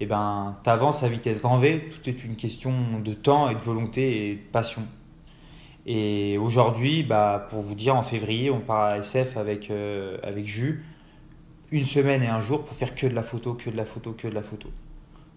et 0.00 0.06
ben, 0.06 0.54
tu 0.62 0.70
avances 0.70 1.02
à 1.02 1.08
vitesse 1.08 1.40
grand 1.40 1.58
V. 1.58 1.88
Tout 1.90 2.08
est 2.08 2.24
une 2.24 2.36
question 2.36 3.00
de 3.00 3.14
temps 3.14 3.50
et 3.50 3.54
de 3.54 3.60
volonté 3.60 4.30
et 4.30 4.34
de 4.36 4.40
passion. 4.40 4.82
Et 5.86 6.38
aujourd'hui, 6.38 7.02
bah, 7.02 7.46
pour 7.50 7.62
vous 7.62 7.74
dire, 7.74 7.96
en 7.96 8.02
février, 8.02 8.50
on 8.50 8.60
part 8.60 8.84
à 8.84 8.98
SF 8.98 9.36
avec, 9.36 9.70
euh, 9.70 10.18
avec 10.22 10.46
Jus, 10.46 10.84
une 11.70 11.84
semaine 11.84 12.22
et 12.22 12.28
un 12.28 12.40
jour 12.40 12.64
pour 12.64 12.76
faire 12.76 12.94
que 12.94 13.06
de 13.06 13.14
la 13.14 13.22
photo, 13.22 13.54
que 13.54 13.70
de 13.70 13.76
la 13.76 13.84
photo, 13.84 14.12
que 14.12 14.28
de 14.28 14.34
la 14.34 14.42
photo. 14.42 14.68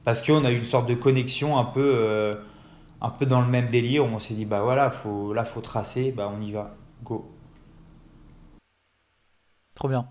Parce 0.04 0.22
qu'on 0.22 0.46
a 0.46 0.52
eu 0.52 0.58
une 0.58 0.66
sorte 0.66 0.88
de 0.88 0.96
connexion 0.96 1.58
un 1.58 1.64
peu, 1.64 1.94
euh, 1.96 2.36
un 3.02 3.10
peu 3.10 3.26
dans 3.26 3.42
le 3.42 3.48
même 3.48 3.68
délire 3.68 4.06
où 4.06 4.08
on 4.08 4.20
s'est 4.20 4.34
dit, 4.34 4.46
bah 4.46 4.62
voilà, 4.62 4.90
faut, 4.90 5.34
là, 5.34 5.44
faut 5.44 5.62
tracer, 5.62 6.12
bah 6.12 6.32
on 6.34 6.42
y 6.42 6.52
va, 6.52 6.76
go. 7.04 7.30
Trop 9.76 9.88
bien. 9.88 10.08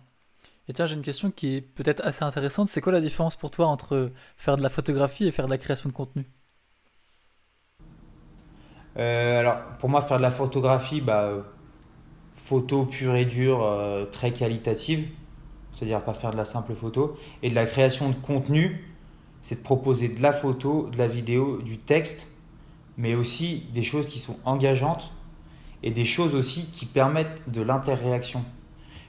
Et 0.69 0.73
tiens, 0.73 0.87
j'ai 0.87 0.95
une 0.95 1.03
question 1.03 1.31
qui 1.31 1.57
est 1.57 1.61
peut-être 1.61 2.01
assez 2.05 2.25
intéressante. 2.25 2.69
C'est 2.69 2.81
quoi 2.81 2.93
la 2.93 3.01
différence 3.01 3.37
pour 3.37 3.51
toi 3.51 3.67
entre 3.67 4.11
faire 4.37 4.57
de 4.57 4.63
la 4.63 4.69
photographie 4.69 5.27
et 5.27 5.33
faire 5.33 5.47
de 5.47 5.51
la 5.51 5.59
création 5.59 5.89
de 5.89 5.95
contenu? 5.95 6.31
Euh, 8.97 9.41
alors, 9.41 9.57
pour 9.79 9.89
moi, 9.89 10.01
faire 10.01 10.19
de 10.19 10.23
la 10.23 10.31
photographie, 10.31 11.01
bah, 11.01 11.39
photo 12.35 12.85
pure 12.85 13.15
et 13.17 13.25
dure, 13.25 13.65
euh, 13.65 14.05
très 14.07 14.33
qualitative, 14.33 15.09
c'est-à-dire 15.73 16.01
pas 16.03 16.15
faire 16.15 16.31
de 16.31 16.37
la 16.37 16.45
simple 16.45 16.75
photo. 16.75 17.17
Et 17.43 17.51
de 17.51 17.55
la 17.55 17.67
création 17.67 18.11
de 18.11 18.17
contenu, 18.17 18.95
c'est 19.43 19.57
de 19.57 19.63
proposer 19.63 20.09
de 20.09 20.23
la 20.23 20.33
photo, 20.33 20.89
de 20.91 20.99
la 20.99 21.07
vidéo, 21.07 21.63
du 21.63 21.79
texte, 21.79 22.29
mais 23.01 23.15
aussi 23.15 23.65
des 23.73 23.83
choses 23.83 24.09
qui 24.09 24.19
sont 24.19 24.37
engageantes 24.45 25.11
et 25.83 25.91
des 25.91 26.05
choses 26.05 26.35
aussi 26.35 26.67
qui 26.71 26.85
permettent 26.85 27.49
de 27.51 27.63
l'interréaction. 27.63 28.45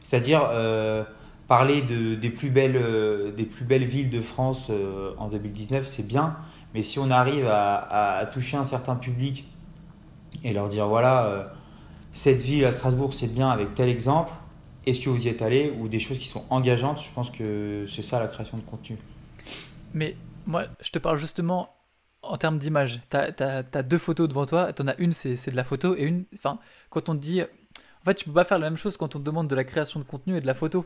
C'est-à-dire 0.01 0.47
euh, 0.49 1.03
parler 1.49 1.81
de, 1.81 2.15
des, 2.15 2.29
plus 2.29 2.49
belles, 2.49 2.77
euh, 2.77 3.33
des 3.33 3.43
plus 3.43 3.65
belles 3.65 3.83
villes 3.83 4.09
de 4.09 4.21
France 4.21 4.67
euh, 4.69 5.11
en 5.17 5.27
2019, 5.27 5.85
c'est 5.85 6.07
bien, 6.07 6.37
mais 6.73 6.83
si 6.83 6.99
on 6.99 7.11
arrive 7.11 7.47
à, 7.47 8.19
à- 8.19 8.25
toucher 8.27 8.55
un 8.55 8.63
certain 8.63 8.95
public 8.95 9.45
et 10.45 10.53
leur 10.53 10.69
dire 10.69 10.87
voilà, 10.87 11.53
cette 12.13 12.41
ville 12.41 12.63
à 12.63 12.71
Strasbourg, 12.71 13.13
c'est 13.13 13.27
bien 13.27 13.49
avec 13.49 13.73
tel 13.73 13.89
exemple, 13.89 14.31
est-ce 14.85 15.01
que 15.01 15.09
vous 15.09 15.25
y 15.25 15.27
êtes 15.27 15.41
allé 15.41 15.73
Ou 15.81 15.89
des 15.89 15.99
choses 15.99 16.17
qui 16.17 16.29
sont 16.29 16.45
engageantes, 16.49 17.01
je 17.03 17.11
pense 17.13 17.29
que 17.29 17.85
c'est 17.89 18.01
ça 18.01 18.21
la 18.21 18.27
création 18.27 18.57
de 18.57 18.63
contenu. 18.63 18.97
Mais 19.93 20.15
moi, 20.45 20.63
je 20.79 20.91
te 20.91 20.97
parle 20.99 21.17
justement 21.17 21.69
en 22.23 22.37
termes 22.37 22.57
d'image. 22.59 23.01
T'as, 23.09 23.31
t'as- 23.31 23.63
t'as 23.63 23.83
deux 23.83 23.97
photos 23.97 24.27
devant 24.27 24.45
toi, 24.45 24.73
t'en 24.73 24.87
as 24.87 24.95
une, 24.97 25.11
c'est, 25.13 25.49
de 25.49 25.55
la 25.55 25.63
photo, 25.63 25.95
et 25.95 26.03
une, 26.03 26.25
enfin, 26.35 26.59
quand 26.89 27.09
on 27.09 27.15
te 27.15 27.21
dit, 27.21 27.41
en 27.41 28.05
fait, 28.05 28.15
tu 28.15 28.25
peux 28.25 28.33
pas 28.33 28.43
faire 28.45 28.59
la 28.59 28.69
même 28.69 28.77
chose 28.77 28.97
quand 28.97 29.15
on 29.15 29.19
te 29.19 29.23
demande 29.23 29.47
de 29.47 29.55
la 29.55 29.63
création 29.63 29.99
de 29.99 30.05
contenu 30.05 30.35
et 30.37 30.41
de 30.41 30.47
la 30.47 30.53
photo. 30.53 30.85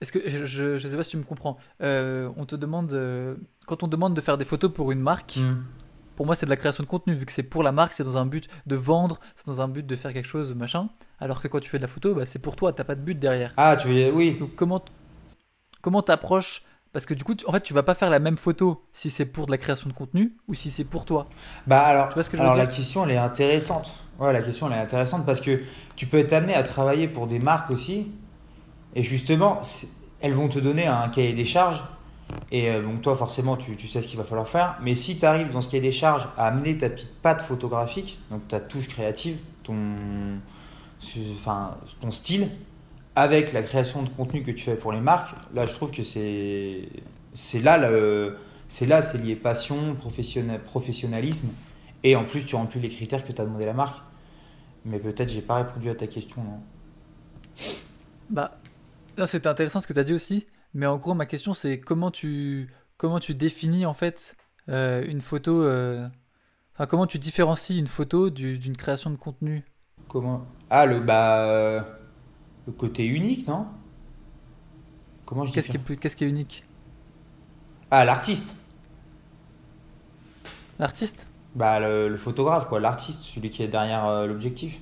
Est-ce 0.00 0.12
que, 0.12 0.20
je, 0.30 0.44
je, 0.44 0.78
je 0.78 0.88
sais 0.88 0.96
pas 0.96 1.02
si 1.02 1.10
tu 1.10 1.16
me 1.16 1.24
comprends. 1.24 1.56
Euh, 1.82 2.30
on 2.36 2.46
te 2.46 2.54
demande, 2.54 2.92
euh, 2.92 3.34
quand 3.66 3.82
on 3.82 3.88
demande 3.88 4.14
de 4.14 4.20
faire 4.20 4.38
des 4.38 4.44
photos 4.44 4.72
pour 4.72 4.92
une 4.92 5.00
marque, 5.00 5.40
pour 6.14 6.24
moi, 6.24 6.34
c'est 6.34 6.46
de 6.46 6.50
la 6.50 6.56
création 6.56 6.84
de 6.84 6.88
contenu, 6.88 7.14
vu 7.14 7.26
que 7.26 7.32
c'est 7.32 7.42
pour 7.42 7.62
la 7.62 7.72
marque, 7.72 7.92
c'est 7.94 8.04
dans 8.04 8.16
un 8.16 8.26
but 8.26 8.48
de 8.66 8.76
vendre, 8.76 9.18
c'est 9.34 9.46
dans 9.46 9.60
un 9.60 9.68
but 9.68 9.84
de 9.86 9.96
faire 9.96 10.12
quelque 10.12 10.28
chose, 10.28 10.54
machin. 10.54 10.88
Alors 11.18 11.42
que 11.42 11.48
quand 11.48 11.58
tu 11.60 11.68
fais 11.68 11.78
de 11.78 11.82
la 11.82 11.88
photo, 11.88 12.14
bah, 12.14 12.26
c'est 12.26 12.38
pour 12.38 12.54
toi, 12.54 12.72
t'as 12.72 12.84
pas 12.84 12.94
de 12.94 13.00
but 13.00 13.18
derrière. 13.18 13.54
Ah, 13.56 13.76
tu 13.76 13.88
veux 13.88 14.12
oui. 14.12 14.36
Donc 14.38 14.54
comment 14.54 14.84
comment 15.80 16.02
t'approches 16.02 16.64
Parce 16.92 17.04
que 17.06 17.14
du 17.14 17.22
coup, 17.24 17.34
tu- 17.34 17.46
en 17.46 17.52
fait, 17.52 17.60
tu 17.60 17.74
vas 17.74 17.82
pas 17.82 17.94
faire 17.94 18.10
la 18.10 18.18
même 18.18 18.38
photo 18.38 18.82
si 18.92 19.10
c'est 19.10 19.26
pour 19.26 19.46
de 19.46 19.50
la 19.50 19.58
création 19.58 19.88
de 19.88 19.94
contenu 19.94 20.32
ou 20.48 20.54
si 20.54 20.70
c'est 20.70 20.84
pour 20.84 21.04
toi. 21.04 21.28
Bah 21.66 21.80
alors, 21.82 22.08
Tu 22.08 22.14
vois 22.14 22.22
ce 22.22 22.30
que 22.30 22.36
je 22.36 22.42
veux 22.42 22.48
alors 22.48 22.56
dire 22.56 22.64
la 22.68 22.74
question 22.74 23.04
elle 23.04 23.10
est 23.12 23.16
intéressante. 23.18 23.94
Ouais, 24.18 24.32
la 24.32 24.42
question 24.42 24.66
elle 24.68 24.78
est 24.78 24.82
intéressante 24.82 25.24
parce 25.26 25.40
que 25.40 25.60
tu 25.96 26.06
peux 26.06 26.18
être 26.18 26.32
amené 26.32 26.54
à 26.54 26.62
travailler 26.62 27.06
pour 27.06 27.26
des 27.26 27.38
marques 27.38 27.70
aussi. 27.70 28.08
Et 28.94 29.02
justement, 29.02 29.60
elles 30.20 30.32
vont 30.32 30.48
te 30.48 30.58
donner 30.58 30.86
un 30.86 31.08
cahier 31.08 31.34
des 31.34 31.44
charges. 31.44 31.82
Et 32.50 32.70
euh, 32.70 32.82
donc 32.82 33.00
toi 33.02 33.16
forcément 33.16 33.56
tu, 33.56 33.76
tu 33.76 33.88
sais 33.88 34.02
ce 34.02 34.08
qu'il 34.08 34.18
va 34.18 34.24
falloir 34.24 34.48
faire. 34.48 34.76
Mais 34.82 34.94
si 34.94 35.18
tu 35.18 35.24
arrives 35.26 35.50
dans 35.50 35.60
ce 35.60 35.68
cahier 35.68 35.82
des 35.82 35.92
charges 35.92 36.26
à 36.36 36.46
amener 36.48 36.76
ta 36.78 36.88
petite 36.90 37.14
patte 37.22 37.42
photographique, 37.42 38.18
donc 38.30 38.46
ta 38.48 38.60
touche 38.60 38.88
créative, 38.88 39.36
ton, 39.62 39.76
enfin, 41.34 41.76
ton 42.00 42.10
style, 42.10 42.48
avec 43.20 43.52
la 43.52 43.62
création 43.62 44.02
de 44.02 44.08
contenu 44.10 44.42
que 44.42 44.50
tu 44.50 44.64
fais 44.64 44.76
pour 44.76 44.92
les 44.92 45.00
marques, 45.00 45.34
là 45.54 45.66
je 45.66 45.72
trouve 45.74 45.90
que 45.90 46.02
c'est 46.02 46.88
c'est 47.34 47.60
là 47.60 47.78
le, 47.78 48.36
c'est 48.68 48.86
là 48.86 49.02
c'est 49.02 49.18
lié 49.18 49.36
passion, 49.36 49.94
professionnel, 49.94 50.60
professionnalisme. 50.60 51.48
Et 52.04 52.16
en 52.16 52.24
plus, 52.24 52.46
tu 52.46 52.54
remplis 52.56 52.80
les 52.80 52.88
critères 52.90 53.24
que 53.24 53.32
t'as 53.32 53.44
demandé 53.44 53.66
la 53.66 53.72
marque. 53.74 54.00
Mais 54.84 54.98
peut-être 55.00 55.30
j'ai 55.30 55.42
pas 55.42 55.56
répondu 55.56 55.90
à 55.90 55.94
ta 55.96 56.06
question, 56.08 56.42
non 56.44 56.60
Bah, 58.28 58.60
c'était 59.26 59.48
intéressant 59.48 59.80
ce 59.80 59.86
que 59.86 59.92
tu 59.92 59.98
as 60.00 60.04
dit 60.04 60.14
aussi. 60.14 60.46
Mais 60.74 60.86
en 60.86 60.98
gros, 60.98 61.14
ma 61.14 61.26
question, 61.26 61.54
c'est 61.54 61.80
comment 61.80 62.10
tu 62.10 62.70
comment 62.98 63.20
tu 63.20 63.34
définis 63.34 63.86
en 63.86 63.94
fait 63.94 64.36
euh, 64.68 65.04
une 65.06 65.20
photo. 65.20 65.62
euh, 65.62 66.08
Enfin, 66.74 66.86
comment 66.86 67.06
tu 67.08 67.18
différencies 67.20 67.78
une 67.78 67.88
photo 67.88 68.30
du- 68.30 68.58
d'une 68.58 68.76
création 68.76 69.10
de 69.10 69.16
contenu? 69.16 69.64
Comment? 70.08 70.46
Ah, 70.70 70.86
le, 70.86 71.00
bah, 71.00 71.86
le 72.68 72.72
côté 72.72 73.04
unique, 73.04 73.48
non? 73.48 73.66
Comment 75.24 75.44
je 75.44 75.52
dis 75.52 75.54
Qu'est-ce 75.54 75.68
qui 75.68 75.76
est 75.76 75.80
plus, 75.80 75.96
qu'est-ce 75.98 76.16
qui 76.16 76.24
est 76.24 76.28
unique? 76.28 76.64
Ah, 77.90 78.04
l'artiste 78.04 78.54
L'artiste? 80.78 81.28
Bah, 81.54 81.78
le, 81.80 82.08
le 82.08 82.16
photographe, 82.16 82.68
quoi. 82.68 82.80
L'artiste, 82.80 83.22
celui 83.22 83.50
qui 83.50 83.62
est 83.62 83.68
derrière 83.68 84.06
euh, 84.06 84.26
l'objectif. 84.26 84.80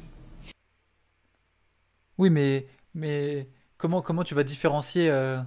Oui, 2.19 2.31
mais 2.31 2.67
mais 2.95 3.49
comment 3.77 4.03
comment 4.03 4.25
tu 4.25 4.35
vas 4.35 4.43
différencier 4.45 5.11
euh, 5.11 5.39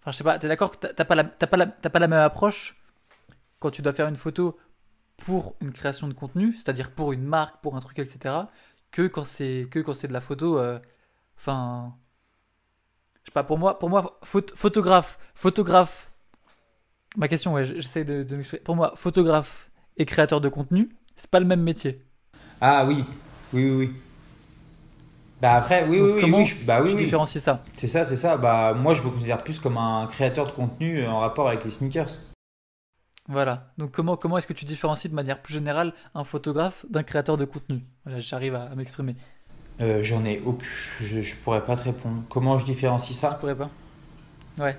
Enfin, 0.00 0.12
je 0.12 0.16
sais 0.18 0.24
pas. 0.24 0.38
T'es 0.38 0.48
d'accord 0.48 0.72
que 0.78 0.86
t'as 0.86 1.04
pas 1.04 1.14
la 1.14 1.24
t'as 1.24 1.46
pas 1.46 1.56
la 1.56 1.66
t'as 1.66 1.90
pas 1.90 1.98
la 1.98 2.08
même 2.08 2.20
approche 2.20 2.76
quand 3.60 3.70
tu 3.70 3.82
dois 3.82 3.92
faire 3.94 4.08
une 4.08 4.16
photo 4.16 4.58
pour 5.18 5.56
une 5.62 5.72
création 5.72 6.08
de 6.08 6.14
contenu, 6.14 6.54
c'est-à-dire 6.56 6.92
pour 6.92 7.12
une 7.12 7.24
marque, 7.24 7.62
pour 7.62 7.76
un 7.76 7.80
truc, 7.80 7.98
etc. 8.00 8.50
Que 8.92 9.08
quand 9.08 9.26
c'est 9.26 9.68
que 9.70 9.80
quand 9.80 9.94
c'est 9.94 10.08
de 10.08 10.14
la 10.14 10.22
photo. 10.22 10.58
euh, 10.58 10.78
Enfin, 11.36 11.94
je 13.22 13.26
sais 13.30 13.32
pas. 13.32 13.44
Pour 13.44 13.58
moi, 13.58 13.78
pour 13.78 13.88
moi, 13.90 14.18
phot- 14.22 14.54
photographe, 14.54 15.18
photographe. 15.34 16.10
Ma 17.16 17.28
question, 17.28 17.52
ouais, 17.54 17.64
j'essaie 17.64 18.04
de, 18.04 18.22
de 18.22 18.36
m'exprimer. 18.36 18.62
Pour 18.62 18.76
moi, 18.76 18.92
photographe 18.96 19.70
et 19.96 20.04
créateur 20.06 20.40
de 20.40 20.48
contenu, 20.48 20.90
c'est 21.16 21.30
pas 21.30 21.40
le 21.40 21.46
même 21.46 21.62
métier. 21.62 22.02
Ah, 22.60 22.84
oui. 22.86 23.04
Oui, 23.52 23.64
oui, 23.64 23.70
oui. 23.76 23.92
Bah, 25.40 25.54
après, 25.54 25.86
oui, 25.86 25.98
Donc, 25.98 26.06
oui, 26.06 26.12
oui. 26.14 26.20
comment 26.20 26.38
oui, 26.38 26.46
je- 26.46 26.64
bah, 26.64 26.82
oui, 26.82 26.94
oui. 26.96 27.10
ça? 27.40 27.62
C'est 27.76 27.86
ça, 27.86 28.04
c'est 28.04 28.16
ça. 28.16 28.36
Bah, 28.36 28.72
moi, 28.74 28.94
je 28.94 29.02
me 29.02 29.10
considère 29.10 29.42
plus 29.44 29.58
comme 29.58 29.76
un 29.76 30.06
créateur 30.06 30.46
de 30.46 30.52
contenu 30.52 31.06
en 31.06 31.20
rapport 31.20 31.48
avec 31.48 31.64
les 31.64 31.70
sneakers. 31.70 32.08
Voilà. 33.28 33.72
Donc 33.78 33.90
comment, 33.92 34.16
comment 34.16 34.36
est-ce 34.38 34.46
que 34.46 34.52
tu 34.52 34.64
différencies 34.66 35.08
de 35.08 35.14
manière 35.14 35.40
plus 35.40 35.54
générale 35.54 35.94
un 36.14 36.24
photographe 36.24 36.84
d'un 36.90 37.02
créateur 37.02 37.36
de 37.36 37.44
contenu? 37.46 37.82
Voilà, 38.04 38.20
j'arrive 38.20 38.54
à, 38.54 38.64
à 38.64 38.74
m'exprimer. 38.74 39.16
Euh, 39.80 40.02
J'en 40.02 40.24
ai 40.24 40.40
aucun. 40.44 40.64
Je, 41.00 41.22
je 41.22 41.36
pourrais 41.36 41.64
pas 41.64 41.76
te 41.76 41.82
répondre. 41.82 42.22
Comment 42.28 42.56
je 42.56 42.64
différencie 42.64 43.14
Je 43.14 43.20
ça 43.20 43.30
pourrais 43.32 43.56
pas. 43.56 43.70
Ouais. 44.58 44.76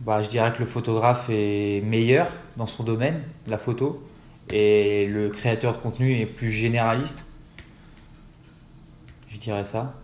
Bah, 0.00 0.22
je 0.22 0.28
dirais 0.28 0.52
que 0.52 0.58
le 0.58 0.66
photographe 0.66 1.26
est 1.28 1.82
meilleur 1.84 2.26
dans 2.56 2.66
son 2.66 2.82
domaine, 2.82 3.22
la 3.46 3.58
photo, 3.58 4.02
et 4.48 5.06
le 5.06 5.28
créateur 5.28 5.74
de 5.74 5.78
contenu 5.78 6.18
est 6.18 6.26
plus 6.26 6.50
généraliste. 6.50 7.24
Je 9.28 9.38
dirais 9.38 9.64
ça. 9.64 9.94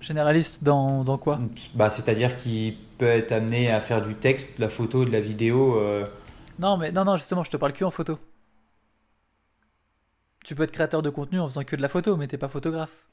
Généraliste 0.00 0.62
dans, 0.62 1.02
dans 1.02 1.18
quoi? 1.18 1.40
Bah, 1.74 1.90
C'est-à-dire 1.90 2.34
qu'il 2.34 2.76
peut 2.98 3.06
être 3.06 3.32
amené 3.32 3.70
à 3.72 3.80
faire 3.80 4.02
du 4.02 4.14
texte, 4.14 4.58
de 4.58 4.62
la 4.62 4.68
photo, 4.68 5.04
de 5.04 5.10
la 5.10 5.20
vidéo 5.20 5.80
euh, 5.80 6.06
Non, 6.58 6.76
mais 6.76 6.92
non, 6.92 7.04
non, 7.04 7.16
justement, 7.16 7.42
je 7.42 7.50
te 7.50 7.56
parle 7.56 7.72
que 7.72 7.84
en 7.84 7.90
photo. 7.90 8.18
Tu 10.46 10.54
peux 10.54 10.62
être 10.62 10.70
créateur 10.70 11.02
de 11.02 11.10
contenu 11.10 11.40
en 11.40 11.48
faisant 11.48 11.64
que 11.64 11.74
de 11.74 11.82
la 11.82 11.88
photo, 11.88 12.16
mais 12.16 12.28
t'es 12.28 12.38
pas 12.38 12.46
photographe. 12.46 13.08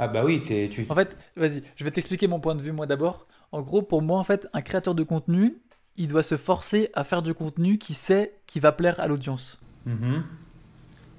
Ah 0.00 0.08
bah 0.08 0.24
oui, 0.24 0.42
t'es, 0.42 0.68
tu... 0.68 0.84
En 0.88 0.96
fait, 0.96 1.16
vas-y, 1.36 1.62
je 1.76 1.84
vais 1.84 1.92
t'expliquer 1.92 2.26
mon 2.26 2.40
point 2.40 2.56
de 2.56 2.62
vue 2.62 2.72
moi 2.72 2.86
d'abord. 2.86 3.28
En 3.52 3.62
gros, 3.62 3.82
pour 3.82 4.02
moi, 4.02 4.18
en 4.18 4.24
fait, 4.24 4.48
un 4.52 4.60
créateur 4.60 4.96
de 4.96 5.04
contenu, 5.04 5.58
il 5.94 6.08
doit 6.08 6.24
se 6.24 6.36
forcer 6.36 6.90
à 6.94 7.04
faire 7.04 7.22
du 7.22 7.34
contenu 7.34 7.78
qui 7.78 7.94
sait 7.94 8.34
qui 8.48 8.58
va 8.58 8.72
plaire 8.72 8.98
à 8.98 9.06
l'audience. 9.06 9.60
Mhm. 9.86 10.24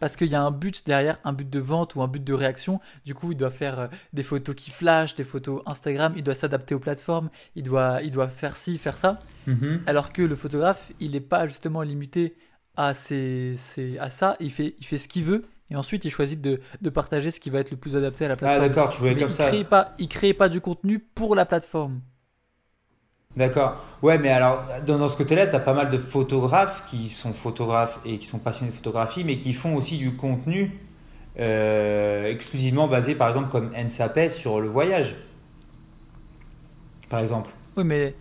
Parce 0.02 0.18
qu'il 0.18 0.28
y 0.28 0.36
a 0.36 0.42
un 0.42 0.52
but 0.52 0.86
derrière, 0.86 1.18
un 1.24 1.32
but 1.32 1.50
de 1.50 1.60
vente 1.60 1.96
ou 1.96 2.02
un 2.02 2.10
but 2.10 2.24
de 2.24 2.34
réaction. 2.34 2.82
Du 3.06 3.16
coup, 3.16 3.32
il 3.32 3.38
doit 3.38 3.52
faire 3.52 3.80
euh, 3.80 3.88
des 4.12 4.24
photos 4.24 4.54
qui 4.54 4.70
flashent, 4.70 5.16
des 5.16 5.24
photos 5.24 5.62
Instagram, 5.66 6.12
il 6.18 6.26
doit 6.26 6.36
s'adapter 6.36 6.76
aux 6.76 6.80
plateformes, 6.80 7.30
il 7.56 7.64
doit, 7.64 8.02
il 8.04 8.12
doit 8.12 8.28
faire 8.28 8.58
ci, 8.58 8.78
faire 8.78 8.98
ça. 8.98 9.20
Mhm. 9.48 9.84
Alors 9.88 10.12
que 10.12 10.22
le 10.22 10.36
photographe, 10.36 10.92
il 11.00 11.12
n'est 11.12 11.22
pas 11.22 11.48
justement 11.48 11.84
limité 11.84 12.36
à, 12.80 12.94
ses, 12.94 13.56
ses- 13.58 13.98
à 14.00 14.10
ça, 14.10 14.36
il 14.40 14.52
fait, 14.52 14.76
il 14.80 14.86
fait 14.86 14.98
ce 14.98 15.08
qu'il 15.08 15.24
veut. 15.24 15.46
Et 15.72 15.76
ensuite, 15.76 16.06
il 16.06 16.12
choisit 16.12 16.42
de, 16.42 16.62
de 16.82 16.90
partager 16.90 17.32
ce 17.32 17.40
qui 17.40 17.50
va 17.52 17.60
être 17.60 17.72
le 17.72 17.78
plus 17.78 17.96
adapté 17.96 18.26
à 18.26 18.28
la 18.28 18.38
Ah 18.44 18.60
plateforme. 18.60 18.68
d'accord, 18.68 18.90
tu 18.90 19.00
voulais 19.00 19.16
Mais 19.16 19.18
comme 19.18 19.30
il 19.30 19.38
ça. 19.38 19.54
crée 19.54 19.64
pas, 19.64 19.94
il 20.00 20.08
crée 20.10 20.34
pas 20.34 20.50
du 20.50 20.62
contenu 20.62 21.00
pour 21.00 21.36
la 21.36 21.46
plateforme. 21.46 22.02
D'accord. 23.38 23.82
Ouais, 24.02 24.18
mais 24.18 24.30
alors, 24.30 24.64
dans, 24.86 24.98
dans 24.98 25.08
ce 25.08 25.16
côté-là, 25.18 25.48
tu 25.48 25.56
as 25.56 25.60
pas 25.60 25.74
mal 25.74 25.90
de 25.90 25.98
photographes 25.98 26.84
qui 26.88 27.10
sont 27.10 27.32
photographes 27.34 28.00
et 28.06 28.18
qui 28.18 28.26
sont 28.26 28.40
passionnés 28.40 28.72
de 28.72 28.76
photographie, 28.76 29.24
mais 29.24 29.38
qui 29.38 29.54
font 29.54 29.76
aussi 29.76 29.98
du 29.98 30.16
contenu 30.16 30.80
euh, 31.40 32.28
exclusivement 32.28 32.88
basé, 32.88 33.16
par 33.16 33.30
exemple, 33.30 33.50
comme 33.50 33.72
NSAP 33.76 34.30
sur 34.30 34.62
le 34.62 34.70
voyage. 34.70 35.16
Par 37.10 37.20
exemple. 37.20 37.50
Oui, 37.78 37.84
mais 37.84 38.16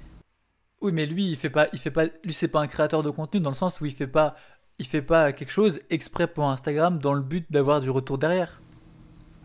oui, 0.81 0.93
mais 0.93 1.07
lui, 1.07 1.31
il 1.31 1.37
fait 1.37 1.51
pas, 1.51 1.69
il 1.73 1.79
fait 1.79 1.91
pas, 1.91 2.05
lui, 2.25 2.33
c'est 2.33 2.49
pas 2.49 2.61
un 2.61 2.67
créateur 2.67 3.03
de 3.03 3.11
contenu 3.11 3.41
dans 3.41 3.51
le 3.51 3.57
sens 3.57 3.81
où 3.81 3.87
il 3.87 3.93
fait 3.93 4.07
pas, 4.07 4.37
il 4.79 4.87
fait 4.87 5.03
pas 5.03 5.33
quelque 5.33 5.51
chose 5.51 5.81
exprès 5.91 6.27
pour 6.27 6.49
Instagram 6.49 6.99
dans 6.99 7.15
le 7.15 7.23
but 7.23 7.47
d'avoir 7.51 7.81
du 7.81 7.91
retour 7.91 8.19
derrière. 8.19 8.61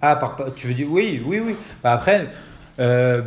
Ah, 0.02 0.16
par, 0.16 0.38
tu 0.56 0.68
veux 0.68 0.74
dire 0.74 0.88
oui, 0.92 1.22
oui, 1.26 1.40
oui. 1.44 1.56
Bah, 1.82 1.94
après, 1.94 2.30
euh, 2.80 3.24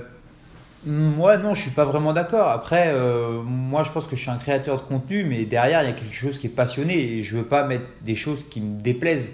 moi 0.84 1.36
non, 1.36 1.54
je 1.54 1.62
suis 1.62 1.70
pas 1.70 1.84
vraiment 1.84 2.12
d'accord. 2.12 2.48
Après, 2.48 2.92
euh, 2.92 3.42
moi 3.42 3.82
je 3.82 3.90
pense 3.90 4.06
que 4.06 4.14
je 4.14 4.20
suis 4.20 4.30
un 4.30 4.36
créateur 4.36 4.76
de 4.76 4.82
contenu, 4.82 5.24
mais 5.24 5.44
derrière 5.44 5.82
il 5.82 5.86
y 5.86 5.92
a 5.92 5.94
quelque 5.94 6.14
chose 6.14 6.38
qui 6.38 6.46
est 6.46 6.50
passionné 6.50 6.96
et 6.96 7.22
je 7.22 7.36
veux 7.36 7.44
pas 7.44 7.64
mettre 7.64 7.86
des 8.02 8.14
choses 8.14 8.44
qui 8.48 8.60
me 8.60 8.80
déplaisent 8.80 9.32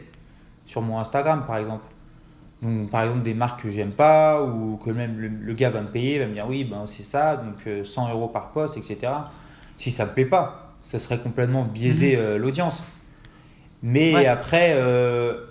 sur 0.66 0.80
mon 0.80 0.98
Instagram, 0.98 1.44
par 1.46 1.58
exemple. 1.58 1.84
Donc, 2.62 2.90
par 2.90 3.02
exemple, 3.02 3.22
des 3.22 3.34
marques 3.34 3.62
que 3.62 3.70
j'aime 3.70 3.90
pas 3.90 4.40
ou 4.42 4.76
que 4.76 4.90
même 4.90 5.18
le, 5.18 5.28
le 5.28 5.52
gars 5.52 5.70
va 5.70 5.80
me 5.80 5.88
payer, 5.88 6.18
va 6.20 6.26
me 6.26 6.34
dire 6.34 6.46
oui, 6.48 6.64
ben 6.64 6.86
c'est 6.86 7.02
ça, 7.02 7.36
donc 7.36 7.56
euh, 7.66 7.82
100 7.84 8.10
euros 8.10 8.28
par 8.28 8.50
poste, 8.52 8.76
etc. 8.76 9.12
Si 9.76 9.90
ça 9.90 10.04
me 10.06 10.10
plaît 10.12 10.26
pas, 10.26 10.74
ça 10.84 10.98
serait 11.00 11.18
complètement 11.18 11.64
biaiser 11.64 12.16
euh, 12.16 12.38
l'audience. 12.38 12.84
Mais 13.82 14.14
Ouais. 14.14 14.26
après, 14.26 14.74
euh, 14.76 15.46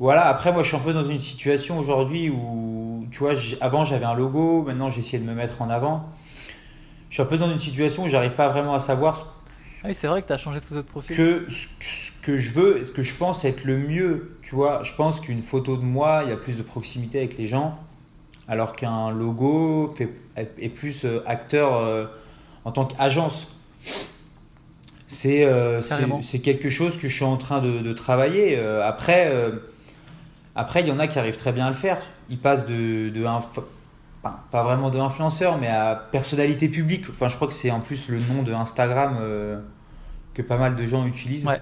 voilà, 0.00 0.26
après 0.26 0.52
moi 0.52 0.62
je 0.62 0.68
suis 0.68 0.76
un 0.76 0.80
peu 0.80 0.92
dans 0.92 1.04
une 1.04 1.18
situation 1.20 1.78
aujourd'hui 1.78 2.30
où, 2.30 3.06
tu 3.12 3.20
vois, 3.20 3.32
avant 3.60 3.84
j'avais 3.84 4.04
un 4.04 4.14
logo, 4.14 4.62
maintenant 4.62 4.90
j'ai 4.90 5.00
essayé 5.00 5.22
de 5.22 5.28
me 5.28 5.34
mettre 5.34 5.62
en 5.62 5.70
avant. 5.70 6.06
Je 7.10 7.14
suis 7.14 7.22
un 7.22 7.26
peu 7.26 7.36
dans 7.38 7.50
une 7.50 7.58
situation 7.58 8.04
où 8.04 8.08
j'arrive 8.08 8.32
pas 8.32 8.48
vraiment 8.48 8.74
à 8.74 8.78
savoir 8.80 9.16
ce 9.16 9.24
Ah 9.84 9.88
oui, 9.88 9.94
c'est 9.94 10.06
vrai 10.08 10.22
que 10.22 10.26
tu 10.26 10.32
as 10.32 10.38
changé 10.38 10.60
de 10.60 10.64
photo 10.64 10.82
de 10.82 10.86
profil. 10.86 11.16
que 11.16 11.46
ce, 11.50 11.66
que 12.22 12.36
je 12.38 12.52
veux, 12.52 12.82
ce 12.84 12.90
que 12.92 13.02
je 13.02 13.14
pense 13.14 13.44
être 13.44 13.64
le 13.64 13.78
mieux, 13.78 14.36
tu 14.42 14.54
vois, 14.54 14.82
je 14.82 14.92
pense 14.94 15.20
qu'une 15.20 15.40
photo 15.42 15.76
de 15.76 15.84
moi, 15.84 16.22
il 16.24 16.30
y 16.30 16.32
a 16.32 16.36
plus 16.36 16.56
de 16.56 16.62
proximité 16.62 17.18
avec 17.18 17.38
les 17.38 17.46
gens, 17.46 17.78
alors 18.48 18.74
qu'un 18.74 19.10
logo 19.10 19.94
fait, 19.96 20.08
est 20.36 20.68
plus 20.68 21.04
euh, 21.04 21.20
acteur 21.26 21.76
euh, 21.76 22.06
en 22.64 22.72
tant 22.72 22.86
qu'agence. 22.86 23.48
C'est 25.06 25.44
euh, 25.44 25.80
c'est- 26.22 26.38
quelque 26.40 26.68
chose 26.68 26.98
que 26.98 27.08
je 27.08 27.14
suis 27.14 27.24
en 27.24 27.36
train 27.38 27.60
de, 27.60 27.80
de 27.80 27.92
travailler. 27.92 28.58
Euh, 28.58 28.86
après, 28.86 29.32
après, 30.54 30.80
il 30.82 30.88
y 30.88 30.90
en 30.92 30.98
a 30.98 31.06
qui 31.06 31.18
arrivent 31.18 31.36
très 31.38 31.52
bien 31.52 31.66
à 31.66 31.70
le 31.70 31.74
faire. 31.76 31.98
Ils 32.28 32.38
passent 32.38 32.66
de, 32.66 33.08
de 33.08 33.24
inf- 33.24 33.62
enfin, 34.28 34.40
pas 34.50 34.62
vraiment 34.62 34.90
de 34.90 34.98
influenceur, 34.98 35.58
mais 35.58 35.68
à 35.68 35.94
personnalité 36.12 36.68
publique. 36.68 37.04
Enfin, 37.10 37.28
je 37.28 37.36
crois 37.36 37.48
que 37.48 37.54
c'est 37.54 37.70
en 37.70 37.80
plus 37.80 38.08
le 38.08 38.18
nom 38.20 38.42
de 38.42 38.52
Instagram 38.52 39.16
euh, 39.20 39.60
que 40.34 40.42
pas 40.42 40.56
mal 40.56 40.76
de 40.76 40.86
gens 40.86 41.06
utilisent. 41.06 41.46
Ouais. 41.46 41.60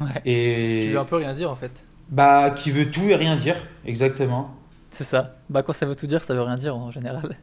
Ouais. 0.00 0.08
Et 0.26 0.78
Qui 0.86 0.92
veut 0.92 0.98
un 0.98 1.04
peu 1.04 1.16
rien 1.16 1.32
dire 1.32 1.50
en 1.50 1.56
fait. 1.56 1.72
bah, 2.10 2.50
qui 2.50 2.70
veut 2.70 2.90
tout 2.90 3.04
et 3.08 3.14
rien 3.14 3.36
dire, 3.36 3.56
exactement. 3.86 4.54
C'est 4.92 5.04
ça. 5.04 5.36
Bah 5.48 5.62
quand 5.62 5.72
ça 5.72 5.86
veut 5.86 5.96
tout 5.96 6.06
dire, 6.06 6.22
ça 6.24 6.34
veut 6.34 6.42
rien 6.42 6.56
dire 6.56 6.76
en 6.76 6.90
général. 6.90 7.36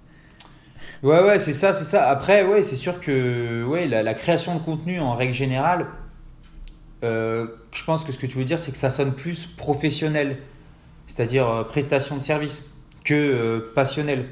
Ouais, 1.03 1.21
ouais, 1.23 1.39
c'est 1.39 1.53
ça, 1.53 1.73
c'est 1.73 1.83
ça. 1.83 2.09
Après, 2.09 2.43
ouais, 2.43 2.63
c'est 2.63 2.75
sûr 2.75 2.99
que 2.99 3.63
ouais, 3.65 3.87
la, 3.87 4.01
la 4.03 4.13
création 4.13 4.55
de 4.55 4.59
contenu 4.59 4.99
en 4.99 5.13
règle 5.13 5.33
générale, 5.33 5.85
euh, 7.03 7.47
je 7.71 7.83
pense 7.83 8.03
que 8.03 8.11
ce 8.11 8.17
que 8.17 8.25
tu 8.25 8.37
veux 8.37 8.45
dire, 8.45 8.57
c'est 8.59 8.71
que 8.71 8.77
ça 8.77 8.89
sonne 8.89 9.13
plus 9.13 9.45
professionnel, 9.45 10.39
c'est-à-dire 11.05 11.47
euh, 11.47 11.63
prestation 11.63 12.17
de 12.17 12.21
service, 12.23 12.71
que 13.07 13.13
euh, 13.13 13.71
passionnel. 13.73 14.25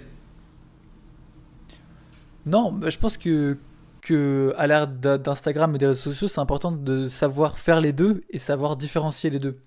Non, 2.46 2.78
je 2.88 2.98
pense 2.98 3.18
que, 3.18 3.58
que 4.02 4.54
à 4.58 4.68
l'ère 4.68 4.88
d'Instagram 4.88 5.74
et 5.76 5.78
des 5.78 5.88
réseaux 5.88 6.12
sociaux, 6.12 6.28
c'est 6.28 6.42
important 6.42 6.72
de 6.72 7.08
savoir 7.08 7.58
faire 7.58 7.80
les 7.82 7.94
deux 7.94 8.24
et 8.30 8.38
savoir 8.38 8.76
différencier 8.76 9.30
les 9.30 9.40
deux. 9.40 9.60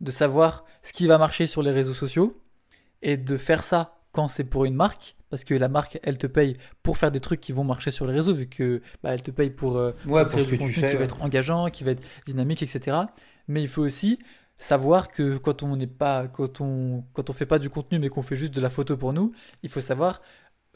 De 0.00 0.10
savoir 0.10 0.64
ce 0.82 0.92
qui 0.92 1.06
va 1.06 1.18
marcher 1.18 1.46
sur 1.46 1.62
les 1.62 1.70
réseaux 1.72 1.94
sociaux 1.94 2.40
et 3.02 3.16
de 3.16 3.36
faire 3.36 3.62
ça 3.62 3.98
quand 4.12 4.28
c'est 4.28 4.44
pour 4.44 4.64
une 4.64 4.74
marque, 4.74 5.16
parce 5.28 5.42
que 5.42 5.54
la 5.54 5.68
marque, 5.68 5.98
elle 6.04 6.18
te 6.18 6.28
paye 6.28 6.56
pour 6.84 6.96
faire 6.96 7.10
des 7.10 7.18
trucs 7.18 7.40
qui 7.40 7.50
vont 7.52 7.64
marcher 7.64 7.90
sur 7.90 8.06
les 8.06 8.14
réseaux, 8.14 8.32
vu 8.34 8.46
que 8.46 8.80
bah, 9.02 9.10
elle 9.12 9.22
te 9.22 9.32
paye 9.32 9.50
pour, 9.50 9.76
euh, 9.76 9.90
Ouais, 10.06 10.22
pour 10.22 10.32
pour 10.32 10.40
ce 10.40 10.46
que 10.46 10.54
tu 10.54 10.72
fais. 10.72 10.90
qui 10.90 10.96
va 10.96 11.02
être 11.04 11.20
engageant, 11.20 11.68
qui 11.68 11.82
va 11.82 11.90
être 11.90 12.02
dynamique, 12.24 12.62
etc. 12.62 12.96
Mais 13.48 13.60
il 13.60 13.68
faut 13.68 13.82
aussi 13.82 14.20
savoir 14.58 15.08
que 15.08 15.36
quand 15.36 15.62
on 15.62 15.76
n'est 15.76 15.86
pas, 15.86 16.28
quand 16.28 16.60
on, 16.60 17.04
quand 17.12 17.30
on 17.30 17.32
fait 17.32 17.46
pas 17.46 17.58
du 17.58 17.70
contenu, 17.70 17.98
mais 17.98 18.08
qu'on 18.08 18.22
fait 18.22 18.36
juste 18.36 18.54
de 18.54 18.60
la 18.60 18.70
photo 18.70 18.96
pour 18.96 19.12
nous, 19.12 19.32
il 19.62 19.68
faut 19.68 19.80
savoir 19.80 20.20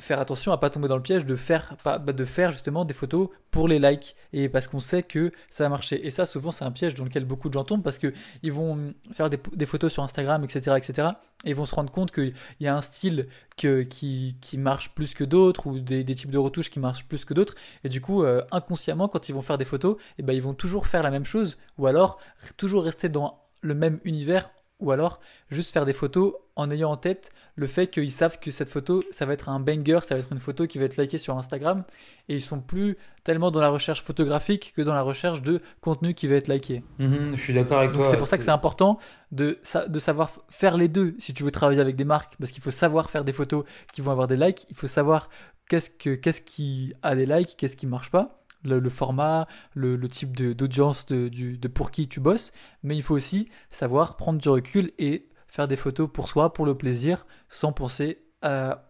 faire 0.00 0.20
attention 0.20 0.52
à 0.52 0.58
pas 0.58 0.70
tomber 0.70 0.88
dans 0.88 0.96
le 0.96 1.02
piège 1.02 1.26
de 1.26 1.36
faire, 1.36 1.76
bah, 1.84 1.98
de 1.98 2.24
faire 2.24 2.52
justement 2.52 2.84
des 2.84 2.94
photos 2.94 3.28
pour 3.50 3.66
les 3.66 3.78
likes 3.78 4.14
et 4.32 4.48
parce 4.48 4.68
qu'on 4.68 4.80
sait 4.80 5.02
que 5.02 5.32
ça 5.50 5.64
va 5.64 5.70
marcher. 5.70 6.06
Et 6.06 6.10
ça, 6.10 6.26
souvent, 6.26 6.50
c'est 6.50 6.64
un 6.64 6.70
piège 6.70 6.94
dans 6.94 7.04
lequel 7.04 7.24
beaucoup 7.24 7.48
de 7.48 7.54
gens 7.54 7.64
tombent 7.64 7.82
parce 7.82 7.98
que 7.98 8.12
ils 8.42 8.52
vont 8.52 8.94
faire 9.12 9.28
des, 9.28 9.66
photos 9.66 9.92
sur 9.92 10.02
Instagram, 10.02 10.44
etc., 10.44 10.76
etc. 10.76 11.08
Et 11.44 11.50
ils 11.50 11.56
vont 11.56 11.66
se 11.66 11.74
rendre 11.74 11.90
compte 11.90 12.12
qu'il 12.12 12.34
y 12.60 12.68
a 12.68 12.76
un 12.76 12.80
style 12.80 13.28
que, 13.56 13.82
qui, 13.82 14.36
qui 14.40 14.58
marche 14.58 14.94
plus 14.94 15.14
que 15.14 15.24
d'autres 15.24 15.66
ou 15.66 15.80
des, 15.80 16.04
types 16.04 16.30
de 16.30 16.38
retouches 16.38 16.70
qui 16.70 16.80
marchent 16.80 17.06
plus 17.06 17.24
que 17.24 17.34
d'autres. 17.34 17.54
Et 17.84 17.88
du 17.88 18.00
coup, 18.00 18.22
euh, 18.22 18.42
inconsciemment, 18.52 19.08
quand 19.08 19.28
ils 19.28 19.34
vont 19.34 19.42
faire 19.42 19.58
des 19.58 19.64
photos, 19.64 19.96
eh 20.18 20.22
ben, 20.22 20.32
ils 20.32 20.42
vont 20.42 20.54
toujours 20.54 20.86
faire 20.86 21.02
la 21.02 21.10
même 21.10 21.24
chose 21.24 21.58
ou 21.76 21.86
alors 21.86 22.18
toujours 22.56 22.84
rester 22.84 23.08
dans 23.08 23.40
le 23.60 23.74
même 23.74 24.00
univers 24.04 24.50
ou 24.80 24.92
alors 24.92 25.18
juste 25.50 25.72
faire 25.72 25.84
des 25.84 25.92
photos 25.92 26.34
en 26.54 26.70
ayant 26.70 26.92
en 26.92 26.96
tête 26.96 27.32
le 27.56 27.66
fait 27.66 27.88
qu'ils 27.88 28.12
savent 28.12 28.38
que 28.38 28.52
cette 28.52 28.70
photo, 28.70 29.02
ça 29.10 29.26
va 29.26 29.32
être 29.32 29.48
un 29.48 29.58
banger, 29.58 29.98
ça 30.04 30.14
va 30.14 30.20
être 30.20 30.30
une 30.32 30.38
photo 30.38 30.68
qui 30.68 30.78
va 30.78 30.84
être 30.84 30.96
likée 30.96 31.18
sur 31.18 31.36
Instagram 31.36 31.82
et 32.28 32.36
ils 32.36 32.40
sont 32.40 32.60
plus 32.60 32.96
tellement 33.24 33.50
dans 33.50 33.60
la 33.60 33.70
recherche 33.70 34.02
photographique 34.04 34.72
que 34.76 34.82
dans 34.82 34.94
la 34.94 35.02
recherche 35.02 35.42
de 35.42 35.60
contenu 35.80 36.14
qui 36.14 36.28
va 36.28 36.36
être 36.36 36.46
liké. 36.46 36.84
Mhm, 37.00 37.32
je 37.36 37.42
suis 37.42 37.52
d'accord 37.54 37.78
avec 37.78 37.90
Donc 37.90 38.02
toi. 38.02 38.10
c'est 38.12 38.16
pour 38.18 38.28
ça 38.28 38.38
que 38.38 38.44
c'est 38.44 38.52
important 38.52 38.98
de, 39.32 39.58
de 39.88 39.98
savoir 39.98 40.30
faire 40.48 40.76
les 40.76 40.86
deux 40.86 41.16
si 41.18 41.34
tu 41.34 41.42
veux 41.42 41.50
travailler 41.50 41.80
avec 41.80 41.96
des 41.96 42.04
marques, 42.04 42.36
parce 42.38 42.52
qu'il 42.52 42.62
faut 42.62 42.70
savoir 42.70 43.10
faire 43.10 43.24
des 43.24 43.32
photos 43.32 43.64
qui 43.92 44.00
vont 44.00 44.12
avoir 44.12 44.28
des 44.28 44.36
likes, 44.36 44.64
il 44.70 44.76
faut 44.76 44.86
savoir 44.86 45.28
qu'est-ce, 45.68 45.90
que, 45.90 46.14
qu'est-ce 46.14 46.40
qui 46.42 46.92
a 47.02 47.16
des 47.16 47.26
likes, 47.26 47.56
qu'est-ce 47.56 47.76
qui 47.76 47.88
marche 47.88 48.12
pas, 48.12 48.37
le, 48.64 48.78
le 48.78 48.90
format, 48.90 49.46
le, 49.74 49.96
le 49.96 50.08
type 50.08 50.36
d'audience 50.36 51.06
de, 51.06 51.28
de 51.28 51.68
pour 51.68 51.90
qui 51.90 52.08
tu 52.08 52.20
bosses, 52.20 52.52
mais 52.82 52.96
il 52.96 53.02
faut 53.02 53.14
aussi 53.14 53.48
savoir 53.70 54.16
prendre 54.16 54.40
du 54.40 54.48
recul 54.48 54.92
et 54.98 55.28
faire 55.46 55.68
des 55.68 55.76
photos 55.76 56.08
pour 56.12 56.28
soi, 56.28 56.52
pour 56.52 56.66
le 56.66 56.74
plaisir, 56.76 57.26
sans 57.48 57.72
penser 57.72 58.18
à 58.42 58.84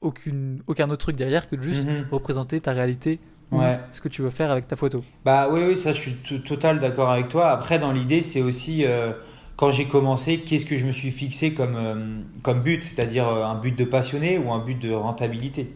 aucune, 0.00 0.62
aucun 0.66 0.88
autre 0.90 0.98
truc 1.06 1.16
derrière 1.16 1.48
que 1.48 1.56
de 1.56 1.62
juste 1.62 1.86
Mhm. 1.86 2.06
représenter 2.10 2.60
ta 2.60 2.72
réalité 2.72 3.18
Ouais. 3.52 3.78
ce 3.92 4.00
que 4.00 4.08
tu 4.08 4.22
veux 4.22 4.30
faire 4.30 4.50
avec 4.50 4.66
ta 4.68 4.76
photo. 4.76 5.02
Bah 5.24 5.48
oui, 5.50 5.60
oui, 5.68 5.76
ça 5.76 5.92
je 5.92 6.00
suis 6.00 6.42
total 6.42 6.78
d'accord 6.78 7.10
avec 7.10 7.28
toi. 7.28 7.48
Après, 7.50 7.78
dans 7.78 7.92
l'idée, 7.92 8.20
c'est 8.20 8.42
aussi 8.42 8.84
euh, 8.84 9.12
quand 9.56 9.70
j'ai 9.70 9.86
commencé, 9.86 10.40
qu'est-ce 10.40 10.66
que 10.66 10.76
je 10.76 10.84
me 10.84 10.92
suis 10.92 11.10
fixé 11.10 11.54
comme, 11.54 11.76
euh, 11.76 12.20
comme 12.42 12.60
but, 12.60 12.82
c'est-à-dire 12.82 13.28
euh, 13.28 13.44
un 13.44 13.54
but 13.54 13.76
de 13.76 13.84
passionné 13.84 14.36
ou 14.38 14.52
un 14.52 14.58
but 14.58 14.78
de 14.78 14.92
rentabilité? 14.92 15.74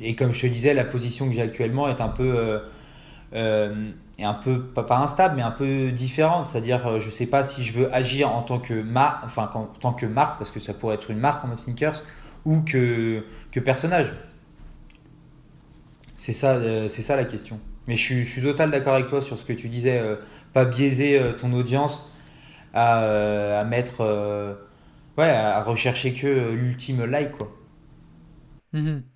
Et 0.00 0.14
comme 0.16 0.32
je 0.32 0.40
te 0.42 0.46
disais, 0.46 0.74
la 0.74 0.84
position 0.84 1.28
que 1.28 1.34
j'ai 1.34 1.42
actuellement 1.42 1.88
est 1.88 2.00
un 2.00 2.08
peu, 2.08 2.36
euh, 2.38 2.58
euh, 3.34 3.90
est 4.18 4.24
un 4.24 4.34
peu 4.34 4.62
pas, 4.64 4.98
instable, 4.98 5.36
mais 5.36 5.42
un 5.42 5.50
peu 5.50 5.90
différente. 5.92 6.46
C'est-à-dire, 6.46 6.86
euh, 6.86 7.00
je 7.00 7.10
sais 7.10 7.26
pas 7.26 7.42
si 7.42 7.62
je 7.62 7.72
veux 7.72 7.94
agir 7.94 8.30
en 8.32 8.42
tant 8.42 8.58
que 8.58 8.74
marque, 8.74 9.24
enfin 9.24 9.50
en 9.54 9.66
tant 9.66 9.92
que 9.92 10.06
marque, 10.06 10.38
parce 10.38 10.50
que 10.50 10.60
ça 10.60 10.74
pourrait 10.74 10.94
être 10.96 11.10
une 11.10 11.18
marque 11.18 11.44
en 11.44 11.48
mode 11.48 11.58
sneakers, 11.58 12.02
ou 12.44 12.62
que, 12.62 13.24
que 13.52 13.60
personnage. 13.60 14.12
C'est 16.16 16.32
ça, 16.32 16.58
c'est 16.88 17.02
ça 17.02 17.16
la 17.16 17.24
question. 17.24 17.58
Mais 17.88 17.96
je 17.96 18.02
suis, 18.02 18.24
je 18.24 18.40
total 18.42 18.70
d'accord 18.70 18.94
avec 18.94 19.06
toi 19.06 19.20
sur 19.20 19.38
ce 19.38 19.44
que 19.44 19.52
tu 19.54 19.68
disais, 19.68 20.02
pas 20.52 20.64
biaiser 20.66 21.18
ton 21.38 21.52
audience 21.54 22.14
à, 22.74 23.60
à 23.60 23.64
mettre, 23.64 24.02
ouais, 25.16 25.30
à 25.30 25.62
rechercher 25.62 26.12
que 26.12 26.52
l'ultime 26.52 27.04
like 27.04 27.32
quoi. 27.32 27.50
Mhm. 28.72 29.09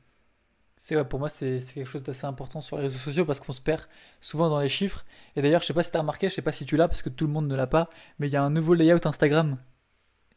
C'est 0.86 0.96
ouais, 0.96 1.04
pour 1.04 1.18
moi 1.18 1.30
c'est 1.30 1.60
quelque 1.72 1.88
chose 1.88 2.02
d'assez 2.02 2.26
important 2.26 2.60
sur 2.60 2.76
les 2.76 2.82
réseaux 2.82 2.98
sociaux 2.98 3.24
parce 3.24 3.40
qu'on 3.40 3.52
se 3.52 3.60
perd 3.62 3.80
souvent 4.20 4.50
dans 4.50 4.60
les 4.60 4.68
chiffres. 4.68 5.06
Et 5.34 5.40
d'ailleurs, 5.40 5.62
je 5.62 5.66
sais 5.66 5.72
pas 5.72 5.82
si 5.82 5.90
t'as 5.90 6.00
remarqué, 6.00 6.28
je 6.28 6.34
sais 6.34 6.42
pas 6.42 6.52
si 6.52 6.66
tu 6.66 6.76
l'as 6.76 6.88
parce 6.88 7.00
que 7.00 7.08
tout 7.08 7.26
le 7.26 7.32
monde 7.32 7.48
ne 7.48 7.56
l'a 7.56 7.66
pas, 7.66 7.88
mais 8.18 8.26
il 8.26 8.34
y 8.34 8.36
a 8.36 8.42
un 8.42 8.50
nouveau 8.50 8.74
layout 8.74 9.00
Instagram. 9.06 9.56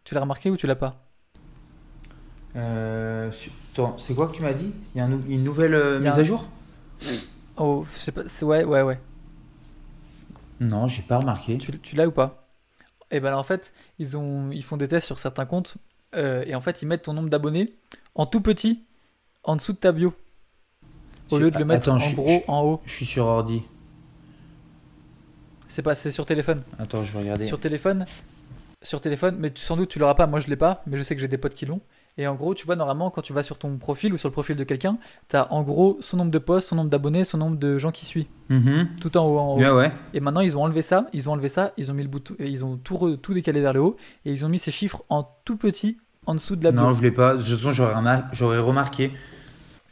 Tu 0.05 0.15
l'as 0.15 0.21
remarqué 0.21 0.49
ou 0.49 0.55
tu 0.55 0.65
l'as 0.65 0.77
pas? 0.77 1.03
Euh, 2.55 3.29
c'est 3.33 4.15
quoi 4.15 4.29
que 4.29 4.37
tu 4.37 4.41
m'as 4.41 4.53
dit? 4.53 4.73
Il 4.95 4.99
y 4.99 5.01
a 5.01 5.03
un 5.03 5.21
une 5.27 5.43
nouvelle 5.43 5.73
euh, 5.73 5.99
mise 5.99 6.17
à 6.17 6.23
jour? 6.23 6.47
Oh, 7.57 7.85
je 7.91 7.97
sais 7.97 8.13
pas, 8.13 8.21
c'est 8.27 8.45
ouais, 8.45 8.63
ouais, 8.63 8.83
ouais. 8.83 9.01
Non, 10.61 10.87
j'ai 10.87 11.01
pas 11.01 11.17
remarqué. 11.17 11.57
Tu, 11.57 11.77
tu 11.77 11.97
l'as 11.97 12.07
ou 12.07 12.11
pas? 12.11 12.47
Et 13.11 13.19
ben 13.19 13.31
là, 13.31 13.37
en 13.37 13.43
fait, 13.43 13.73
ils 13.99 14.15
ont 14.15 14.49
ils 14.51 14.63
font 14.63 14.77
des 14.77 14.87
tests 14.87 15.07
sur 15.07 15.19
certains 15.19 15.45
comptes 15.45 15.75
euh, 16.15 16.45
et 16.47 16.55
en 16.55 16.61
fait, 16.61 16.81
ils 16.81 16.85
mettent 16.85 17.03
ton 17.03 17.11
nombre 17.11 17.29
d'abonnés 17.29 17.75
en 18.15 18.25
tout 18.25 18.39
petit 18.39 18.85
en 19.43 19.57
dessous 19.57 19.73
de 19.73 19.79
ta 19.79 19.91
bio 19.91 20.13
au 21.31 21.39
lieu 21.39 21.51
de 21.51 21.57
le 21.57 21.65
mettre 21.65 21.89
Attends, 21.89 21.95
en 21.95 21.99
je, 21.99 22.15
gros 22.15 22.43
en 22.47 22.61
haut. 22.63 22.81
je 22.85 22.93
suis 22.93 23.05
sur 23.05 23.25
ordi. 23.25 23.63
C'est 25.67 25.81
pas 25.81 25.95
c'est 25.95 26.11
sur 26.11 26.25
téléphone. 26.25 26.61
Attends, 26.79 27.03
je 27.03 27.11
vais 27.13 27.19
regarder. 27.19 27.45
Sur 27.45 27.59
téléphone, 27.59 28.05
sur 28.81 29.01
téléphone, 29.01 29.35
mais 29.39 29.51
tu- 29.51 29.61
sans 29.61 29.77
doute 29.77 29.89
tu 29.89 29.99
l'auras 29.99 30.15
pas, 30.15 30.27
moi 30.27 30.39
je 30.39 30.47
l'ai 30.47 30.55
pas, 30.55 30.81
mais 30.87 30.97
je 30.97 31.03
sais 31.03 31.15
que 31.15 31.21
j'ai 31.21 31.27
des 31.27 31.37
potes 31.37 31.53
qui 31.53 31.65
l'ont. 31.65 31.81
Et 32.19 32.25
en 32.25 32.33
gros, 32.33 32.55
tu 32.55 32.65
vois, 32.65 32.75
normalement, 32.75 33.11
quand 33.11 33.21
tu 33.21 33.31
vas 33.31 33.43
sur 33.43 33.59
ton 33.59 33.77
profil 33.77 34.11
ou 34.11 34.17
sur 34.17 34.27
le 34.27 34.33
profil 34.33 34.55
de 34.55 34.63
quelqu'un, 34.63 34.97
tu 35.29 35.35
as 35.35 35.53
en 35.53 35.61
gros 35.61 35.99
son 36.01 36.17
nombre 36.17 36.31
de 36.31 36.39
posts, 36.39 36.69
son 36.69 36.75
nombre 36.75 36.89
d'abonnés, 36.89 37.23
son 37.25 37.37
nombre 37.37 37.57
de 37.57 37.77
gens 37.77 37.91
qui 37.91 38.05
suivent, 38.05 38.25
Mhm. 38.49 38.87
tout 38.99 39.15
en 39.17 39.25
haut, 39.27 39.37
en 39.37 39.53
haut. 39.53 39.59
Ouais, 39.59 39.69
ouais. 39.69 39.91
Et 40.15 40.19
maintenant, 40.19 40.41
ils 40.41 40.57
ont 40.57 40.63
enlevé 40.63 40.81
ça, 40.81 41.05
ils 41.13 41.29
ont 41.29 41.33
enlevé 41.33 41.47
ça, 41.49 41.73
ils 41.77 41.91
ont 41.91 41.93
mis 41.93 42.01
le 42.01 42.09
bouton, 42.09 42.33
et 42.39 42.47
ils 42.47 42.65
ont 42.65 42.75
tout, 42.77 42.95
re- 42.95 43.17
tout 43.19 43.35
décalé 43.35 43.61
vers 43.61 43.73
le 43.73 43.81
haut, 43.81 43.97
et 44.25 44.31
ils 44.31 44.43
ont 44.45 44.49
mis 44.49 44.57
ces 44.57 44.71
chiffres 44.71 45.03
en 45.09 45.29
tout 45.45 45.57
petit 45.57 45.97
en 46.25 46.33
dessous 46.33 46.55
de 46.55 46.63
la 46.63 46.71
bio. 46.71 46.81
Non, 46.81 46.91
je 46.91 47.03
l'ai 47.03 47.11
pas. 47.11 47.35
De 47.35 47.37
toute 47.43 47.51
façon, 47.51 47.71
j'aurais 47.71 47.93
remar- 47.93 48.23
j'aurais 48.31 48.57
remarqué. 48.57 49.11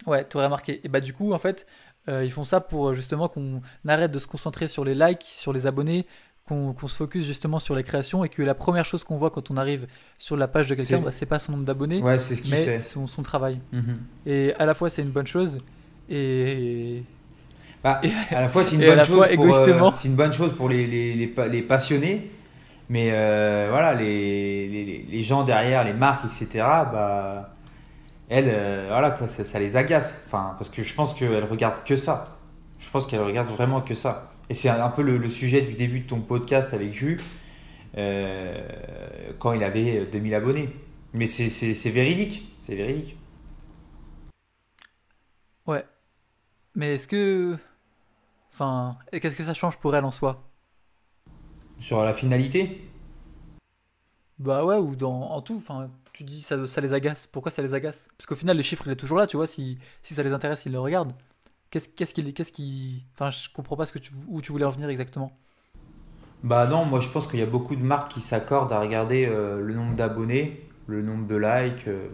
Ouais, 0.06 0.26
tu 0.28 0.38
aurais 0.38 0.46
remarqué. 0.48 0.82
Et 0.84 0.90
bah 0.90 1.00
du 1.02 1.14
coup, 1.14 1.34
en 1.34 1.38
fait, 1.40 1.66
euh, 2.10 2.24
ils 2.24 2.32
font 2.32 2.44
ça 2.44 2.62
pour 2.62 2.90
euh, 2.90 2.94
justement 2.94 3.28
qu'on 3.28 3.62
arrête 3.88 4.12
de 4.12 4.20
se 4.20 4.28
concentrer 4.28 4.68
sur 4.68 4.86
les 4.86 4.96
likes, 4.96 5.24
sur 5.24 5.52
les 5.54 5.66
abonnés, 5.68 6.06
qu'on 6.48 6.74
qu'on 6.74 6.88
se 6.88 6.96
focus 6.96 7.26
justement 7.26 7.58
sur 7.60 7.76
les 7.76 7.84
créations 7.84 8.24
et 8.24 8.30
que 8.30 8.44
la 8.44 8.54
première 8.54 8.86
chose 8.86 9.04
qu'on 9.04 9.18
voit 9.18 9.32
quand 9.32 9.50
on 9.50 9.58
arrive 9.58 9.88
sur 10.20 10.38
la 10.38 10.48
page 10.48 10.68
de 10.70 10.76
quelqu'un, 10.76 10.98
C'est 10.98 11.04
bah, 11.04 11.12
c'est 11.12 11.26
pas 11.26 11.40
son 11.40 11.54
nombre 11.54 11.66
d'abonnés, 11.66 12.02
Ouais, 12.02 12.20
ce 12.20 12.34
mais 12.52 12.64
fait. 12.66 12.80
son, 12.80 13.08
son 13.08 13.24
travail. 13.24 13.60
Mhm. 13.72 13.98
Et 14.28 14.54
à 14.60 14.66
la 14.68 14.76
fois, 14.76 14.90
c'est 14.92 15.02
une 15.02 15.10
bonne 15.10 15.26
chose 15.26 15.60
et, 16.08 17.02
Bah, 17.84 18.00
et, 18.04 18.12
à 18.36 18.42
la 18.42 18.48
fois, 18.48 18.64
c'est 18.64 18.76
une 18.76 18.82
bonne 18.86 19.00
chose 19.04 19.16
fois 19.18 19.28
pour, 19.30 19.56
euh, 19.56 19.92
une 20.06 20.16
bonne 20.16 20.34
chose 20.34 20.54
pour 20.56 20.70
les, 20.70 20.86
les, 20.86 21.16
les, 21.16 21.28
pa- 21.28 21.48
les 21.48 21.64
passionnés, 21.64 22.30
mais 22.90 23.10
euh, 23.12 23.68
voilà, 23.72 23.96
les, 23.96 24.68
les, 24.68 25.06
les 25.10 25.22
gens 25.24 25.44
derrière, 25.44 25.84
les 25.84 25.94
marques, 25.94 26.26
etc., 26.26 26.48
bah, 26.92 27.55
elles, 28.30 28.50
euh, 28.50 28.88
voilà, 28.90 29.12
quoi, 29.12 29.28
ça, 29.28 29.44
ça 29.44 29.60
les 29.60 29.76
agace. 29.78 30.22
Enfin, 30.26 30.56
parce 30.58 30.70
que 30.70 30.84
je 30.84 30.94
pense 30.94 31.14
qu'elles 31.14 31.44
regardent 31.44 31.84
que 31.84 31.96
ça. 31.96 32.38
Je 32.80 32.90
pense 32.90 33.08
qu'elles 33.08 33.22
regardent 33.22 33.50
vraiment 33.50 33.82
que 33.82 33.94
ça. 33.94 34.32
Et 34.50 34.54
c'est 34.54 34.70
un 34.70 34.90
peu 34.90 35.02
le, 35.02 35.18
le 35.18 35.30
sujet 35.30 35.62
du 35.62 35.76
début 35.76 36.02
de 36.02 36.08
ton 36.08 36.22
podcast 36.22 36.74
avec 36.74 36.94
Jus, 36.94 37.20
euh, 37.98 38.68
quand 39.40 39.54
il 39.54 39.64
avait 39.64 40.06
2000 40.08 40.36
abonnés. 40.36 40.70
Mais 41.14 41.28
c'est 41.28 41.90
véridique, 41.92 42.56
c'est 42.62 42.76
véridique. 42.76 43.18
Ouais. 45.68 45.86
Mais 46.76 46.96
est-ce 46.96 47.08
que, 47.08 47.58
enfin, 48.54 48.98
qu'est-ce 49.12 49.36
que 49.36 49.44
ça 49.44 49.54
change 49.56 49.78
pour 49.80 49.96
elle 49.96 50.06
en 50.06 50.12
soi? 50.12 50.44
Sur 51.80 52.04
la 52.04 52.14
finalité, 52.14 52.82
Bah 54.40 54.64
ouais, 54.66 54.78
ou 54.78 54.96
dans 54.96 55.32
en 55.32 55.42
tout. 55.42 55.56
Enfin, 55.58 55.90
tu 56.18 56.24
dis 56.24 56.42
ça, 56.42 56.68
ça 56.68 56.82
les 56.82 56.94
agace. 56.94 57.28
Pourquoi 57.28 57.52
ça 57.52 57.62
les 57.62 57.74
agace? 57.74 58.08
Parce 58.18 58.28
qu'au 58.28 58.36
final, 58.36 58.58
le 58.58 58.64
chiffre 58.64 58.84
il 58.88 58.92
est 58.94 58.96
toujours 58.96 59.18
là, 59.18 59.28
tu 59.28 59.38
vois. 59.38 59.48
Si, 59.48 59.78
si 60.02 60.14
ça 60.14 60.24
les 60.24 60.34
intéresse, 60.34 60.66
ils 60.66 60.72
le 60.72 60.80
regardent. 60.80 61.14
Qu'est-ce 61.72 61.90
qu'est-ce 61.90 62.14
qui, 62.16 62.34
qu'est-ce 62.34 62.52
qui... 62.54 63.06
Enfin, 63.14 63.32
je 63.32 63.50
comprends 63.54 63.78
pas 63.78 63.86
ce 63.88 63.94
que 63.94 64.00
tu, 64.00 64.12
où 64.28 64.42
tu 64.42 64.52
voulais 64.54 64.66
en 64.66 64.72
venir 64.72 64.90
exactement. 64.90 65.38
Bah 66.44 66.68
non, 66.68 66.86
moi 66.86 67.00
je 67.00 67.10
pense 67.10 67.28
qu'il 67.28 67.40
y 67.40 67.44
a 67.44 67.48
beaucoup 67.48 67.76
de 67.76 67.84
marques 67.84 68.12
qui 68.14 68.22
s'accordent 68.22 68.72
à 68.72 68.80
regarder 68.80 69.26
euh, 69.26 69.62
le 69.62 69.74
nombre 69.74 69.96
d'abonnés, 69.96 70.62
le 70.88 71.02
nombre 71.02 71.26
de 71.28 71.36
likes, 71.36 71.88
euh, 71.88 72.08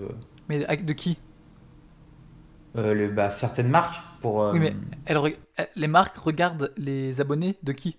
Mais 0.48 0.60
de 0.60 0.94
qui? 0.94 1.18
euh, 2.78 2.94
le- 2.94 3.10
bah, 3.10 3.30
certaines 3.30 3.70
marques 3.70 4.02
pour... 4.22 4.44
euh, 4.44 4.54
Oui, 4.54 4.60
mais 4.60 4.78
elles 5.06 5.18
les 5.76 5.88
marques 5.88 6.16
regardent 6.18 6.74
les 6.78 7.22
abonnés 7.22 7.58
de 7.64 7.72
qui? 7.72 7.98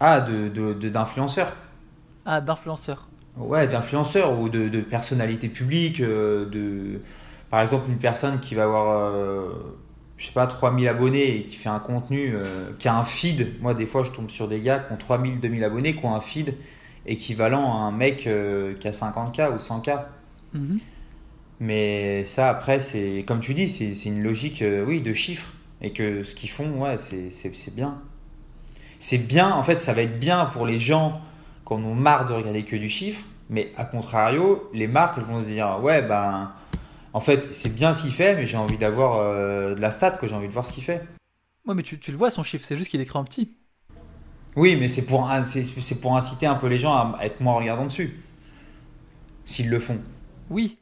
Ah, 0.00 0.20
de, 0.20 0.48
de, 0.48 0.72
de- 0.74 0.88
d'influenceurs. 0.88 1.52
Ah, 2.24 2.40
d'influenceurs. 2.40 3.09
Ouais, 3.40 3.66
d'influenceurs 3.66 4.38
ou 4.38 4.48
de, 4.48 4.68
de 4.68 4.80
personnalités 4.80 5.48
publiques. 5.48 6.00
euh, 6.00 6.46
de... 6.48 7.00
Par 7.50 7.62
exemple, 7.62 7.90
une 7.90 7.98
personne 7.98 8.38
qui 8.40 8.54
va 8.54 8.64
avoir, 8.64 9.14
euh, 9.14 9.48
je 10.16 10.26
sais 10.26 10.32
pas, 10.32 10.46
3000 10.46 10.86
abonnés 10.88 11.36
et 11.38 11.44
qui 11.44 11.56
fait 11.56 11.68
un 11.68 11.78
contenu, 11.80 12.34
euh, 12.34 12.44
qui 12.78 12.88
a 12.88 12.96
un 12.96 13.04
feed. 13.04 13.60
Moi, 13.60 13.74
des 13.74 13.86
fois, 13.86 14.04
je 14.04 14.10
tombe 14.10 14.30
sur 14.30 14.46
des 14.48 14.60
gars 14.60 14.78
qui 14.80 14.92
ont 14.92 14.96
3000, 14.96 15.40
2000 15.40 15.64
abonnés, 15.64 15.94
qui 15.96 16.04
ont 16.04 16.14
un 16.14 16.20
feed 16.20 16.54
équivalent 17.06 17.72
à 17.72 17.80
un 17.86 17.92
mec 17.92 18.26
euh, 18.26 18.74
qui 18.74 18.86
a 18.88 18.92
50K 18.92 19.52
ou 19.54 19.58
100K. 19.58 20.06
Mhm. 20.54 20.78
Mais 21.60 22.24
ça, 22.24 22.48
après, 22.50 22.80
c'est 22.80 23.24
comme 23.26 23.40
tu 23.40 23.54
dis, 23.54 23.68
c'est 23.68 23.92
c'est 23.94 24.08
une 24.08 24.22
logique, 24.22 24.62
euh, 24.62 24.84
oui, 24.86 25.02
de 25.02 25.12
chiffres. 25.12 25.52
Et 25.82 25.92
que 25.92 26.22
ce 26.22 26.34
qu'ils 26.34 26.50
font, 26.50 26.82
ouais, 26.82 26.96
c'est 26.96 27.30
c'est- 27.30 27.54
c'est 27.54 27.74
bien. 27.74 27.98
C'est 28.98 29.18
bien, 29.18 29.50
en 29.52 29.62
fait, 29.62 29.80
ça 29.80 29.92
va 29.94 30.02
être 30.02 30.18
bien 30.18 30.44
pour 30.46 30.66
les 30.66 30.78
gens 30.78 31.20
qui 31.70 31.74
en 31.74 31.84
ont 31.84 31.94
marre 31.94 32.26
de 32.26 32.32
regarder 32.32 32.64
que 32.64 32.76
du 32.76 32.88
chiffre. 32.88 33.24
Mais 33.48 33.72
à 33.76 33.84
contrario, 33.84 34.68
les 34.74 34.86
marques, 34.86 35.18
elles 35.18 35.24
vont 35.24 35.42
se 35.42 35.46
dire, 35.46 35.78
ouais, 35.82 36.02
ben, 36.02 36.52
en 37.12 37.20
fait, 37.20 37.52
c'est 37.54 37.68
bien 37.74 37.92
ce 37.92 38.02
qu'il 38.02 38.12
fait, 38.12 38.34
mais 38.34 38.46
j'ai 38.46 38.56
envie 38.56 38.78
d'avoir 38.78 39.18
euh, 39.18 39.74
de 39.74 39.80
la 39.80 39.90
stat, 39.90 40.12
quoi, 40.12 40.28
j'ai 40.28 40.34
envie 40.34 40.48
de 40.48 40.52
voir 40.52 40.66
ce 40.66 40.72
qu'il 40.72 40.82
fait. 40.82 41.02
Ouais, 41.66 41.74
mais 41.74 41.82
tu, 41.82 41.98
tu 41.98 42.10
le 42.10 42.16
vois 42.16 42.30
son 42.30 42.42
chiffre, 42.42 42.64
c'est 42.64 42.76
juste 42.76 42.90
qu'il 42.90 43.00
est 43.00 43.04
écrit 43.04 43.18
en 43.18 43.24
petit. 43.24 43.56
Oui, 44.56 44.76
mais 44.76 44.88
c'est 44.88 45.06
pour, 45.06 45.30
c'est 45.44 46.00
pour 46.00 46.16
inciter 46.16 46.46
un 46.46 46.56
peu 46.56 46.66
les 46.66 46.78
gens 46.78 46.94
à 47.14 47.24
être 47.24 47.40
moins 47.40 47.54
regardants 47.54 47.86
dessus. 47.86 48.20
S'ils 49.44 49.68
le 49.68 49.78
font. 49.78 50.00
Oui, 50.48 50.78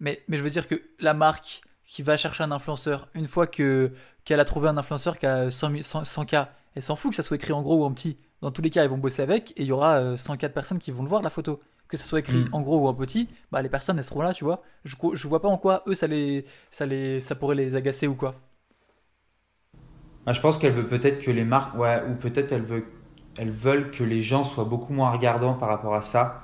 mais, 0.00 0.22
mais 0.28 0.36
je 0.36 0.42
veux 0.42 0.50
dire 0.50 0.66
que 0.66 0.82
la 0.98 1.14
marque 1.14 1.62
qui 1.86 2.02
va 2.02 2.16
chercher 2.16 2.42
un 2.42 2.50
influenceur, 2.50 3.08
une 3.14 3.28
fois 3.28 3.46
que 3.46 3.92
qu'elle 4.24 4.40
a 4.40 4.44
trouvé 4.44 4.68
un 4.68 4.76
influenceur 4.78 5.18
qui 5.18 5.26
a 5.26 5.50
100, 5.50 5.70
000 5.70 5.82
100, 5.82 6.02
100K, 6.02 6.48
elle 6.74 6.82
s'en 6.82 6.96
fout 6.96 7.10
que 7.10 7.16
ça 7.16 7.22
soit 7.22 7.36
écrit 7.36 7.52
en 7.52 7.62
gros 7.62 7.82
ou 7.82 7.84
en 7.84 7.92
petit. 7.92 8.16
Dans 8.44 8.52
tous 8.52 8.62
les 8.62 8.70
cas, 8.70 8.84
ils 8.84 8.90
vont 8.90 8.98
bosser 8.98 9.22
avec 9.22 9.52
et 9.56 9.62
il 9.62 9.66
y 9.66 9.72
aura 9.72 9.96
euh, 9.96 10.16
104 10.18 10.52
personnes 10.54 10.78
qui 10.78 10.90
vont 10.92 11.02
le 11.02 11.08
voir 11.08 11.22
la 11.22 11.30
photo. 11.30 11.60
Que 11.88 11.96
ça 11.96 12.04
soit 12.06 12.20
écrit 12.20 12.44
Mm. 12.44 12.48
en 12.52 12.60
gros 12.62 12.78
ou 12.80 12.88
en 12.88 12.94
petit, 12.94 13.28
bah 13.52 13.62
les 13.62 13.68
personnes 13.70 13.98
elles 13.98 14.04
seront 14.04 14.22
là, 14.22 14.32
tu 14.34 14.44
vois. 14.44 14.62
Je, 14.84 14.96
je 15.14 15.28
vois 15.28 15.40
pas 15.42 15.48
en 15.48 15.58
quoi 15.58 15.82
eux 15.86 15.94
ça 15.94 16.06
les 16.06 16.46
ça 16.70 16.86
les 16.86 17.20
ça 17.20 17.34
pourrait 17.34 17.56
les 17.56 17.74
agacer 17.76 18.06
ou 18.06 18.14
quoi. 18.14 18.34
Ah, 20.26 20.32
je 20.32 20.40
pense 20.40 20.58
qu'elle 20.58 20.72
veut 20.72 20.86
peut-être 20.86 21.18
que 21.22 21.30
les 21.30 21.44
marques, 21.44 21.76
ouais, 21.76 22.02
ou 22.08 22.14
peut-être 22.14 22.52
elles 22.52 22.64
veulent, 22.64 22.86
elles 23.38 23.50
veulent 23.50 23.90
que 23.90 24.02
les 24.04 24.22
gens 24.22 24.44
soient 24.44 24.64
beaucoup 24.64 24.92
moins 24.94 25.10
regardants 25.10 25.54
par 25.54 25.68
rapport 25.68 25.94
à 25.94 26.00
ça 26.02 26.42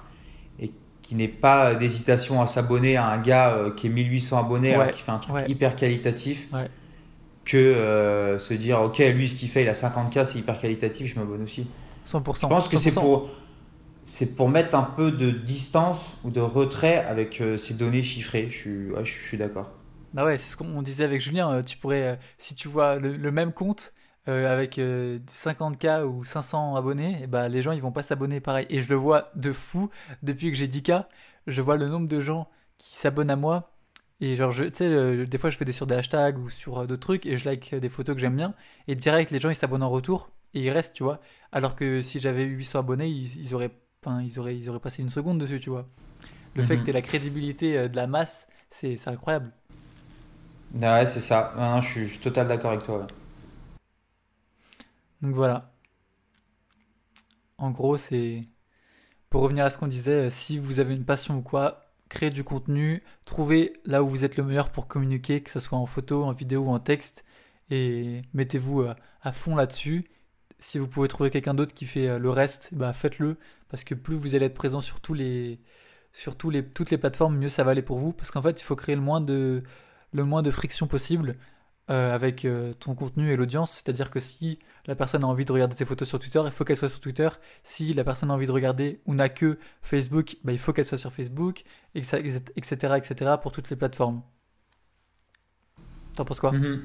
et 0.60 0.72
qu'il 1.02 1.18
n'ait 1.18 1.28
pas 1.28 1.74
d'hésitation 1.74 2.42
à 2.42 2.46
s'abonner 2.46 2.96
à 2.96 3.06
un 3.06 3.18
gars 3.20 3.54
euh, 3.54 3.72
qui 3.74 3.86
est 3.88 3.90
1800 3.90 4.38
abonnés 4.38 4.76
qu'il 4.92 5.02
fait 5.02 5.12
un 5.12 5.18
truc 5.18 5.34
ouais. 5.34 5.44
hyper 5.46 5.76
qualitatif 5.76 6.48
Ouais. 6.52 6.70
que 7.44 7.56
euh, 7.58 8.38
se 8.38 8.54
dire 8.54 8.80
ok 8.82 8.98
lui 8.98 9.28
ce 9.28 9.34
qu'il 9.34 9.48
fait 9.48 9.62
il 9.62 9.68
a 9.68 9.74
50k 9.74 10.24
c'est 10.24 10.38
hyper 10.38 10.58
qualitatif 10.60 11.14
je 11.14 11.18
m'abonne 11.20 11.42
aussi. 11.42 11.66
100%. 12.04 12.34
Je 12.34 12.46
pense 12.54 12.68
que 12.68 12.76
c'est 12.76 12.98
100%. 12.98 12.98
pour 12.98 13.30
pour 14.36 14.48
mettre 14.50 14.76
un 14.76 14.82
peu 14.82 15.10
de 15.12 15.30
distance 15.30 16.16
ou 16.24 16.30
de 16.30 16.40
retrait 16.40 16.98
avec 17.04 17.40
euh, 17.40 17.56
ces 17.58 17.74
données 17.74 18.02
chiffrées. 18.02 18.48
Je 18.50 18.56
suis, 18.58 18.90
ouais, 18.90 19.04
je 19.04 19.10
suis- 19.12 19.22
je 19.22 19.28
suis 19.28 19.38
d'accord. 19.38 19.70
Bah 20.12 20.24
ouais, 20.24 20.38
c'est 20.38 20.50
ce 20.50 20.56
qu'on 20.56 20.82
disait 20.82 21.04
avec 21.04 21.20
Julien. 21.20 21.50
euh, 21.52 21.62
Tu 21.62 21.76
pourrais, 21.78 22.02
euh, 22.02 22.16
si 22.38 22.54
tu 22.56 22.66
vois 22.68 22.96
le, 22.96 23.16
le 23.16 23.30
même 23.32 23.52
compte 23.52 23.92
euh, 24.28 24.52
avec 24.52 24.78
euh, 24.78 25.20
50K 25.28 26.04
ou 26.04 26.24
500 26.24 26.74
abonnés, 26.76 27.22
et 27.22 27.26
bah 27.28 27.48
les 27.48 27.62
gens 27.62 27.72
ils 27.72 27.80
vont 27.80 27.92
pas 27.92 28.02
s'abonner 28.02 28.40
pareil. 28.40 28.66
Et 28.70 28.80
je 28.80 28.88
le 28.88 28.96
vois 28.96 29.30
de 29.36 29.52
fou 29.52 29.88
depuis 30.22 30.50
que 30.50 30.56
j'ai 30.56 30.66
10K. 30.66 31.06
Je 31.46 31.62
vois 31.62 31.76
le 31.76 31.86
nombre 31.88 32.08
de 32.08 32.20
gens 32.20 32.48
qui 32.78 32.90
s'abonnent 32.96 33.30
à 33.30 33.36
moi. 33.36 33.72
Et 34.20 34.36
genre, 34.36 34.52
tu 34.52 34.64
sais, 34.74 34.84
euh, 34.86 35.26
des 35.26 35.38
fois 35.38 35.50
je 35.50 35.56
fais 35.56 35.64
des 35.64 35.72
sur 35.72 35.86
des 35.86 35.94
hashtags 35.94 36.38
ou 36.38 36.50
sur 36.50 36.86
d'autres 36.86 37.00
trucs 37.00 37.24
et 37.26 37.38
je 37.38 37.44
like 37.46 37.74
des 37.74 37.88
photos 37.88 38.14
que 38.16 38.20
j'aime 38.20 38.36
bien. 38.36 38.54
Et 38.88 38.96
direct, 38.96 39.30
les 39.30 39.38
gens 39.38 39.48
ils 39.50 39.54
s'abonnent 39.54 39.82
en 39.82 39.90
retour 39.90 40.30
et 40.54 40.62
ils 40.62 40.70
restent, 40.70 40.94
tu 40.96 41.02
vois. 41.04 41.20
Alors 41.52 41.76
que 41.76 42.02
si 42.02 42.20
j'avais 42.20 42.44
eu 42.44 42.56
800 42.56 42.80
abonnés, 42.80 43.08
ils, 43.08 43.40
ils 43.40 43.54
auraient, 43.54 43.72
enfin, 44.04 44.22
ils 44.22 44.38
auraient, 44.38 44.56
ils 44.56 44.68
auraient 44.70 44.80
passé 44.80 45.02
une 45.02 45.10
seconde 45.10 45.38
dessus, 45.40 45.60
tu 45.60 45.70
vois. 45.70 45.88
Le 46.54 46.62
fait 46.62 46.76
Mhm. 46.76 46.80
que 46.80 46.84
tu 46.84 46.92
la 46.92 47.02
crédibilité 47.02 47.78
euh, 47.78 47.88
de 47.88 47.96
la 47.96 48.06
masse, 48.08 48.48
c'est 48.70 48.96
incroyable. 49.08 49.52
Ouais, 50.74 51.06
c'est 51.06 51.20
ça. 51.20 51.52
Non, 51.56 51.74
non, 51.74 51.80
je 51.80 51.88
suis, 51.88 52.02
je 52.06 52.12
suis 52.14 52.20
total 52.20 52.48
d'accord 52.48 52.70
avec 52.72 52.82
toi. 52.84 52.98
ouais. 52.98 53.06
Donc 55.22 55.34
voilà. 55.34 55.72
En 57.58 57.70
gros, 57.70 57.96
c'est 57.96 58.48
pour 59.30 59.42
revenir 59.42 59.64
à 59.66 59.70
ce 59.70 59.78
qu'on 59.78 59.88
disait, 59.88 60.28
euh, 60.28 60.30
si 60.30 60.58
vous 60.58 60.80
avez 60.80 60.94
une 60.94 61.04
passion 61.04 61.38
ou 61.38 61.42
quoi, 61.42 61.92
créez 62.08 62.30
du 62.30 62.44
contenu, 62.44 63.02
trouvez 63.26 63.74
là 63.84 64.02
où 64.04 64.08
vous 64.08 64.24
êtes 64.24 64.36
le 64.36 64.44
meilleur 64.44 64.70
pour 64.72 64.88
communiquer, 64.88 65.42
que 65.42 65.50
ce 65.50 65.60
soit 65.60 65.78
en 65.78 65.86
photo, 65.86 66.24
en 66.24 66.32
vidéo 66.32 66.62
ou 66.64 66.70
en 66.70 66.80
texte, 66.80 67.24
et 67.70 68.22
mettez-vous 68.34 68.82
euh, 68.82 68.94
à 69.22 69.32
fond 69.32 69.56
là-dessus. 69.56 70.06
Si 70.60 70.78
vous 70.78 70.86
pouvez 70.86 71.08
trouver 71.08 71.30
quelqu'un 71.30 71.54
d'autre 71.54 71.74
qui 71.74 71.86
fait 71.86 72.08
euh, 72.08 72.18
le 72.18 72.30
reste, 72.30 72.68
bah 72.72 72.92
faites-le, 72.92 73.36
parce 73.68 73.82
que 73.82 73.94
plus 73.94 74.14
vous 74.14 74.34
allez 74.34 74.46
être 74.46 74.54
présent 74.54 74.80
sur 74.80 75.00
les, 75.14 75.58
les, 76.50 76.64
toutes 76.64 76.90
les 76.90 76.98
plateformes, 76.98 77.36
mieux 77.36 77.48
ça 77.48 77.64
va 77.64 77.72
aller 77.72 77.82
pour 77.82 77.98
vous, 77.98 78.12
parce 78.12 78.30
qu'en 78.30 78.42
fait, 78.42 78.60
il 78.60 78.64
faut 78.64 78.76
créer 78.76 78.94
le 78.94 79.00
moins 79.00 79.20
de, 79.20 79.62
le 80.12 80.24
moins 80.24 80.42
de 80.42 80.50
friction 80.50 80.86
possible 80.86 81.36
euh, 81.90 82.14
avec 82.14 82.44
euh, 82.44 82.72
ton 82.74 82.94
contenu 82.94 83.32
et 83.32 83.36
l'audience. 83.36 83.72
C'est-à-dire 83.72 84.10
que 84.10 84.20
si 84.20 84.58
la 84.86 84.94
personne 84.94 85.24
a 85.24 85.26
envie 85.26 85.44
de 85.44 85.52
regarder 85.52 85.74
tes 85.74 85.84
photos 85.84 86.08
sur 86.08 86.18
Twitter, 86.18 86.42
il 86.44 86.52
faut 86.52 86.64
qu'elle 86.64 86.76
soit 86.76 86.88
sur 86.88 87.00
Twitter. 87.00 87.28
Si 87.64 87.94
la 87.94 88.04
personne 88.04 88.30
a 88.30 88.34
envie 88.34 88.46
de 88.46 88.52
regarder 88.52 89.00
ou 89.06 89.14
n'a 89.14 89.28
que 89.28 89.58
Facebook, 89.82 90.36
bah, 90.44 90.52
il 90.52 90.58
faut 90.58 90.72
qu'elle 90.72 90.84
soit 90.84 90.98
sur 90.98 91.12
Facebook, 91.12 91.64
etc., 91.94 92.38
etc., 92.96 93.32
pour 93.42 93.50
toutes 93.50 93.70
les 93.70 93.76
plateformes. 93.76 94.22
T'en 96.14 96.24
penses 96.24 96.40
quoi? 96.40 96.52
Mhm. 96.52 96.82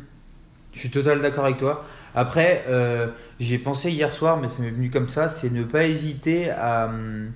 Je 0.76 0.82
suis 0.82 0.89
totalement 0.89 1.23
d'accord 1.23 1.45
avec 1.45 1.57
toi. 1.57 1.86
Après, 2.13 2.65
euh, 2.67 3.07
j'ai 3.39 3.57
pensé 3.57 3.91
hier 3.91 4.11
soir, 4.11 4.38
mais 4.38 4.49
ça 4.49 4.61
m'est 4.61 4.69
venu 4.69 4.89
comme 4.89 5.07
ça, 5.07 5.30
c'est 5.30 5.51
ne 5.51 5.63
pas 5.63 5.86
hésiter 5.86 6.51
à, 6.51 6.88
hum, 6.88 7.32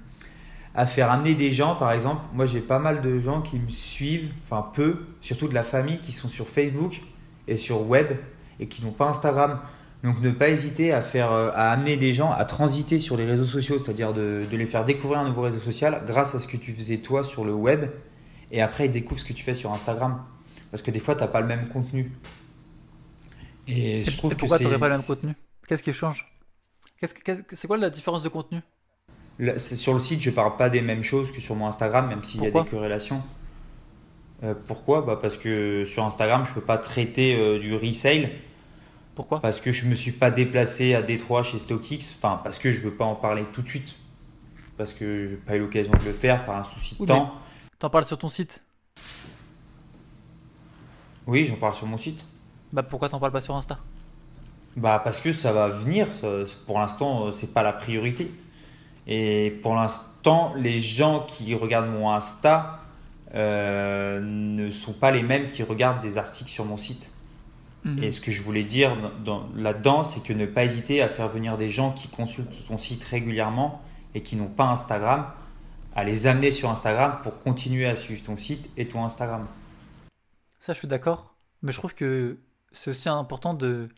à 0.75 0.85
faire 0.85 1.09
amener 1.09 1.35
des 1.35 1.51
gens, 1.51 1.75
par 1.75 1.91
exemple. 1.93 2.21
Moi, 2.33 2.45
j'ai 2.45 2.59
pas 2.59 2.79
mal 2.79 3.01
de 3.01 3.17
gens 3.17 3.41
qui 3.41 3.57
me 3.57 3.69
suivent, 3.69 4.31
enfin 4.43 4.69
peu, 4.73 4.95
surtout 5.21 5.47
de 5.47 5.53
la 5.53 5.63
famille, 5.63 5.99
qui 5.99 6.11
sont 6.11 6.27
sur 6.27 6.47
Facebook 6.47 7.01
et 7.47 7.57
sur 7.57 7.87
Web 7.87 8.07
et 8.59 8.67
qui 8.67 8.83
n'ont 8.83 8.91
pas 8.91 9.07
Instagram. 9.07 9.57
Donc, 10.03 10.21
ne 10.21 10.31
pas 10.31 10.49
hésiter 10.49 10.93
à 10.93 11.01
faire, 11.01 11.31
euh, 11.31 11.49
à 11.53 11.71
amener 11.71 11.97
des 11.97 12.13
gens 12.13 12.31
à 12.31 12.43
transiter 12.43 12.99
sur 12.99 13.17
les 13.17 13.25
réseaux 13.25 13.45
sociaux, 13.45 13.79
c'est-à-dire 13.79 14.13
de, 14.13 14.43
de 14.49 14.57
les 14.57 14.65
faire 14.65 14.83
découvrir 14.83 15.19
un 15.19 15.27
nouveau 15.27 15.41
réseau 15.41 15.59
social 15.59 16.03
grâce 16.05 16.35
à 16.35 16.39
ce 16.39 16.47
que 16.47 16.57
tu 16.57 16.73
faisais 16.73 16.97
toi 16.97 17.23
sur 17.23 17.45
le 17.45 17.53
web. 17.53 17.85
Et 18.51 18.61
après, 18.61 18.85
ils 18.85 18.91
découvrent 18.91 19.19
ce 19.19 19.25
que 19.25 19.33
tu 19.33 19.43
fais 19.43 19.53
sur 19.53 19.71
Instagram. 19.71 20.21
Parce 20.71 20.81
que 20.83 20.91
des 20.91 20.99
fois, 20.99 21.15
tu 21.15 21.21
n'as 21.21 21.27
pas 21.27 21.41
le 21.41 21.47
même 21.47 21.67
contenu. 21.67 22.11
Et 23.71 24.01
je 24.01 24.09
Et 24.09 24.17
trouve 24.17 24.31
que 24.33 24.39
pourquoi 24.39 24.57
c'est. 24.57 24.63
t'aurais 24.63 24.79
pas 24.79 24.87
le 24.89 24.95
même 24.95 25.03
contenu? 25.05 25.33
Qu'est-ce 25.67 25.83
qui 25.83 25.93
change? 25.93 26.25
Qu'est-ce 26.99 27.13
que- 27.13 27.21
qu'est-ce 27.21 27.41
que- 27.43 27.55
C'est 27.55 27.67
quoi 27.67 27.77
la 27.77 27.89
différence 27.91 28.23
de 28.23 28.29
contenu? 28.29 28.61
Là, 29.37 29.59
c'est- 29.59 29.75
Sur 29.75 29.93
le 29.93 29.99
site, 29.99 30.21
je 30.21 30.31
parle 30.31 30.57
pas 30.57 30.69
des 30.69 30.81
mêmes 30.81 31.03
choses 31.03 31.31
que 31.31 31.39
sur 31.39 31.55
mon 31.55 31.67
Instagram, 31.67 32.07
même 32.07 32.23
s'il 32.23 32.43
y 32.43 32.47
a 32.47 32.51
des 32.51 32.65
corrélations. 32.65 33.21
Euh, 34.43 34.53
pourquoi? 34.67 35.01
Bah 35.03 35.17
Parce 35.21 35.37
que 35.37 35.85
sur 35.85 36.03
Instagram, 36.03 36.45
je 36.47 36.51
peux 36.53 36.61
pas 36.61 36.77
traiter 36.79 37.35
euh, 37.35 37.59
du 37.59 37.75
resale. 37.75 38.31
Pourquoi? 39.15 39.39
Parce 39.41 39.59
que 39.61 39.71
je 39.71 39.85
me 39.85 39.95
suis 39.95 40.13
pas 40.13 40.31
déplacé 40.31 40.95
à 40.95 41.01
Détroit 41.01 41.43
chez 41.43 41.59
StockX. 41.59 42.15
Enfin, 42.17 42.39
parce 42.43 42.57
que 42.57 42.71
je 42.71 42.81
veux 42.81 42.93
pas 42.95 43.05
en 43.05 43.15
parler 43.15 43.43
tout 43.53 43.61
de 43.61 43.67
suite. 43.67 43.97
Parce 44.77 44.93
que 44.93 45.27
je 45.27 45.31
n'ai 45.31 45.37
pas 45.37 45.57
eu 45.57 45.59
l'occasion 45.59 45.91
de 45.91 46.05
le 46.05 46.13
faire 46.13 46.45
par 46.45 46.57
un 46.57 46.63
souci 46.63 46.95
de 46.95 47.01
Oui, 47.01 47.07
temps. 47.07 47.33
T'en 47.79 47.89
parles 47.89 48.05
sur 48.05 48.17
ton 48.17 48.29
site? 48.29 48.61
Oui, 51.27 51.45
j'en 51.45 51.55
parle 51.55 51.73
sur 51.75 51.85
mon 51.85 51.97
site. 51.97 52.23
Bah 52.73 52.83
pourquoi 52.83 53.09
t'en 53.09 53.19
parles 53.19 53.31
pas 53.31 53.41
sur 53.41 53.55
Insta? 53.55 53.79
Bah 54.77 55.01
parce 55.03 55.19
que 55.19 55.31
ça 55.31 55.51
va 55.51 55.67
venir. 55.67 56.11
ça- 56.13 56.27
pour 56.65 56.79
l'instant, 56.79 57.25
euh, 57.27 57.31
c'est 57.31 57.53
pas 57.53 57.63
la 57.63 57.73
priorité. 57.73 58.31
Et 59.07 59.57
pour 59.63 59.75
l'instant, 59.75 60.53
les 60.55 60.79
gens 60.79 61.25
qui 61.27 61.55
regardent 61.55 61.89
mon 61.89 62.11
Insta 62.11 62.75
euh, 63.35 64.19
ne 64.21 64.71
sont 64.71 64.93
pas 64.93 65.11
les 65.11 65.21
mêmes 65.23 65.47
qui 65.47 65.61
regardent 65.63 66.01
des 66.01 66.17
articles 66.17 66.49
sur 66.49 66.65
mon 66.65 66.77
site. 66.77 67.11
Mhm. 67.85 68.03
Et 68.03 68.11
ce 68.11 68.21
que 68.21 68.31
je 68.31 68.41
voulais 68.43 68.63
dire 68.63 68.91
dans- 69.23 69.47
là-dedans, 69.55 70.03
c'est 70.03 70.21
que 70.21 70.33
ne 70.33 70.45
pas 70.45 70.65
hésiter 70.65 71.01
à 71.01 71.07
faire 71.07 71.27
venir 71.27 71.57
des 71.57 71.69
gens 71.69 71.91
qui 71.91 72.07
consultent 72.07 72.67
ton 72.67 72.77
site 72.77 73.03
régulièrement 73.03 73.81
et 74.15 74.21
qui 74.21 74.35
n'ont 74.35 74.47
pas 74.47 74.65
Instagram, 74.65 75.25
à 75.95 76.03
les 76.03 76.27
amener 76.27 76.51
sur 76.51 76.69
Instagram 76.69 77.19
pour 77.23 77.39
continuer 77.39 77.87
à 77.87 77.95
suivre 77.95 78.23
ton 78.23 78.35
site 78.37 78.69
et 78.77 78.87
ton 78.87 79.03
Instagram. 79.05 79.45
Ça, 80.59 80.73
je 80.73 80.79
suis 80.79 80.87
d'accord. 80.87 81.35
Mais 81.61 81.71
je 81.71 81.77
trouve 81.77 81.93
que 81.93 82.37
c'est 82.71 82.91
aussi 82.91 83.09
important 83.09 83.53
de 83.53 83.89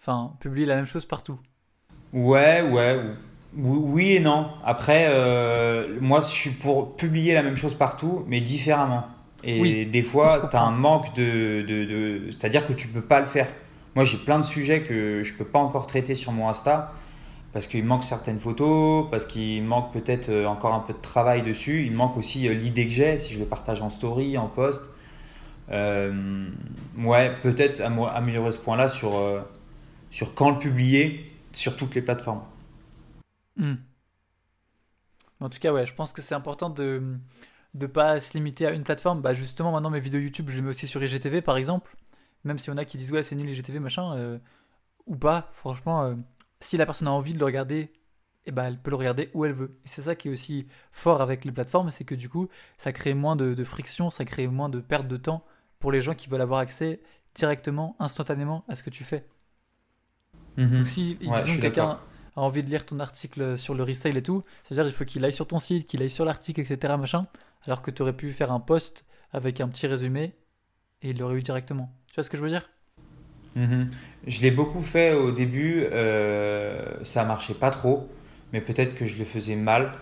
enfin, 0.00 0.36
publier 0.40 0.66
la 0.66 0.76
même 0.76 0.86
chose 0.86 1.06
partout. 1.06 1.40
Ouais, 2.12 2.62
ouais, 2.62 3.00
ou- 3.56 3.76
oui 3.92 4.12
et 4.14 4.20
non. 4.20 4.48
Après, 4.64 5.06
euh, 5.08 5.98
moi, 6.00 6.20
je 6.20 6.26
suis 6.26 6.50
pour 6.50 6.96
publier 6.96 7.34
la 7.34 7.42
même 7.42 7.56
chose 7.56 7.74
partout, 7.74 8.24
mais 8.26 8.40
différemment. 8.40 9.04
Et 9.42 9.84
Oui, 9.84 9.86
des 9.86 10.02
fois, 10.02 10.48
tu 10.50 10.56
as 10.56 10.62
un 10.62 10.70
manque 10.70 11.14
de, 11.14 11.62
de, 11.66 11.84
de- 11.84 12.30
C'est-à-dire 12.30 12.66
que 12.66 12.72
tu 12.72 12.88
peux 12.88 13.02
pas 13.02 13.20
le 13.20 13.26
faire. 13.26 13.48
Moi, 13.94 14.04
j'ai 14.04 14.16
plein 14.18 14.38
de 14.38 14.44
sujets 14.44 14.82
que 14.82 15.22
je 15.22 15.34
peux 15.34 15.44
pas 15.44 15.58
encore 15.58 15.86
traiter 15.86 16.14
sur 16.14 16.32
mon 16.32 16.48
Insta 16.48 16.92
parce 17.52 17.66
qu'il 17.68 17.84
manque 17.84 18.04
certaines 18.04 18.38
photos, 18.40 19.06
parce 19.10 19.26
qu'il 19.26 19.62
manque 19.64 19.92
peut-être 19.92 20.28
euh, 20.30 20.46
encore 20.46 20.74
un 20.74 20.80
peu 20.80 20.92
de 20.94 21.00
travail 21.00 21.42
dessus. 21.42 21.84
Il 21.86 21.92
manque 21.92 22.16
aussi 22.18 22.48
euh, 22.48 22.54
l'idée 22.54 22.86
que 22.86 22.92
j'ai, 22.92 23.18
si 23.18 23.34
je 23.34 23.38
le 23.40 23.46
partage 23.46 23.82
en 23.82 23.90
story, 23.90 24.38
en 24.38 24.48
post. 24.48 24.84
Euh, 25.70 26.48
ouais, 26.98 27.36
peut-être 27.42 27.80
am- 27.80 28.00
améliorer 28.00 28.52
ce 28.52 28.58
point-là 28.58 28.88
sur, 28.88 29.16
euh, 29.16 29.42
sur 30.10 30.34
quand 30.34 30.50
le 30.50 30.58
publier 30.58 31.32
sur 31.52 31.76
toutes 31.76 31.94
les 31.94 32.02
plateformes. 32.02 32.42
Hmm. 33.56 33.76
En 35.40 35.48
tout 35.48 35.58
cas, 35.58 35.72
ouais, 35.72 35.86
je 35.86 35.94
pense 35.94 36.12
que 36.12 36.22
c'est 36.22 36.34
important 36.34 36.70
de 36.70 37.18
de 37.74 37.86
pas 37.86 38.20
se 38.20 38.32
limiter 38.34 38.66
à 38.66 38.72
une 38.72 38.84
plateforme. 38.84 39.20
Bah 39.20 39.34
justement, 39.34 39.70
maintenant 39.72 39.90
mes 39.90 40.00
vidéos 40.00 40.20
YouTube, 40.20 40.48
je 40.50 40.56
les 40.56 40.62
mets 40.62 40.70
aussi 40.70 40.86
sur 40.86 41.02
IGTV 41.02 41.42
par 41.42 41.56
exemple. 41.58 41.96
Même 42.44 42.58
s'il 42.58 42.72
y 42.72 42.74
en 42.74 42.78
a 42.78 42.84
qui 42.86 42.96
disent 42.98 43.12
ouais 43.12 43.22
c'est 43.22 43.36
nul 43.36 43.50
IGTV 43.50 43.80
machin 43.80 44.16
euh, 44.16 44.38
ou 45.06 45.16
pas. 45.16 45.50
Franchement, 45.54 46.16
si 46.60 46.76
la 46.78 46.86
personne 46.86 47.08
a 47.08 47.12
envie 47.12 47.34
de 47.34 47.38
le 47.38 47.44
regarder, 47.46 47.92
eh 48.46 48.52
ben 48.52 48.64
elle 48.66 48.78
peut 48.80 48.90
le 48.90 48.96
regarder 48.96 49.30
où 49.34 49.44
elle 49.44 49.52
veut. 49.52 49.78
Et 49.84 49.88
c'est 49.88 50.02
ça 50.02 50.14
qui 50.16 50.28
est 50.28 50.32
aussi 50.32 50.68
fort 50.92 51.20
avec 51.22 51.44
les 51.44 51.52
plateformes, 51.52 51.90
c'est 51.90 52.04
que 52.04 52.14
du 52.14 52.28
coup 52.28 52.48
ça 52.78 52.92
crée 52.92 53.14
moins 53.14 53.36
de 53.36 53.64
friction, 53.64 54.10
ça 54.10 54.24
crée 54.24 54.48
moins 54.48 54.68
de 54.70 54.80
perte 54.80 55.08
de 55.08 55.16
temps 55.18 55.44
pour 55.78 55.92
les 55.92 56.00
gens 56.00 56.14
qui 56.14 56.28
veulent 56.28 56.40
avoir 56.42 56.60
accès 56.60 57.00
directement, 57.34 57.96
instantanément 57.98 58.64
à 58.68 58.76
ce 58.76 58.82
que 58.82 58.90
tu 58.90 59.04
fais. 59.04 59.26
Donc 60.76 60.86
si 60.86 61.16
Ouais, 61.24 61.42
je 61.44 61.48
disons 61.48 61.52
suis 61.52 61.60
que 61.60 61.60
quelqu'un 61.60 62.00
a 62.36 62.40
envie 62.40 62.62
de 62.62 62.68
lire 62.70 62.84
ton 62.86 62.98
article 63.00 63.58
sur 63.58 63.74
le 63.74 63.82
resale 63.82 64.16
et 64.16 64.22
tout, 64.22 64.44
c'est-à-dire 64.64 64.86
il 64.86 64.92
faut 64.92 65.04
qu'il 65.04 65.24
aille 65.24 65.32
sur 65.32 65.46
ton 65.46 65.58
site, 65.58 65.86
qu'il 65.86 66.02
aille 66.02 66.10
sur 66.10 66.24
l'article, 66.24 66.60
etc. 66.60 66.96
machin, 66.98 67.26
alors 67.64 67.82
que 67.82 67.90
tu 67.90 68.02
aurais 68.02 68.16
pu 68.16 68.32
faire 68.32 68.52
un 68.52 68.60
post 68.60 69.04
avec 69.32 69.60
un 69.60 69.68
petit 69.68 69.86
résumé 69.86 70.34
et 71.02 71.10
il 71.10 71.18
l'aurait 71.18 71.36
eu 71.36 71.42
directement. 71.42 71.92
Tu 72.08 72.16
vois 72.16 72.24
ce 72.24 72.30
que 72.30 72.36
je 72.38 72.42
veux 72.42 72.50
dire? 72.50 72.68
Mhm. 73.54 73.90
Je 74.26 74.42
l'ai 74.42 74.50
beaucoup 74.50 74.82
fait 74.82 75.14
au 75.14 75.32
début, 75.32 75.84
euh, 75.92 77.02
ça 77.04 77.24
marchait 77.24 77.54
pas 77.54 77.70
trop, 77.70 78.06
mais 78.52 78.60
peut-être 78.60 78.94
que 78.94 79.06
je 79.06 79.18
le 79.18 79.24
faisais 79.24 79.56
mal. 79.56 79.92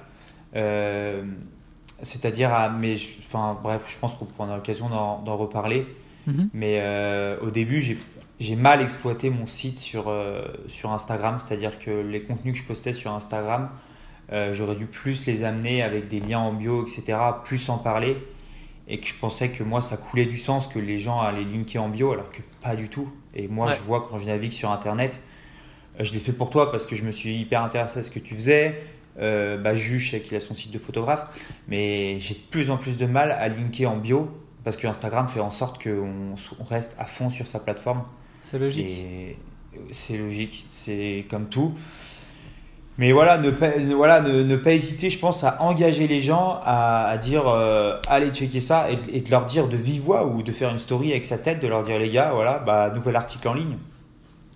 Euh, 0.57 1.25
C'est-à-dire, 2.03 2.53
à, 2.53 2.69
mais 2.69 2.97
je- 2.97 3.13
enfin 3.27 3.59
bref, 3.63 3.83
je 3.87 3.99
pense 3.99 4.15
qu'on 4.15 4.25
prendra 4.25 4.57
l'occasion 4.57 4.89
d'en 4.89 5.37
reparler. 5.37 5.87
Mhm. 6.27 6.49
Mais 6.55 6.79
euh, 6.81 7.37
au 7.43 7.51
début, 7.51 7.99
j'ai 8.41 8.57
mal 8.57 8.81
exploité 8.83 9.31
mon 9.31 9.47
site 9.47 9.79
sur, 9.79 10.09
euh, 10.09 10.43
sur 10.67 10.93
Instagram, 10.93 11.39
c'est-à-dire 11.41 11.79
que 11.79 11.91
les 11.91 12.23
contenus 12.23 12.55
que 12.55 12.59
je 12.61 12.65
postais 12.65 12.93
sur 12.93 13.13
Instagram, 13.13 13.71
euh, 14.33 14.55
j'aurais 14.55 14.75
dû 14.77 14.87
plus 14.87 15.27
les 15.27 15.45
amener 15.45 15.83
avec 15.83 16.09
des 16.09 16.21
liens 16.21 16.39
en 16.41 16.53
bio, 16.53 16.83
etc., 16.87 17.19
plus 17.45 17.69
en 17.69 17.79
parler, 17.79 18.17
et 18.89 18.99
que 19.01 19.07
je 19.07 19.15
pensais 19.15 19.51
que 19.51 19.63
moi, 19.63 19.81
ça 19.83 19.97
coulait 19.97 20.25
du 20.27 20.37
sens 20.39 20.67
que 20.67 20.79
les 20.79 20.99
gens 20.99 21.21
allaient 21.21 21.45
linker 21.45 21.83
en 21.83 21.89
bio, 21.89 22.13
alors 22.13 22.31
que 22.31 22.41
pas 22.63 22.75
du 22.77 22.89
tout. 22.89 23.11
Et 23.35 23.49
moi, 23.49 23.69
Ouais. 23.69 23.77
je 23.79 23.83
vois 23.85 24.07
quand 24.09 24.19
je 24.19 24.27
navigue 24.27 24.53
sur 24.53 24.71
Internet, 24.71 25.21
je 26.01 26.13
l'ai 26.13 26.19
fait 26.19 26.33
pour 26.33 26.51
toi 26.51 26.71
parce 26.71 26.87
que 26.87 26.97
je 26.97 27.05
me 27.05 27.13
suis 27.13 27.37
hyper 27.37 27.63
intéressé 27.63 28.01
à 28.01 28.03
ce 28.03 28.11
que 28.11 28.19
tu 28.19 28.35
faisais. 28.35 28.83
Euh, 29.21 29.57
bah, 29.59 29.77
je 29.77 29.99
sais 29.99 30.21
qu'il 30.21 30.37
a 30.37 30.41
son 30.41 30.55
site 30.55 30.73
de 30.73 30.79
photographe, 30.79 31.25
mais 31.69 32.19
j'ai 32.19 32.35
de 32.35 32.41
plus 32.51 32.71
en 32.71 32.77
plus 32.77 32.97
de 32.97 33.07
mal 33.07 33.31
à 33.33 33.49
linker 33.49 33.91
en 33.91 33.97
bio 33.97 34.31
parce 34.65 34.77
que 34.77 34.87
Instagram 34.87 35.29
fait 35.29 35.41
en 35.41 35.51
sorte 35.51 35.83
qu'on 35.83 36.35
on 36.59 36.65
reste 36.65 36.97
à 36.99 37.05
fond 37.05 37.31
sur 37.31 37.47
sa 37.47 37.59
plateforme. 37.61 38.03
C'est 38.43 38.59
logique. 38.59 38.87
Et 38.87 39.37
c'est 39.91 40.17
logique, 40.17 40.67
c'est 40.71 41.27
comme 41.31 41.49
tout. 41.49 41.75
Mais 42.97 43.11
voilà, 43.13 43.39
ne 43.39 43.51
pas, 43.51 43.71
voilà, 43.95 44.21
ne, 44.21 44.43
ne 44.43 44.57
pas 44.57 44.73
hésiter, 44.73 45.11
je 45.11 45.19
pense, 45.19 45.43
à 45.43 45.61
engager 45.61 46.07
les 46.07 46.21
gens, 46.21 46.61
à, 46.63 47.07
à 47.07 47.19
dire 47.19 47.49
euh, 47.49 47.99
allez 48.09 48.31
checker 48.31 48.61
ça 48.61 48.89
et, 48.91 48.99
et 49.17 49.21
de 49.21 49.31
leur 49.31 49.47
dire 49.47 49.67
de 49.67 49.77
vive 49.77 50.01
voix 50.01 50.27
ou 50.27 50.43
de 50.43 50.53
faire 50.53 50.71
une 50.71 50.79
story 50.79 51.11
avec 51.11 51.25
sa 51.25 51.37
tête, 51.37 51.61
de 51.61 51.67
leur 51.67 51.83
dire 51.83 51.99
les 51.99 52.09
gars, 52.09 52.31
voilà, 52.33 52.61
bah, 52.61 52.91
nouvel 52.95 53.17
article 53.17 53.49
en 53.49 53.55
ligne. 53.55 53.77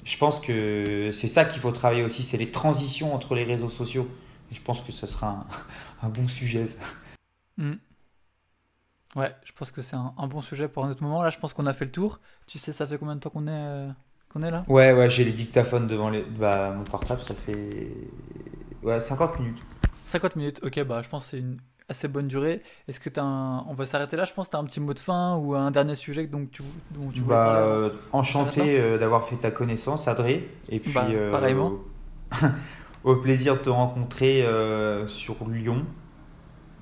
Je 0.05 0.17
pense 0.17 0.41
que 0.41 1.11
c'est 1.13 1.29
ça 1.29 1.45
qu'il 1.45 1.61
faut 1.61 1.73
travailler 1.73 2.05
aussi, 2.05 2.23
c'est 2.23 2.37
les 2.37 2.51
transitions 2.51 3.13
entre 3.13 3.35
les 3.35 3.43
réseaux 3.45 3.69
sociaux. 3.69 4.09
Et 4.51 4.55
je 4.55 4.63
pense 4.63 4.83
que 4.83 4.93
ce 4.93 5.07
sera 5.07 5.29
un, 5.29 5.47
un 6.07 6.09
bon 6.11 6.27
sujet. 6.29 6.67
ça. 6.67 6.81
Hmm. 7.57 7.75
Ouais, 9.17 9.35
je 9.45 9.53
pense 9.53 9.71
que 9.71 9.83
c'est 9.83 9.97
un, 9.97 10.15
un 10.19 10.27
bon 10.27 10.43
sujet 10.43 10.69
pour 10.69 10.85
un 10.85 10.91
autre 10.91 11.03
moment. 11.03 11.23
Là, 11.23 11.31
je 11.31 11.39
pense 11.39 11.55
qu'on 11.55 11.67
a 11.67 11.73
fait 11.75 11.87
le 11.87 11.91
tour. 11.91 12.21
Tu 12.47 12.59
sais, 12.59 12.73
ça 12.73 12.87
fait 12.87 12.99
combien 12.99 13.15
de 13.17 13.21
temps 13.21 13.31
qu'on 13.31 13.47
est, 13.47 13.51
euh, 13.53 13.89
qu'on 14.29 14.43
est 14.43 14.51
là? 14.51 14.65
Ouais, 14.69 14.93
ouais, 14.93 15.09
j'ai 15.11 15.25
les 15.25 15.33
dictaphones 15.33 15.87
devant 15.87 16.11
les, 16.11 16.23
bah, 16.23 16.71
mon 16.77 16.85
portable, 16.85 17.21
ça 17.23 17.35
fait 17.35 17.89
ouais, 18.83 19.01
50 19.01 19.39
minutes. 19.41 19.63
50 20.05 20.37
minutes, 20.37 20.61
ok, 20.63 20.83
bah 20.85 21.03
je 21.03 21.09
pense 21.09 21.25
que 21.25 21.31
c'est 21.33 21.39
une 21.41 21.59
assez 21.89 22.07
bonne 22.09 22.29
durée. 22.29 22.63
Est-ce 22.87 23.01
que 23.01 23.09
tu 23.09 23.19
as 23.19 23.25
un... 23.25 23.65
On 23.67 23.75
va 23.75 23.87
s'arrêter 23.87 24.17
là, 24.17 24.25
je 24.27 24.33
pense. 24.35 24.51
Tu 24.51 24.57
as 24.57 24.59
un 24.59 24.65
petit 24.65 24.81
mot 24.81 24.93
de 24.93 24.99
fin 24.99 25.37
ou 25.37 25.55
un 25.55 25.71
dernier 25.71 25.97
sujet 25.97 26.27
donc 26.27 26.51
tu, 26.51 26.63
dont 26.91 27.11
tu 27.11 27.21
voulais 27.21 27.35
Bah, 27.35 27.45
parler 27.45 27.67
euh, 27.67 27.91
enchanté 28.13 28.79
euh, 28.81 28.99
d'avoir 28.99 29.27
fait 29.27 29.37
ta 29.37 29.51
connaissance, 29.51 30.07
Adré. 30.07 30.49
Et 30.69 30.81
puis, 30.81 30.93
Bah, 30.93 31.07
euh, 31.11 31.31
pareillement. 31.31 31.73
au 33.05 33.17
plaisir 33.17 33.55
de 33.57 33.61
te 33.61 33.71
rencontrer 33.71 34.45
euh, 34.45 35.07
sur 35.09 35.37
Lyon. 35.49 35.87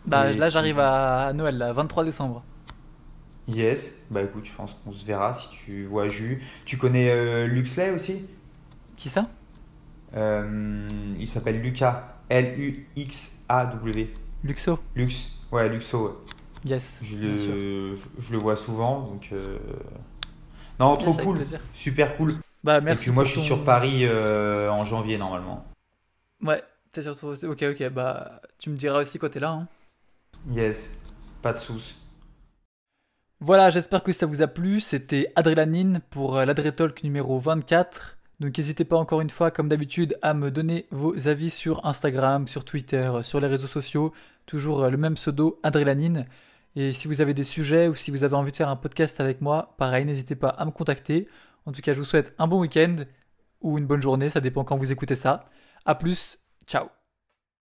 Bah 0.07 0.31
Et 0.31 0.35
là, 0.35 0.47
si- 0.47 0.53
j'arrive 0.55 0.79
à, 0.79 1.33
Noël, 1.35 1.59
là, 1.59 1.73
23 1.73 2.05
décembre. 2.05 2.43
Yes. 3.49 4.05
Bah 4.11 4.23
écoute, 4.23 4.45
je 4.45 4.53
pense 4.53 4.75
qu'on 4.75 4.93
se 4.93 5.05
verra 5.05 5.33
si 5.33 5.49
tu 5.51 5.85
vois 5.87 6.09
Jus. 6.09 6.43
Tu 6.65 6.77
connais 6.79 7.11
euh, 7.11 7.47
Luxley 7.47 7.91
aussi? 7.91 8.27
Qui 8.97 9.09
ça? 9.09 9.29
Euh, 10.17 11.15
Il 11.19 11.29
s'appelle 11.29 11.61
Lucas. 11.61 12.15
L-U-X-A-W. 12.29 14.11
Luxo. 14.45 14.79
Lux. 14.97 15.39
Ouais, 15.53 15.69
Luxo. 15.69 16.05
ouais. 16.07 16.13
Yes. 16.65 16.99
Je 17.03 17.17
bien 17.17 17.37
sûr. 17.37 17.55
le, 17.55 17.95
je, 17.97 18.03
je 18.19 18.33
le 18.33 18.39
vois 18.39 18.57
souvent, 18.57 19.01
donc. 19.03 19.29
euh, 19.33 19.59
Non, 20.81 20.97
trop 20.97 21.13
avec 21.13 21.25
cool. 21.25 21.37
plaisir. 21.37 21.61
Super 21.73 22.17
cool. 22.17 22.39
Bah, 22.65 22.79
Et 22.79 22.81
merci. 22.81 23.05
puis 23.05 23.13
moi, 23.13 23.23
pour 23.23 23.29
je 23.33 23.39
suis 23.39 23.41
ton- 23.41 23.47
sur 23.57 23.65
Paris 23.65 24.05
euh, 24.05 24.69
en 24.71 24.85
janvier 24.85 25.19
normalement. 25.19 25.65
Ouais, 26.97 27.03
t'es 27.03 27.03
sur 27.03 27.19
ton- 27.19 27.49
Ok, 27.51 27.63
ok, 27.63 27.89
bah, 27.91 28.41
tu 28.59 28.71
me 28.71 28.77
diras 28.77 29.01
aussi 29.03 29.19
quand 29.19 29.29
t'es 29.31 29.41
là. 29.41 29.51
hein. 29.51 29.69
Yes, 30.51 30.99
pas 31.43 31.53
de 31.53 31.59
soucis. 31.59 31.97
Voilà, 33.41 33.69
j'espère 33.71 34.03
que 34.03 34.13
ça 34.13 34.27
vous 34.27 34.41
a 34.43 34.47
plu. 34.47 34.81
C'était 34.81 35.33
Adrélanine 35.37 36.01
pour 36.11 36.37
euh, 36.37 36.45
l'Adrétalk 36.45 37.03
numéro 37.05 37.39
24. 37.39 38.17
Donc 38.41 38.57
n'hésitez 38.57 38.85
pas 38.85 38.97
encore 38.97 39.21
une 39.21 39.31
fois, 39.31 39.51
comme 39.51 39.69
d'habitude, 39.69 40.19
à 40.23 40.33
me 40.35 40.51
donner 40.51 40.87
vos 40.91 41.29
avis 41.29 41.51
sur 41.51 41.85
Instagram, 41.87 42.47
sur 42.49 42.65
Twitter, 42.65 42.97
euh, 43.13 43.23
sur 43.23 43.41
les 43.41 43.47
réseaux 43.49 43.67
sociaux. 43.67 44.13
Toujours 44.47 44.85
euh, 44.85 44.91
le 44.91 44.97
même 44.97 45.15
pseudo, 45.15 45.59
Adrélanine. 45.63 46.27
Et 46.77 46.93
si 46.93 47.09
vous 47.09 47.21
avez 47.21 47.35
des 47.35 47.45
sujets 47.45 47.89
ou 47.89 47.95
si 47.95 48.11
vous 48.11 48.25
avez 48.25 48.37
envie 48.37 48.53
de 48.53 48.57
faire 48.57 48.69
un 48.69 48.77
podcast 48.77 49.21
avec 49.21 49.41
moi, 49.41 49.75
pareil, 49.79 50.05
n'hésitez 50.05 50.37
pas 50.37 50.49
à 50.51 50.65
me 50.65 50.71
contacter. 50.71 51.29
En 51.67 51.73
tout 51.73 51.81
cas, 51.83 51.95
je 51.95 51.99
vous 51.99 52.05
souhaite 52.05 52.35
un 52.39 52.47
bon 52.47 52.61
week-end 52.61 52.97
ou 53.63 53.79
une 53.79 53.87
bonne 53.87 54.03
journée, 54.03 54.29
ça 54.31 54.41
dépend 54.41 54.65
quand 54.65 54.77
vous 54.77 54.93
écoutez 54.93 55.17
ça. 55.17 55.49
A 55.87 55.95
plus, 55.95 56.39
ciao 56.67 56.96